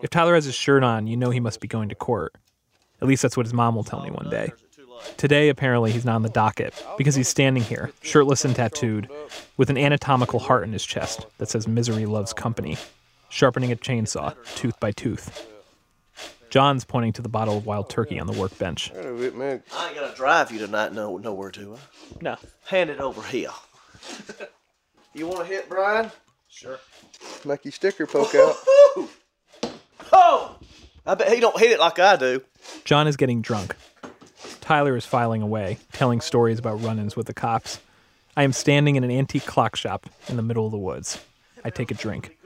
If 0.00 0.10
Tyler 0.10 0.36
has 0.36 0.44
his 0.44 0.54
shirt 0.54 0.84
on, 0.84 1.08
you 1.08 1.16
know 1.16 1.30
he 1.30 1.40
must 1.40 1.60
be 1.60 1.66
going 1.66 1.88
to 1.88 1.96
court. 1.96 2.36
At 3.00 3.08
least 3.08 3.20
that's 3.20 3.36
what 3.36 3.46
his 3.46 3.52
mom 3.52 3.74
will 3.74 3.82
tell 3.82 4.00
me 4.00 4.12
one 4.12 4.30
day. 4.30 4.52
Today, 5.16 5.48
apparently, 5.48 5.90
he's 5.90 6.04
not 6.04 6.14
on 6.14 6.22
the 6.22 6.28
docket 6.28 6.72
because 6.96 7.16
he's 7.16 7.26
standing 7.26 7.64
here, 7.64 7.90
shirtless 8.00 8.44
and 8.44 8.54
tattooed, 8.54 9.10
with 9.56 9.68
an 9.68 9.76
anatomical 9.76 10.38
heart 10.38 10.62
in 10.62 10.72
his 10.72 10.84
chest 10.84 11.26
that 11.38 11.48
says 11.48 11.66
Misery 11.66 12.06
Loves 12.06 12.32
Company, 12.32 12.76
sharpening 13.28 13.72
a 13.72 13.76
chainsaw, 13.76 14.36
tooth 14.54 14.78
by 14.78 14.92
tooth. 14.92 15.48
John's 16.52 16.84
pointing 16.84 17.14
to 17.14 17.22
the 17.22 17.30
bottle 17.30 17.56
of 17.56 17.64
wild 17.64 17.88
turkey 17.88 18.20
on 18.20 18.26
the 18.26 18.38
workbench. 18.38 18.90
I 18.90 18.96
gotta 18.96 19.14
admit, 19.14 19.34
man, 19.34 19.62
I 19.74 19.86
ain't 19.86 19.96
going 19.96 20.10
to 20.10 20.14
drive 20.14 20.52
you 20.52 20.58
tonight 20.58 20.92
no, 20.92 21.16
nowhere 21.16 21.50
to. 21.52 21.76
I? 21.76 21.78
No. 22.20 22.36
Hand 22.66 22.90
it 22.90 23.00
over 23.00 23.22
here. 23.22 23.48
you 25.14 25.26
want 25.26 25.40
to 25.40 25.46
hit, 25.46 25.70
Brian? 25.70 26.10
Sure. 26.50 26.78
Make 27.46 27.64
your 27.64 27.72
sticker 27.72 28.06
poke 28.06 28.34
out. 28.34 28.56
Oh! 30.12 30.58
I 31.06 31.14
bet 31.14 31.32
he 31.32 31.40
don't 31.40 31.58
hit 31.58 31.70
it 31.70 31.80
like 31.80 31.98
I 31.98 32.16
do. 32.16 32.42
John 32.84 33.08
is 33.08 33.16
getting 33.16 33.40
drunk. 33.40 33.74
Tyler 34.60 34.94
is 34.94 35.06
filing 35.06 35.40
away, 35.40 35.78
telling 35.92 36.20
stories 36.20 36.58
about 36.58 36.82
run 36.82 36.98
ins 36.98 37.16
with 37.16 37.28
the 37.28 37.34
cops. 37.34 37.80
I 38.36 38.42
am 38.42 38.52
standing 38.52 38.96
in 38.96 39.04
an 39.04 39.10
antique 39.10 39.46
clock 39.46 39.74
shop 39.74 40.06
in 40.28 40.36
the 40.36 40.42
middle 40.42 40.66
of 40.66 40.72
the 40.72 40.76
woods. 40.76 41.18
I 41.64 41.70
take 41.70 41.90
a 41.90 41.94
drink. 41.94 42.36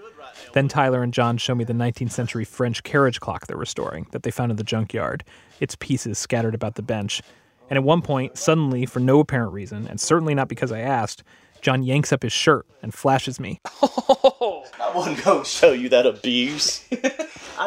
Then 0.57 0.68
Tyler 0.68 1.02
and 1.02 1.12
John 1.12 1.36
show 1.36 1.54
me 1.54 1.64
the 1.64 1.74
19th 1.74 2.12
century 2.12 2.46
French 2.46 2.82
carriage 2.82 3.20
clock 3.20 3.46
they're 3.46 3.59
restoring 3.59 4.07
that 4.12 4.22
they 4.22 4.30
found 4.30 4.50
in 4.50 4.57
the 4.57 4.64
junkyard, 4.64 5.22
its 5.61 5.76
pieces 5.76 6.16
scattered 6.16 6.54
about 6.54 6.76
the 6.76 6.82
bench. 6.82 7.20
And 7.68 7.76
at 7.76 7.84
one 7.84 8.00
point, 8.00 8.38
suddenly, 8.38 8.86
for 8.86 8.98
no 8.98 9.20
apparent 9.20 9.52
reason, 9.52 9.86
and 9.86 10.00
certainly 10.00 10.34
not 10.34 10.48
because 10.48 10.72
I 10.72 10.78
asked, 10.78 11.22
John 11.61 11.82
yanks 11.82 12.11
up 12.11 12.22
his 12.22 12.32
shirt 12.32 12.64
and 12.80 12.94
flashes 12.94 13.38
me. 13.38 13.61
I 13.82 14.92
wasn't 14.94 15.22
going 15.22 15.40
to 15.40 15.44
show 15.44 15.72
you 15.72 15.90
that 15.90 16.07
abuse. 16.07 16.88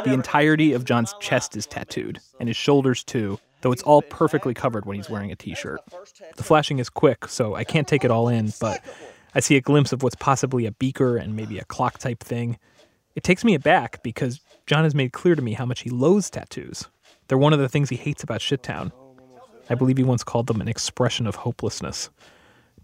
The 0.03 0.13
entirety 0.13 0.73
of 0.73 0.85
John's 0.85 1.13
chest 1.19 1.55
is 1.55 1.65
tattooed, 1.67 2.19
and 2.39 2.47
his 2.47 2.57
shoulders 2.57 3.03
too, 3.03 3.39
though 3.61 3.71
it's 3.71 3.81
all 3.83 4.03
perfectly 4.03 4.53
covered 4.53 4.85
when 4.85 4.97
he's 4.97 5.09
wearing 5.09 5.31
a 5.31 5.35
t 5.35 5.55
shirt. 5.55 5.79
The 6.37 6.43
flashing 6.43 6.77
is 6.77 6.89
quick, 6.89 7.27
so 7.27 7.55
I 7.55 7.63
can't 7.63 7.87
take 7.87 8.03
it 8.03 8.11
all 8.11 8.29
in, 8.29 8.53
but 8.59 8.83
I 9.33 9.39
see 9.41 9.57
a 9.57 9.61
glimpse 9.61 9.91
of 9.91 10.03
what's 10.03 10.15
possibly 10.15 10.67
a 10.67 10.71
beaker 10.71 11.17
and 11.17 11.35
maybe 11.35 11.57
a 11.57 11.65
clock 11.65 11.97
type 11.97 12.23
thing. 12.23 12.57
It 13.19 13.23
takes 13.23 13.43
me 13.43 13.53
aback 13.53 14.01
because 14.01 14.39
John 14.65 14.85
has 14.85 14.95
made 14.95 15.11
clear 15.11 15.35
to 15.35 15.41
me 15.41 15.51
how 15.51 15.65
much 15.65 15.81
he 15.81 15.89
loathes 15.89 16.29
tattoos. 16.29 16.85
They're 17.27 17.37
one 17.37 17.51
of 17.51 17.59
the 17.59 17.67
things 17.67 17.89
he 17.89 17.97
hates 17.97 18.23
about 18.23 18.39
Shittown. 18.39 18.93
I 19.69 19.75
believe 19.75 19.97
he 19.97 20.05
once 20.05 20.23
called 20.23 20.47
them 20.47 20.61
an 20.61 20.69
expression 20.69 21.27
of 21.27 21.35
hopelessness. 21.35 22.09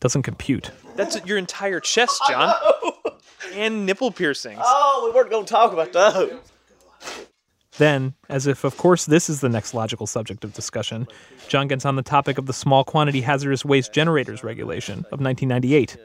Doesn't 0.02 0.24
compute. 0.24 0.72
That's 0.98 1.26
your 1.26 1.38
entire 1.38 1.80
chest, 1.80 2.22
John. 2.28 2.54
And 3.54 3.86
nipple 3.86 4.12
piercings. 4.12 4.60
oh, 4.62 5.04
we 5.06 5.16
weren't 5.16 5.30
going 5.30 5.46
to 5.46 5.50
talk 5.50 5.72
about 5.72 5.94
those. 5.94 6.34
Then, 7.78 8.14
as 8.28 8.48
if 8.48 8.66
of 8.66 8.76
course 8.76 9.06
this 9.06 9.30
is 9.30 9.40
the 9.40 9.48
next 9.48 9.74
logical 9.74 10.08
subject 10.08 10.44
of 10.44 10.52
discussion, 10.52 11.08
John 11.48 11.70
gets 11.70 11.86
on 11.86 11.96
the 11.96 12.02
topic 12.02 12.38
of 12.38 12.48
the 12.48 12.54
Small 12.54 12.84
Quantity 12.84 13.22
Hazardous 13.22 13.64
Waste 13.64 13.94
Generators 13.94 14.44
Regulation 14.44 15.00
of 15.12 15.22
1998 15.22 15.96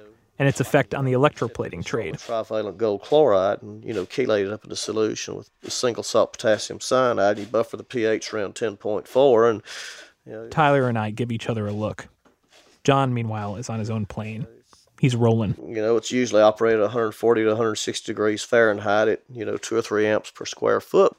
and 0.40 0.48
its 0.48 0.58
effect 0.58 0.94
on 0.94 1.04
the 1.04 1.12
electroplating 1.12 1.84
trade. 1.84 2.18
Trivalent 2.18 2.78
gold 2.78 3.02
chloride 3.02 3.60
and, 3.60 3.84
you 3.84 3.92
know, 3.92 4.06
chelate 4.06 4.46
it 4.46 4.52
up 4.52 4.64
in 4.64 4.72
a 4.72 4.76
solution 4.76 5.36
with 5.36 5.50
a 5.64 5.70
single 5.70 6.02
salt 6.02 6.32
potassium 6.32 6.80
cyanide. 6.80 7.38
You 7.38 7.44
buffer 7.44 7.76
the 7.76 7.84
pH 7.84 8.32
around 8.32 8.54
10.4 8.54 9.50
and, 9.50 9.62
you 10.24 10.32
know, 10.32 10.48
Tyler 10.48 10.88
and 10.88 10.98
I 10.98 11.10
give 11.10 11.30
each 11.30 11.50
other 11.50 11.66
a 11.66 11.72
look. 11.72 12.08
John, 12.84 13.12
meanwhile, 13.12 13.56
is 13.56 13.68
on 13.68 13.78
his 13.78 13.90
own 13.90 14.06
plane. 14.06 14.46
He's 14.98 15.14
rolling. 15.14 15.56
you 15.58 15.82
know, 15.82 15.98
it's 15.98 16.10
usually 16.10 16.40
operated 16.40 16.80
at 16.80 16.84
140 16.84 17.42
to 17.42 17.48
160 17.48 18.10
degrees 18.10 18.42
Fahrenheit 18.42 19.08
at, 19.08 19.22
you 19.30 19.44
know, 19.44 19.58
two 19.58 19.76
or 19.76 19.82
three 19.82 20.06
amps 20.06 20.30
per 20.30 20.46
square 20.46 20.80
foot. 20.80 21.14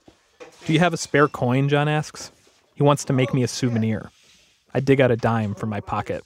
Do 0.65 0.73
you 0.73 0.79
have 0.79 0.95
a 0.95 0.97
spare 0.97 1.27
coin? 1.27 1.69
John 1.69 1.87
asks. 1.87 2.31
He 2.73 2.81
wants 2.81 3.05
to 3.05 3.13
make 3.13 3.35
me 3.35 3.43
a 3.43 3.47
souvenir. 3.47 4.09
I 4.73 4.79
dig 4.79 4.99
out 4.99 5.11
a 5.11 5.15
dime 5.15 5.53
from 5.53 5.69
my 5.69 5.79
pocket. 5.79 6.23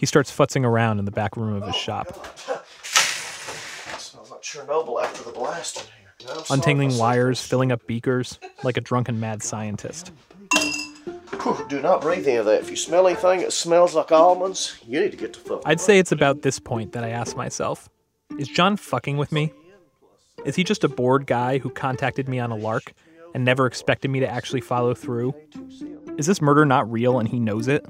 He 0.00 0.06
starts 0.06 0.34
futzing 0.34 0.64
around 0.64 0.98
in 0.98 1.04
the 1.04 1.10
back 1.10 1.36
room 1.36 1.56
of 1.56 1.66
his 1.66 1.74
oh, 1.76 1.78
shop, 1.78 2.06
Smells 3.98 4.30
like 4.30 4.40
Chernobyl 4.40 5.02
after 5.02 5.22
the 5.22 5.30
blast 5.30 5.76
in 5.76 6.26
here. 6.26 6.36
Sorry 6.46 6.58
untangling 6.58 6.96
wires, 6.96 7.42
filling 7.42 7.70
up 7.70 7.86
beakers, 7.86 8.38
like 8.64 8.78
a 8.78 8.80
drunken 8.80 9.20
mad 9.20 9.42
scientist. 9.42 10.10
Do 11.68 11.82
not 11.82 12.00
breathe 12.00 12.26
any 12.26 12.38
of 12.38 12.46
that. 12.46 12.62
If 12.62 12.70
you 12.70 12.76
smell 12.76 13.06
anything 13.06 13.40
that 13.40 13.52
smells 13.52 13.94
like 13.94 14.10
almonds, 14.10 14.78
you 14.88 15.00
need 15.00 15.10
to 15.10 15.18
get 15.18 15.34
the 15.34 15.40
fuck. 15.40 15.60
I'd 15.66 15.80
say 15.80 15.98
it's 15.98 16.12
about 16.12 16.40
this 16.40 16.58
point 16.58 16.92
that 16.92 17.04
I 17.04 17.10
ask 17.10 17.36
myself 17.36 17.90
Is 18.38 18.48
John 18.48 18.78
fucking 18.78 19.18
with 19.18 19.32
me? 19.32 19.52
Is 20.46 20.56
he 20.56 20.64
just 20.64 20.82
a 20.82 20.88
bored 20.88 21.26
guy 21.26 21.58
who 21.58 21.68
contacted 21.68 22.26
me 22.26 22.38
on 22.38 22.50
a 22.50 22.56
lark 22.56 22.94
and 23.34 23.44
never 23.44 23.66
expected 23.66 24.10
me 24.10 24.20
to 24.20 24.26
actually 24.26 24.62
follow 24.62 24.94
through? 24.94 25.34
Is 26.16 26.24
this 26.24 26.40
murder 26.40 26.64
not 26.64 26.90
real 26.90 27.18
and 27.18 27.28
he 27.28 27.38
knows 27.38 27.68
it? 27.68 27.84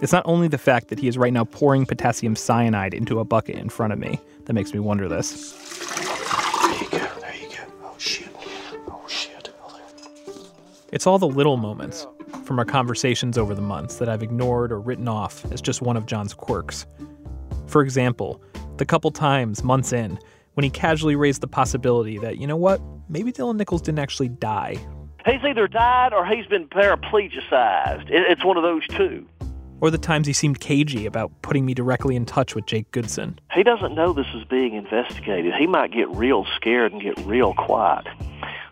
It's 0.00 0.12
not 0.12 0.22
only 0.24 0.48
the 0.48 0.58
fact 0.58 0.88
that 0.88 0.98
he 0.98 1.08
is 1.08 1.18
right 1.18 1.32
now 1.32 1.44
pouring 1.44 1.84
potassium 1.84 2.34
cyanide 2.34 2.94
into 2.94 3.20
a 3.20 3.24
bucket 3.24 3.56
in 3.56 3.68
front 3.68 3.92
of 3.92 3.98
me 3.98 4.18
that 4.46 4.54
makes 4.54 4.72
me 4.72 4.80
wonder 4.80 5.08
this. 5.08 5.52
There 5.92 6.72
you 6.72 6.88
go. 6.90 7.20
There 7.20 7.34
you 7.36 7.48
go. 7.48 7.64
Oh 7.84 7.94
shit. 7.98 8.28
Oh 8.88 9.04
shit. 9.06 9.50
Oh. 9.60 10.50
It's 10.90 11.06
all 11.06 11.18
the 11.18 11.28
little 11.28 11.58
moments 11.58 12.06
from 12.44 12.58
our 12.58 12.64
conversations 12.64 13.36
over 13.36 13.54
the 13.54 13.60
months 13.60 13.96
that 13.96 14.08
I've 14.08 14.22
ignored 14.22 14.72
or 14.72 14.80
written 14.80 15.06
off 15.06 15.44
as 15.52 15.60
just 15.60 15.82
one 15.82 15.98
of 15.98 16.06
John's 16.06 16.32
quirks. 16.32 16.86
For 17.66 17.82
example, 17.82 18.42
the 18.78 18.86
couple 18.86 19.10
times, 19.10 19.62
months 19.62 19.92
in, 19.92 20.18
when 20.54 20.64
he 20.64 20.70
casually 20.70 21.14
raised 21.14 21.42
the 21.42 21.46
possibility 21.46 22.18
that, 22.18 22.38
you 22.38 22.46
know 22.46 22.56
what, 22.56 22.80
maybe 23.08 23.32
Dylan 23.32 23.56
Nichols 23.56 23.82
didn't 23.82 23.98
actually 23.98 24.30
die. 24.30 24.78
He's 25.26 25.44
either 25.44 25.68
died 25.68 26.14
or 26.14 26.24
he's 26.24 26.46
been 26.46 26.66
paraplegicized. 26.68 28.06
It's 28.08 28.44
one 28.44 28.56
of 28.56 28.62
those 28.62 28.86
two. 28.88 29.26
Or 29.80 29.90
the 29.90 29.98
times 29.98 30.26
he 30.26 30.32
seemed 30.32 30.60
cagey 30.60 31.06
about 31.06 31.32
putting 31.42 31.64
me 31.64 31.74
directly 31.74 32.16
in 32.16 32.26
touch 32.26 32.54
with 32.54 32.66
Jake 32.66 32.90
Goodson. 32.90 33.38
He 33.54 33.62
doesn't 33.62 33.94
know 33.94 34.12
this 34.12 34.26
is 34.34 34.44
being 34.44 34.74
investigated. 34.74 35.54
He 35.54 35.66
might 35.66 35.92
get 35.92 36.08
real 36.10 36.46
scared 36.56 36.92
and 36.92 37.00
get 37.00 37.18
real 37.24 37.54
quiet. 37.54 38.06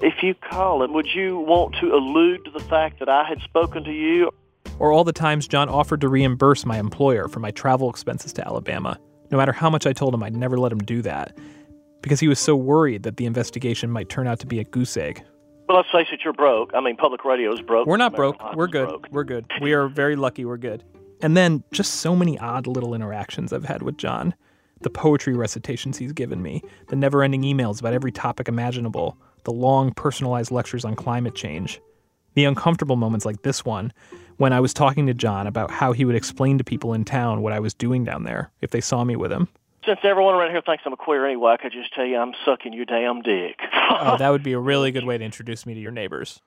If 0.01 0.23
you 0.23 0.35
call 0.35 0.83
him, 0.83 0.93
would 0.93 1.09
you 1.15 1.39
want 1.39 1.75
to 1.81 1.95
allude 1.95 2.45
to 2.45 2.51
the 2.51 2.61
fact 2.61 2.99
that 3.01 3.09
I 3.09 3.25
had 3.25 3.41
spoken 3.41 3.85
to 3.85 3.93
you? 3.93 4.31
Or 4.79 4.93
all 4.93 5.03
the 5.03 5.13
times 5.13 5.49
John 5.49 5.69
offered 5.69 6.01
to 6.03 6.09
reimburse 6.09 6.65
my 6.65 6.79
employer 6.79 7.27
for 7.27 7.41
my 7.41 7.51
travel 7.51 7.91
expenses 7.91 8.33
to 8.35 8.47
Alabama, 8.47 8.99
no 9.31 9.39
matter 9.39 9.53
how 9.53 9.71
much 9.71 9.87
I 9.87 9.93
told 9.93 10.15
him 10.15 10.23
I'd 10.23 10.37
never 10.37 10.57
let 10.59 10.71
him 10.71 10.79
do 10.79 11.03
that, 11.03 11.37
because 12.01 12.21
he 12.21 12.29
was 12.29 12.39
so 12.39 12.55
worried 12.55 13.03
that 13.03 13.17
the 13.17 13.27
investigation 13.27 13.91
might 13.91 14.09
turn 14.09 14.29
out 14.29 14.39
to 14.41 14.47
be 14.47 14.61
a 14.61 14.65
goose 14.65 14.97
egg. 14.97 15.25
Well, 15.69 15.79
let's 15.79 15.91
face 15.91 16.07
it, 16.13 16.21
you're 16.25 16.33
broke. 16.33 16.71
I 16.75 16.81
mean, 16.81 16.97
public 16.97 17.25
radio's 17.25 17.61
broke. 17.61 17.87
We're 17.87 17.97
not 17.97 18.15
broke. 18.15 18.37
We're 18.55 18.69
good. 18.69 18.89
broke. 18.89 19.09
We're 19.11 19.25
good. 19.25 19.47
We 19.61 19.73
are 19.73 19.89
very 19.89 20.17
lucky. 20.17 20.45
We're 20.45 20.57
good. 20.57 20.85
And 21.21 21.37
then 21.37 21.65
just 21.73 21.97
so 21.97 22.15
many 22.15 22.39
odd 22.39 22.67
little 22.67 22.95
interactions 22.95 23.53
I've 23.53 23.65
had 23.65 23.83
with 23.83 23.97
John. 23.97 24.35
The 24.81 24.91
poetry 24.91 25.35
recitations 25.35 25.99
he's 25.99 26.13
given 26.13 26.41
me, 26.41 26.63
the 26.89 26.97
never 26.97 27.23
ending 27.23 27.43
emails 27.43 27.81
about 27.81 27.95
every 27.95 28.13
topic 28.13 28.47
imaginable, 28.47 29.19
the 29.45 29.53
long 29.53 29.93
personalized 29.93 30.53
lectures 30.53 30.85
on 30.85 30.95
climate 30.95 31.35
change, 31.35 31.81
the 32.35 32.45
uncomfortable 32.45 32.95
moments 32.95 33.27
like 33.27 33.43
this 33.43 33.65
one, 33.65 33.93
when 34.37 34.53
I 34.53 34.61
was 34.61 34.73
talking 34.73 35.07
to 35.07 35.15
John 35.15 35.49
about 35.49 35.73
how 35.73 35.93
he 35.93 36.05
would 36.05 36.15
explain 36.15 36.59
to 36.59 36.65
people 36.65 36.95
in 36.95 37.05
town 37.05 37.43
what 37.43 37.53
I 37.53 37.59
was 37.59 37.75
doing 37.75 38.05
down 38.05 38.23
there 38.23 38.53
if 38.61 38.71
they 38.71 38.81
saw 38.81 39.03
me 39.03 39.17
with 39.17 39.33
him. 39.33 39.49
Since 39.85 40.01
everyone 40.05 40.35
around 40.35 40.51
here 40.51 40.63
thinks 40.65 40.85
I'm 40.87 40.93
a 40.93 40.97
queer 40.97 41.27
anyway, 41.27 41.53
I 41.53 41.57
could 41.57 41.73
just 41.73 41.93
tell 41.95 42.05
you 42.05 42.17
I'm 42.17 42.35
sucking 42.45 42.73
your 42.73 42.85
damn 42.85 43.23
dick. 43.23 43.59
Oh, 43.91 44.19
that 44.19 44.29
would 44.29 44.43
be 44.43 44.53
a 44.53 44.59
really 44.59 44.93
good 44.93 45.07
way 45.07 45.17
to 45.17 45.25
introduce 45.25 45.65
me 45.65 45.73
to 45.73 45.81
your 45.81 45.91
neighbors. 45.91 46.43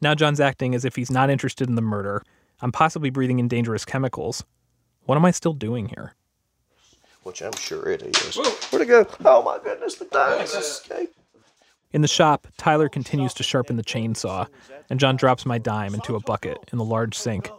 Now 0.00 0.14
John's 0.14 0.38
acting 0.38 0.72
as 0.72 0.84
if 0.84 0.94
he's 0.94 1.10
not 1.10 1.30
interested 1.30 1.68
in 1.68 1.74
the 1.74 1.82
murder. 1.82 2.22
I'm 2.60 2.72
possibly 2.72 3.10
breathing 3.10 3.38
in 3.38 3.48
dangerous 3.48 3.84
chemicals. 3.84 4.44
What 5.04 5.16
am 5.16 5.24
I 5.24 5.30
still 5.30 5.52
doing 5.52 5.88
here? 5.88 6.14
Which 7.22 7.42
I'm 7.42 7.52
sure 7.52 7.90
it 7.90 8.02
is. 8.02 8.36
Where'd 8.70 8.82
it 8.82 8.86
go? 8.86 9.06
Oh 9.24 9.42
my 9.42 9.58
goodness, 9.62 9.96
the 9.96 10.06
dimes 10.06 10.54
escaped. 10.54 11.16
In 11.92 12.02
the 12.02 12.08
shop, 12.08 12.46
Tyler 12.58 12.88
continues 12.88 13.32
to 13.34 13.42
sharpen 13.42 13.76
the 13.76 13.82
chainsaw, 13.82 14.46
and 14.90 15.00
John 15.00 15.16
drops 15.16 15.46
my 15.46 15.58
dime 15.58 15.94
into 15.94 16.16
a 16.16 16.20
bucket 16.20 16.58
in 16.70 16.78
the 16.78 16.84
large 16.84 17.16
sink, 17.16 17.50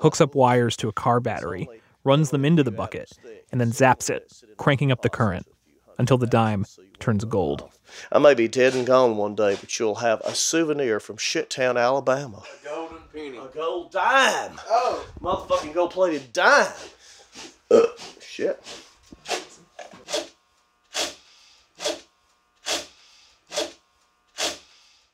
hooks 0.00 0.20
up 0.20 0.34
wires 0.34 0.76
to 0.78 0.88
a 0.88 0.92
car 0.92 1.20
battery, 1.20 1.68
runs 2.04 2.30
them 2.30 2.44
into 2.44 2.62
the 2.62 2.70
bucket, 2.70 3.12
and 3.52 3.60
then 3.60 3.70
zaps 3.70 4.08
it, 4.08 4.32
cranking 4.56 4.90
up 4.90 5.02
the 5.02 5.10
current 5.10 5.46
until 5.98 6.16
the 6.16 6.26
dime 6.26 6.64
turns 6.98 7.24
gold. 7.24 7.68
I 8.10 8.18
may 8.18 8.32
be 8.32 8.48
dead 8.48 8.74
and 8.74 8.86
gone 8.86 9.18
one 9.18 9.34
day, 9.34 9.56
but 9.60 9.78
you'll 9.78 9.96
have 9.96 10.20
a 10.22 10.34
souvenir 10.34 10.98
from 11.00 11.16
Shittown, 11.16 11.78
Alabama. 11.78 12.42
A 13.10 13.16
penny. 13.16 13.38
A 13.38 13.46
gold 13.46 13.90
dime. 13.90 14.60
Oh. 14.68 15.06
Motherfucking 15.20 15.74
gold 15.74 15.90
plated 15.90 16.32
dime. 16.32 16.72
Uh, 17.70 17.82
shit. 18.20 18.62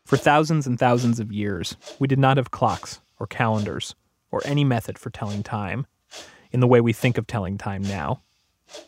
For 0.05 0.17
thousands 0.17 0.67
and 0.67 0.79
thousands 0.79 1.19
of 1.19 1.33
years, 1.33 1.77
we 1.99 2.07
did 2.07 2.19
not 2.19 2.37
have 2.37 2.53
clocks 2.53 3.01
or 3.19 3.27
calendars 3.27 3.95
or 4.31 4.41
any 4.45 4.65
method 4.65 4.99
for 4.99 5.11
telling 5.11 5.43
time 5.43 5.87
in 6.53 6.61
the 6.61 6.67
way 6.69 6.81
we 6.81 6.93
think 6.93 7.19
of 7.19 7.27
telling 7.27 7.59
time 7.59 7.83
now. 7.83 8.23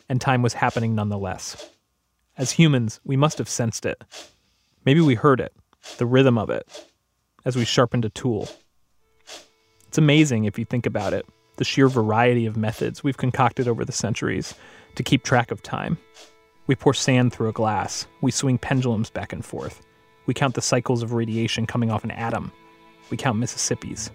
And 0.07 0.21
time 0.21 0.41
was 0.41 0.53
happening 0.53 0.95
nonetheless. 0.95 1.69
As 2.37 2.51
humans, 2.51 2.99
we 3.03 3.17
must 3.17 3.37
have 3.37 3.49
sensed 3.49 3.85
it. 3.85 4.01
Maybe 4.85 5.01
we 5.01 5.15
heard 5.15 5.39
it, 5.39 5.53
the 5.97 6.05
rhythm 6.05 6.37
of 6.37 6.49
it, 6.49 6.67
as 7.43 7.55
we 7.55 7.65
sharpened 7.65 8.05
a 8.05 8.09
tool. 8.09 8.47
It's 9.89 9.97
amazing 9.97 10.45
if 10.45 10.59
you 10.59 10.65
think 10.65 10.85
about 10.85 11.13
it, 11.13 11.25
the 11.55 11.63
sheer 11.63 11.87
variety 11.87 12.45
of 12.45 12.55
methods 12.55 13.03
we've 13.03 13.17
concocted 13.17 13.67
over 13.67 13.83
the 13.83 13.91
centuries 13.91 14.53
to 14.93 15.01
keep 15.01 15.23
track 15.23 15.49
of 15.49 15.63
time. 15.63 15.97
We 16.67 16.75
pour 16.75 16.93
sand 16.93 17.33
through 17.33 17.49
a 17.49 17.53
glass, 17.53 18.05
we 18.21 18.29
swing 18.29 18.59
pendulums 18.59 19.09
back 19.09 19.33
and 19.33 19.43
forth. 19.43 19.81
We 20.27 20.35
count 20.35 20.53
the 20.53 20.61
cycles 20.61 21.01
of 21.01 21.13
radiation 21.13 21.65
coming 21.65 21.89
off 21.89 22.03
an 22.03 22.11
atom. 22.11 22.51
We 23.09 23.17
count 23.17 23.39
Mississippis. 23.39 24.11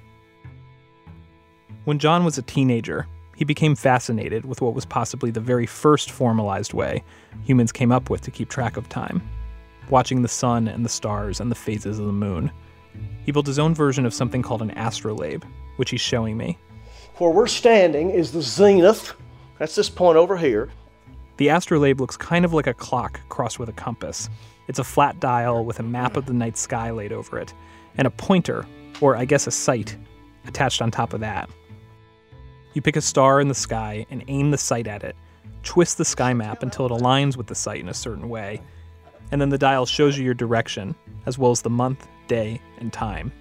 When 1.87 1.99
John 1.99 2.25
was 2.25 2.39
a 2.39 2.43
teenager, 2.43 3.09
he 3.35 3.45
became 3.45 3.75
fascinated 3.75 4.45
with 4.45 4.61
what 4.61 4.75
was 4.75 4.87
possibly 4.87 5.33
the 5.33 5.41
very 5.41 5.67
first 5.67 6.09
formalized 6.09 6.73
way 6.73 7.03
humans 7.43 7.73
came 7.73 7.91
up 7.91 8.11
with 8.11 8.21
to 8.21 8.31
keep 8.31 8.49
track 8.49 8.77
of 8.77 8.89
time 8.89 9.29
watching 9.91 10.23
the 10.23 10.29
sun 10.29 10.69
and 10.69 10.85
the 10.85 10.89
stars 10.89 11.41
and 11.41 11.51
the 11.51 11.57
phases 11.57 11.99
of 11.99 12.07
the 12.07 12.13
moon. 12.13 12.53
He 13.25 13.33
built 13.33 13.49
his 13.49 13.59
own 13.59 13.75
version 13.75 14.07
of 14.07 14.15
something 14.15 14.41
called 14.41 14.63
an 14.63 14.71
astrolabe, 14.71 15.43
which 15.77 15.91
he's 15.91 16.01
showing 16.01 16.37
me. 16.37 16.59
Where 17.19 17.31
we're 17.31 17.47
standing 17.47 18.11
is 18.11 18.33
the 18.33 18.43
zenith. 18.43 19.15
That's 19.59 19.75
this 19.75 19.91
point 19.91 20.17
over 20.17 20.37
here. 20.37 20.71
The 21.37 21.49
astrolabe 21.49 22.01
looks 22.01 22.17
kind 22.17 22.45
of 22.45 22.53
like 22.53 22.67
a 22.67 22.75
clock 22.75 23.21
crossed 23.29 23.59
with 23.59 23.69
a 23.69 23.73
compass. 23.73 24.29
It's 24.69 24.79
a 24.79 24.85
flat 24.85 25.21
dial 25.21 25.65
with 25.65 25.81
a 25.81 25.83
map 25.83 26.17
of 26.17 26.27
the 26.27 26.33
night 26.33 26.57
sky 26.57 26.91
laid 26.91 27.13
over 27.13 27.39
it, 27.39 27.53
and 27.97 28.07
a 28.07 28.11
pointer, 28.11 28.67
or 29.01 29.17
I 29.17 29.25
guess 29.25 29.47
a 29.47 29.51
sight, 29.51 29.97
attached 30.47 30.81
on 30.81 30.91
top 30.91 31.13
of 31.13 31.21
that. 31.21 31.51
You 32.73 32.83
pick 32.83 32.97
a 32.97 33.01
star 33.01 33.41
in 33.41 33.49
the 33.49 33.55
sky 33.55 34.07
and 34.11 34.25
aim 34.29 34.51
the 34.51 34.59
sight 34.59 34.87
at 34.87 35.05
it, 35.05 35.17
twist 35.63 35.99
the 35.99 36.05
sky 36.05 36.33
map 36.35 36.63
until 36.63 36.87
it 36.87 36.93
aligns 36.93 37.37
with 37.37 37.47
the 37.47 37.55
sight 37.55 37.81
in 37.81 37.89
a 37.89 37.95
certain 37.95 38.29
way, 38.29 38.61
and 39.31 39.41
then 39.41 39.49
the 39.49 39.59
dial 39.59 39.87
shows 39.87 40.17
you 40.17 40.25
your 40.25 40.35
direction, 40.35 40.95
as 41.27 41.39
well 41.39 41.51
as 41.51 41.63
the 41.63 41.71
month, 41.71 42.09
day, 42.27 42.61
and 42.79 42.93
time. 42.93 43.33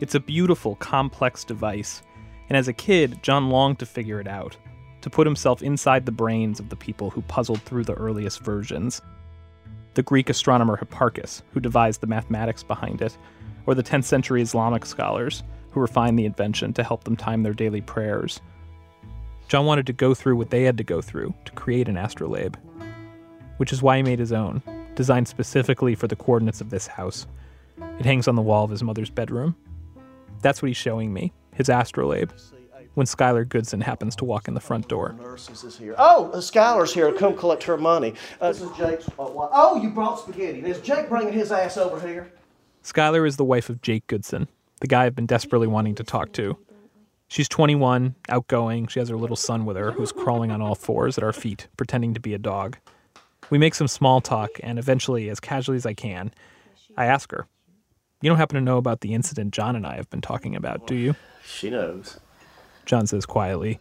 It's 0.00 0.14
a 0.14 0.20
beautiful, 0.20 0.76
complex 0.76 1.44
device, 1.44 2.02
and 2.48 2.56
as 2.56 2.68
a 2.68 2.72
kid, 2.72 3.22
John 3.22 3.50
longed 3.50 3.78
to 3.80 3.86
figure 3.86 4.18
it 4.18 4.26
out, 4.26 4.56
to 5.02 5.10
put 5.10 5.26
himself 5.26 5.62
inside 5.62 6.06
the 6.06 6.12
brains 6.12 6.58
of 6.58 6.70
the 6.70 6.76
people 6.76 7.10
who 7.10 7.20
puzzled 7.22 7.60
through 7.62 7.84
the 7.84 7.92
earliest 7.92 8.40
versions. 8.40 9.02
The 9.92 10.02
Greek 10.02 10.30
astronomer 10.30 10.78
Hipparchus, 10.78 11.42
who 11.52 11.60
devised 11.60 12.00
the 12.00 12.06
mathematics 12.06 12.62
behind 12.62 13.02
it, 13.02 13.18
or 13.66 13.74
the 13.74 13.82
10th 13.82 14.04
century 14.04 14.40
Islamic 14.40 14.86
scholars, 14.86 15.42
who 15.70 15.80
refined 15.80 16.18
the 16.18 16.24
invention 16.24 16.72
to 16.72 16.82
help 16.82 17.04
them 17.04 17.14
time 17.16 17.42
their 17.42 17.52
daily 17.52 17.82
prayers. 17.82 18.40
John 19.48 19.66
wanted 19.66 19.86
to 19.86 19.92
go 19.92 20.14
through 20.14 20.36
what 20.36 20.48
they 20.48 20.62
had 20.62 20.78
to 20.78 20.84
go 20.84 21.02
through 21.02 21.34
to 21.44 21.52
create 21.52 21.88
an 21.90 21.98
astrolabe, 21.98 22.56
which 23.58 23.70
is 23.70 23.82
why 23.82 23.98
he 23.98 24.02
made 24.02 24.18
his 24.18 24.32
own, 24.32 24.62
designed 24.94 25.28
specifically 25.28 25.94
for 25.94 26.08
the 26.08 26.16
coordinates 26.16 26.62
of 26.62 26.70
this 26.70 26.86
house. 26.86 27.26
It 27.98 28.06
hangs 28.06 28.28
on 28.28 28.36
the 28.36 28.42
wall 28.42 28.64
of 28.64 28.70
his 28.70 28.82
mother's 28.82 29.10
bedroom. 29.10 29.56
That's 30.42 30.62
what 30.62 30.68
he's 30.68 30.76
showing 30.76 31.12
me, 31.12 31.32
his 31.54 31.68
astrolabe, 31.68 32.30
when 32.94 33.06
Skylar 33.06 33.48
Goodson 33.48 33.80
happens 33.80 34.16
to 34.16 34.24
walk 34.24 34.48
in 34.48 34.54
the 34.54 34.60
front 34.60 34.88
door. 34.88 35.14
Nurses 35.18 35.64
is 35.64 35.76
here. 35.76 35.94
Oh, 35.98 36.30
uh, 36.32 36.38
Skylar's 36.38 36.92
here 36.92 37.12
come 37.12 37.36
collect 37.36 37.62
her 37.64 37.76
money. 37.76 38.14
Uh, 38.40 38.52
this 38.52 38.62
is 38.62 38.70
Jake's. 38.76 39.08
Uh, 39.08 39.12
oh, 39.18 39.80
you 39.82 39.90
brought 39.90 40.18
spaghetti. 40.18 40.60
Is 40.60 40.80
Jake 40.80 41.08
bringing 41.08 41.32
his 41.32 41.52
ass 41.52 41.76
over 41.76 42.06
here? 42.06 42.32
Skylar 42.82 43.26
is 43.26 43.36
the 43.36 43.44
wife 43.44 43.68
of 43.68 43.82
Jake 43.82 44.06
Goodson, 44.06 44.48
the 44.80 44.86
guy 44.86 45.04
I've 45.04 45.14
been 45.14 45.26
desperately 45.26 45.66
wanting 45.66 45.94
to 45.96 46.04
talk 46.04 46.32
to. 46.32 46.56
She's 47.28 47.48
21, 47.48 48.16
outgoing. 48.28 48.88
She 48.88 48.98
has 48.98 49.08
her 49.08 49.16
little 49.16 49.36
son 49.36 49.64
with 49.64 49.76
her, 49.76 49.92
who's 49.92 50.10
crawling 50.10 50.50
on 50.50 50.60
all 50.60 50.74
fours 50.74 51.16
at 51.16 51.22
our 51.22 51.32
feet, 51.32 51.68
pretending 51.76 52.12
to 52.14 52.20
be 52.20 52.34
a 52.34 52.38
dog. 52.38 52.76
We 53.50 53.58
make 53.58 53.74
some 53.74 53.86
small 53.86 54.20
talk, 54.20 54.50
and 54.62 54.78
eventually, 54.78 55.28
as 55.28 55.38
casually 55.38 55.76
as 55.76 55.86
I 55.86 55.94
can, 55.94 56.32
I 56.96 57.06
ask 57.06 57.30
her, 57.30 57.46
You 58.22 58.28
don't 58.28 58.38
happen 58.38 58.56
to 58.56 58.60
know 58.60 58.76
about 58.76 59.00
the 59.00 59.14
incident 59.14 59.52
John 59.52 59.76
and 59.76 59.86
I 59.86 59.96
have 59.96 60.10
been 60.10 60.20
talking 60.20 60.54
about, 60.54 60.86
do 60.86 60.94
you? 60.94 61.16
She 61.44 61.70
knows. 61.70 62.20
John 62.84 63.06
says 63.06 63.24
quietly. 63.24 63.80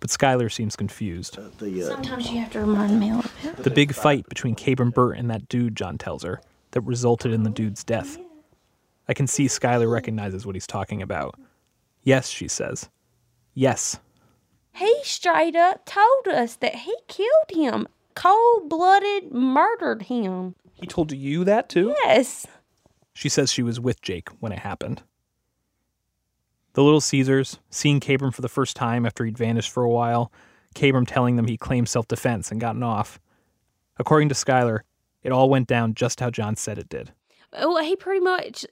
But 0.00 0.10
Skylar 0.10 0.52
seems 0.52 0.76
confused. 0.76 1.38
The 1.58 1.84
uh, 1.84 1.86
Sometimes 1.86 2.30
you 2.30 2.38
have 2.40 2.52
to 2.52 2.60
remind 2.60 3.00
me 3.00 3.10
of 3.10 3.32
it. 3.42 3.56
The 3.56 3.70
big 3.70 3.94
fight 3.94 4.28
between 4.28 4.54
Kabram 4.54 4.92
Burt 4.92 5.16
and 5.16 5.30
that 5.30 5.48
dude, 5.48 5.76
John 5.76 5.96
tells 5.96 6.22
her, 6.24 6.42
that 6.72 6.82
resulted 6.82 7.32
in 7.32 7.42
the 7.42 7.50
dude's 7.50 7.82
death. 7.82 8.18
I 9.08 9.14
can 9.14 9.26
see 9.26 9.46
Skylar 9.46 9.90
recognizes 9.90 10.44
what 10.44 10.56
he's 10.56 10.66
talking 10.66 11.00
about. 11.00 11.38
Yes, 12.02 12.28
she 12.28 12.48
says. 12.48 12.90
Yes. 13.54 13.98
He 14.74 14.94
straight 15.04 15.56
up 15.56 15.86
told 15.86 16.28
us 16.28 16.56
that 16.56 16.74
he 16.74 16.94
killed 17.08 17.50
him, 17.50 17.86
cold 18.14 18.68
blooded 18.68 19.32
murdered 19.32 20.02
him. 20.02 20.54
He 20.74 20.86
told 20.86 21.12
you 21.12 21.44
that 21.44 21.70
too? 21.70 21.94
Yes. 22.04 22.46
She 23.14 23.28
says 23.28 23.50
she 23.52 23.62
was 23.62 23.80
with 23.80 24.02
Jake 24.02 24.28
when 24.40 24.52
it 24.52 24.58
happened. 24.60 25.02
The 26.74 26.82
Little 26.82 27.00
Caesars, 27.00 27.60
seeing 27.70 28.00
Kabram 28.00 28.34
for 28.34 28.42
the 28.42 28.48
first 28.48 28.74
time 28.74 29.06
after 29.06 29.24
he'd 29.24 29.38
vanished 29.38 29.70
for 29.70 29.84
a 29.84 29.88
while, 29.90 30.32
Kabram 30.74 31.06
telling 31.06 31.36
them 31.36 31.46
he 31.46 31.56
claimed 31.56 31.88
self 31.88 32.08
defense 32.08 32.50
and 32.50 32.60
gotten 32.60 32.82
off. 32.82 33.20
According 33.96 34.28
to 34.30 34.34
Skylar, 34.34 34.80
it 35.22 35.30
all 35.30 35.48
went 35.48 35.68
down 35.68 35.94
just 35.94 36.18
how 36.18 36.30
John 36.30 36.56
said 36.56 36.78
it 36.78 36.88
did. 36.88 37.12
Well, 37.52 37.78
he 37.78 37.94
pretty 37.94 38.18
much, 38.20 38.66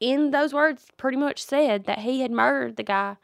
in 0.00 0.32
those 0.32 0.52
words, 0.52 0.86
pretty 0.96 1.16
much 1.16 1.40
said 1.42 1.84
that 1.84 2.00
he 2.00 2.20
had 2.22 2.32
murdered 2.32 2.74
the 2.76 2.82
guy. 2.82 3.16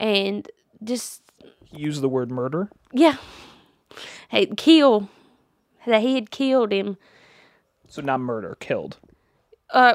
And 0.00 0.50
just, 0.82 1.22
He 1.64 1.78
used 1.78 2.02
the 2.02 2.08
word 2.08 2.32
murder. 2.32 2.70
yeah, 2.92 3.16
he 4.30 4.46
kill, 4.46 5.08
that 5.86 6.02
he 6.02 6.16
had 6.16 6.32
killed 6.32 6.72
him. 6.72 6.96
So 7.86 8.02
not 8.02 8.18
murder, 8.18 8.56
killed. 8.58 8.98
Uh, 9.70 9.94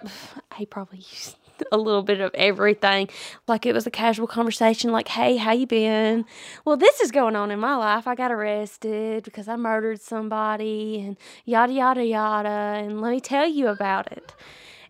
he 0.55 0.65
probably 0.65 0.99
used 0.99 1.35
a 1.71 1.77
little 1.77 2.03
bit 2.03 2.19
of 2.19 2.31
everything. 2.33 3.09
Like 3.47 3.65
it 3.65 3.73
was 3.73 3.87
a 3.87 3.91
casual 3.91 4.27
conversation, 4.27 4.91
like, 4.91 5.07
"Hey, 5.07 5.37
how 5.37 5.51
you 5.51 5.67
been?" 5.67 6.25
Well, 6.65 6.77
this 6.77 6.99
is 6.99 7.11
going 7.11 7.35
on 7.35 7.51
in 7.51 7.59
my 7.59 7.75
life. 7.75 8.07
I 8.07 8.15
got 8.15 8.31
arrested 8.31 9.23
because 9.23 9.47
I 9.47 9.55
murdered 9.55 10.01
somebody, 10.01 10.99
and 10.99 11.17
yada 11.45 11.73
yada 11.73 12.05
yada. 12.05 12.49
And 12.49 13.01
let 13.01 13.11
me 13.11 13.19
tell 13.19 13.47
you 13.47 13.67
about 13.67 14.11
it. 14.11 14.33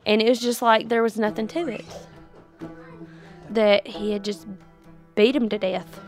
And 0.05 0.21
it 0.21 0.29
was 0.29 0.39
just 0.39 0.61
like 0.61 0.89
there 0.89 1.03
was 1.03 1.17
nothing 1.17 1.47
to 1.49 1.67
it. 1.67 1.85
That 3.49 3.87
he 3.87 4.11
had 4.11 4.23
just 4.23 4.47
beat 5.15 5.35
him 5.35 5.49
to 5.49 5.57
death. 5.57 5.99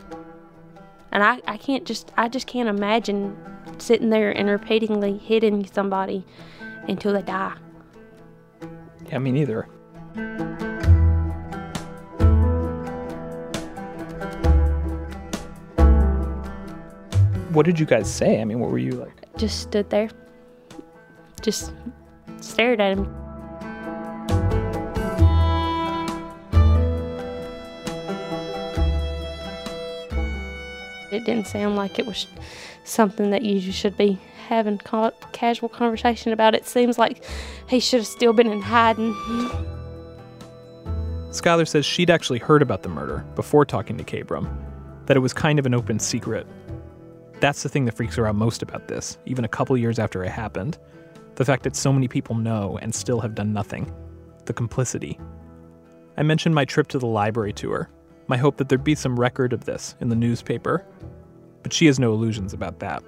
And 1.12 1.22
I, 1.22 1.40
I 1.46 1.56
can't 1.56 1.84
just 1.84 2.12
I 2.16 2.28
just 2.28 2.46
can't 2.46 2.68
imagine 2.68 3.36
sitting 3.78 4.10
there 4.10 4.30
and 4.30 4.48
repeatedly 4.48 5.18
hitting 5.18 5.66
somebody 5.66 6.24
until 6.88 7.12
they 7.12 7.22
die. 7.22 7.56
Yeah, 9.08 9.18
me 9.18 9.32
neither. 9.32 9.68
What 17.52 17.64
did 17.64 17.78
you 17.78 17.86
guys 17.86 18.12
say? 18.12 18.40
I 18.40 18.44
mean, 18.44 18.60
what 18.60 18.70
were 18.70 18.78
you 18.78 18.92
like? 18.92 19.26
just 19.36 19.60
stood 19.60 19.90
there, 19.90 20.08
just 21.42 21.72
stared 22.40 22.80
at 22.80 22.96
him. 22.96 23.14
It 31.12 31.24
didn't 31.24 31.46
sound 31.46 31.76
like 31.76 31.98
it 31.98 32.06
was 32.06 32.26
something 32.84 33.30
that 33.30 33.42
you 33.42 33.60
should 33.72 33.96
be 33.96 34.18
having 34.46 34.78
ca- 34.78 35.12
casual 35.32 35.68
conversation 35.68 36.32
about. 36.32 36.54
It 36.54 36.66
seems 36.66 36.98
like 36.98 37.24
he 37.68 37.80
should 37.80 38.00
have 38.00 38.06
still 38.06 38.32
been 38.32 38.50
in 38.50 38.62
hiding. 38.62 39.12
Skylar 41.30 41.68
says 41.68 41.84
she'd 41.84 42.10
actually 42.10 42.38
heard 42.38 42.62
about 42.62 42.82
the 42.82 42.88
murder 42.88 43.24
before 43.34 43.64
talking 43.64 43.98
to 43.98 44.04
Kabram, 44.04 44.48
that 45.06 45.16
it 45.16 45.20
was 45.20 45.32
kind 45.32 45.58
of 45.58 45.66
an 45.66 45.74
open 45.74 45.98
secret. 45.98 46.46
That's 47.40 47.62
the 47.62 47.68
thing 47.68 47.84
that 47.84 47.96
freaks 47.96 48.14
her 48.16 48.26
out 48.26 48.34
most 48.34 48.62
about 48.62 48.88
this, 48.88 49.18
even 49.26 49.44
a 49.44 49.48
couple 49.48 49.76
years 49.76 49.98
after 49.98 50.24
it 50.24 50.30
happened. 50.30 50.78
The 51.34 51.44
fact 51.44 51.64
that 51.64 51.76
so 51.76 51.92
many 51.92 52.08
people 52.08 52.34
know 52.34 52.78
and 52.80 52.94
still 52.94 53.20
have 53.20 53.34
done 53.34 53.52
nothing. 53.52 53.92
The 54.46 54.54
complicity. 54.54 55.20
I 56.16 56.22
mentioned 56.22 56.54
my 56.54 56.64
trip 56.64 56.88
to 56.88 56.98
the 56.98 57.06
library 57.06 57.52
tour, 57.52 57.90
my 58.28 58.38
hope 58.38 58.56
that 58.56 58.70
there'd 58.70 58.82
be 58.82 58.94
some 58.94 59.20
record 59.20 59.52
of 59.52 59.66
this 59.66 59.94
in 60.00 60.08
the 60.08 60.16
newspaper. 60.16 60.86
But 61.62 61.72
she 61.72 61.86
has 61.86 61.98
no 61.98 62.12
illusions 62.12 62.54
about 62.54 62.78
that. 62.78 63.02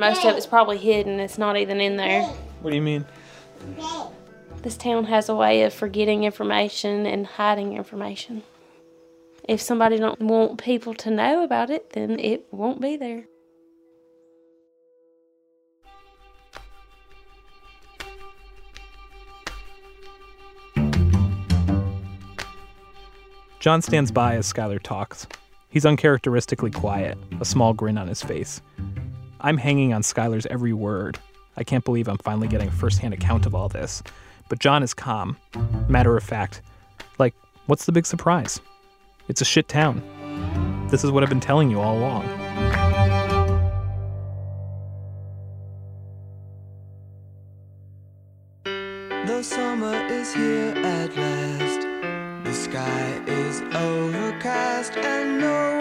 Most 0.00 0.24
of 0.24 0.34
it's 0.34 0.46
probably 0.46 0.78
hidden. 0.78 1.20
It's 1.20 1.36
not 1.36 1.58
even 1.58 1.78
in 1.78 1.98
there. 1.98 2.22
What 2.62 2.70
do 2.70 2.76
you 2.76 2.80
mean? 2.80 3.04
This 4.62 4.78
town 4.78 5.04
has 5.04 5.28
a 5.28 5.34
way 5.34 5.62
of 5.64 5.74
forgetting 5.74 6.24
information 6.24 7.04
and 7.04 7.26
hiding 7.26 7.74
information. 7.74 8.42
If 9.46 9.60
somebody 9.60 9.98
don't 9.98 10.18
want 10.22 10.58
people 10.58 10.94
to 10.94 11.10
know 11.10 11.44
about 11.44 11.68
it, 11.68 11.90
then 11.90 12.18
it 12.18 12.46
won't 12.50 12.80
be 12.80 12.96
there. 12.96 13.26
John 23.58 23.82
stands 23.82 24.10
by 24.10 24.36
as 24.36 24.50
Skylar 24.50 24.82
talks. 24.82 25.26
He's 25.68 25.84
uncharacteristically 25.84 26.70
quiet, 26.70 27.18
a 27.38 27.44
small 27.44 27.74
grin 27.74 27.98
on 27.98 28.08
his 28.08 28.22
face. 28.22 28.62
I'm 29.42 29.56
hanging 29.56 29.94
on 29.94 30.02
Skylar's 30.02 30.46
every 30.46 30.72
word. 30.74 31.18
I 31.56 31.64
can't 31.64 31.84
believe 31.84 32.08
I'm 32.08 32.18
finally 32.18 32.46
getting 32.46 32.68
a 32.68 32.72
firsthand 32.72 33.14
account 33.14 33.46
of 33.46 33.54
all 33.54 33.68
this. 33.68 34.02
But 34.48 34.58
John 34.58 34.82
is 34.82 34.92
calm, 34.92 35.36
matter 35.88 36.16
of 36.16 36.22
fact. 36.22 36.60
Like, 37.18 37.34
what's 37.66 37.86
the 37.86 37.92
big 37.92 38.04
surprise? 38.04 38.60
It's 39.28 39.40
a 39.40 39.44
shit 39.44 39.68
town. 39.68 40.02
This 40.90 41.04
is 41.04 41.10
what 41.10 41.22
I've 41.22 41.28
been 41.28 41.40
telling 41.40 41.70
you 41.70 41.80
all 41.80 41.96
along. 41.96 42.26
The 49.26 49.42
summer 49.42 49.94
is 50.06 50.34
here 50.34 50.74
at 50.76 51.16
last. 51.16 51.80
The 52.44 52.52
sky 52.52 53.22
is 53.26 53.62
overcast, 53.74 54.96
and 54.96 55.40
no 55.40 55.79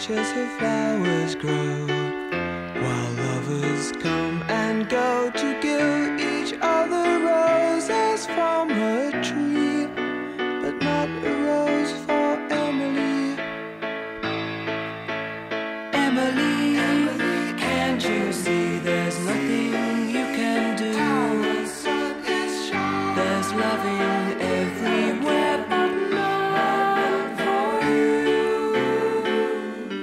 She 0.00 0.12
watches 0.12 0.30
her 0.30 0.58
flowers 0.58 1.34
grow 1.34 1.86
while 2.82 3.12
lovers 3.14 3.90
come 4.00 4.44
and 4.48 4.88
go 4.88 5.28
to 5.32 5.60
give 5.60 6.17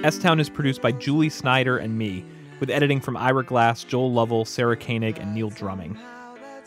S 0.05 0.19
Town 0.19 0.39
is 0.39 0.51
produced 0.51 0.83
by 0.83 0.91
Julie 0.91 1.29
Snyder 1.29 1.79
and 1.79 1.97
me, 1.97 2.23
with 2.59 2.69
editing 2.69 3.01
from 3.01 3.17
Ira 3.17 3.43
Glass, 3.43 3.83
Joel 3.83 4.13
Lovell, 4.13 4.45
Sarah 4.45 4.77
Koenig, 4.77 5.17
and 5.17 5.33
Neil 5.33 5.49
Drumming. 5.49 5.97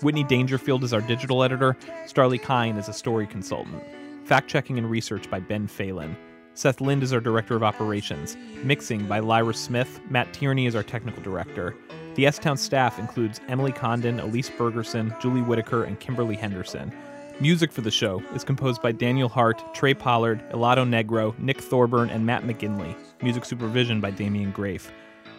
Whitney 0.02 0.24
Dangerfield 0.24 0.82
is 0.82 0.92
our 0.92 1.00
digital 1.02 1.44
editor. 1.44 1.76
Starlee 2.04 2.42
Kine 2.42 2.76
is 2.76 2.88
a 2.88 2.92
story 2.92 3.28
consultant. 3.28 3.80
Fact 4.24 4.50
checking 4.50 4.76
and 4.76 4.90
research 4.90 5.30
by 5.30 5.38
Ben 5.38 5.68
Phelan. 5.68 6.16
Seth 6.54 6.80
Lind 6.80 7.04
is 7.04 7.12
our 7.12 7.20
director 7.20 7.54
of 7.54 7.62
operations. 7.62 8.36
Mixing 8.64 9.06
by 9.06 9.20
Lyra 9.20 9.54
Smith. 9.54 10.00
Matt 10.10 10.32
Tierney 10.32 10.66
is 10.66 10.74
our 10.74 10.82
technical 10.82 11.22
director. 11.22 11.76
The 12.16 12.26
S 12.26 12.40
Town 12.40 12.56
staff 12.56 12.98
includes 12.98 13.40
Emily 13.46 13.70
Condon, 13.70 14.18
Elise 14.18 14.50
Bergerson, 14.50 15.16
Julie 15.20 15.42
Whitaker, 15.42 15.84
and 15.84 16.00
Kimberly 16.00 16.34
Henderson. 16.34 16.92
Music 17.40 17.70
for 17.70 17.82
the 17.82 17.90
show 17.90 18.20
is 18.34 18.42
composed 18.42 18.82
by 18.82 18.90
Daniel 18.90 19.28
Hart, 19.28 19.62
Trey 19.72 19.94
Pollard, 19.94 20.42
Helado 20.50 20.84
Negro, 20.84 21.38
Nick 21.38 21.60
Thorburn, 21.60 22.10
and 22.10 22.26
Matt 22.26 22.42
McGinley. 22.42 22.96
Music 23.22 23.44
supervision 23.44 24.00
by 24.00 24.10
Damien 24.10 24.52
Graef. 24.52 24.90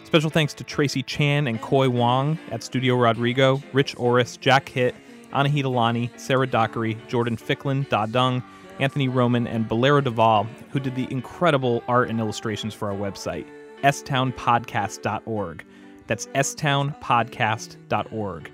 Special 0.04 0.30
thanks 0.30 0.54
to 0.54 0.64
Tracy 0.64 1.02
Chan 1.02 1.46
and 1.46 1.60
Koi 1.60 1.90
Wong 1.90 2.38
at 2.50 2.62
Studio 2.62 2.96
Rodrigo, 2.96 3.62
Rich 3.74 3.96
Orris, 3.98 4.38
Jack 4.38 4.70
Hitt, 4.70 4.94
Anahita 5.34 5.70
Lani, 5.70 6.10
Sarah 6.16 6.46
Dockery, 6.46 6.96
Jordan 7.06 7.36
Ficklin, 7.36 7.86
Da 7.90 8.06
Dung, 8.06 8.42
Anthony 8.78 9.08
Roman, 9.08 9.46
and 9.46 9.68
Valero 9.68 10.00
Doval, 10.00 10.46
who 10.70 10.80
did 10.80 10.94
the 10.94 11.06
incredible 11.10 11.84
art 11.86 12.08
and 12.08 12.18
illustrations 12.18 12.72
for 12.72 12.90
our 12.90 12.96
website, 12.96 13.44
stownpodcast.org. 13.82 15.64
That's 16.06 16.28
stownpodcast.org. 16.28 18.50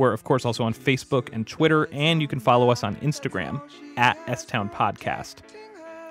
We're, 0.00 0.14
of 0.14 0.24
course, 0.24 0.46
also 0.46 0.64
on 0.64 0.72
Facebook 0.72 1.28
and 1.30 1.46
Twitter, 1.46 1.86
and 1.92 2.22
you 2.22 2.26
can 2.26 2.40
follow 2.40 2.70
us 2.70 2.82
on 2.82 2.96
Instagram 2.96 3.60
at 3.98 4.18
S 4.28 4.46
Town 4.46 4.70
Podcast. 4.70 5.40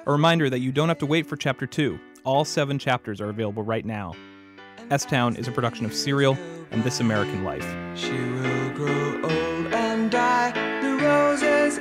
A 0.06 0.12
reminder 0.12 0.48
that 0.48 0.60
you 0.60 0.72
don't 0.72 0.90
have 0.90 1.00
to 1.00 1.08
wait 1.08 1.26
for 1.26 1.36
Chapter 1.36 1.66
2. 1.66 2.00
All 2.24 2.46
seven 2.46 2.78
chapters 2.78 3.20
are 3.20 3.30
available 3.30 3.64
right 3.64 3.84
now. 3.84 4.14
S 4.92 5.06
Town 5.06 5.36
is 5.38 5.48
a 5.48 5.52
production 5.52 5.88
of 5.88 5.96
Serial 5.96 6.38
and 6.70 6.84
This 6.84 7.00
American 7.00 7.44
Life. 7.44 7.66
She 7.96 8.12
will 8.12 8.70
grow 8.76 9.24
old 9.24 9.74
and 9.74 10.12
die. 10.12 10.52
The 10.84 11.04
roses 11.04 11.80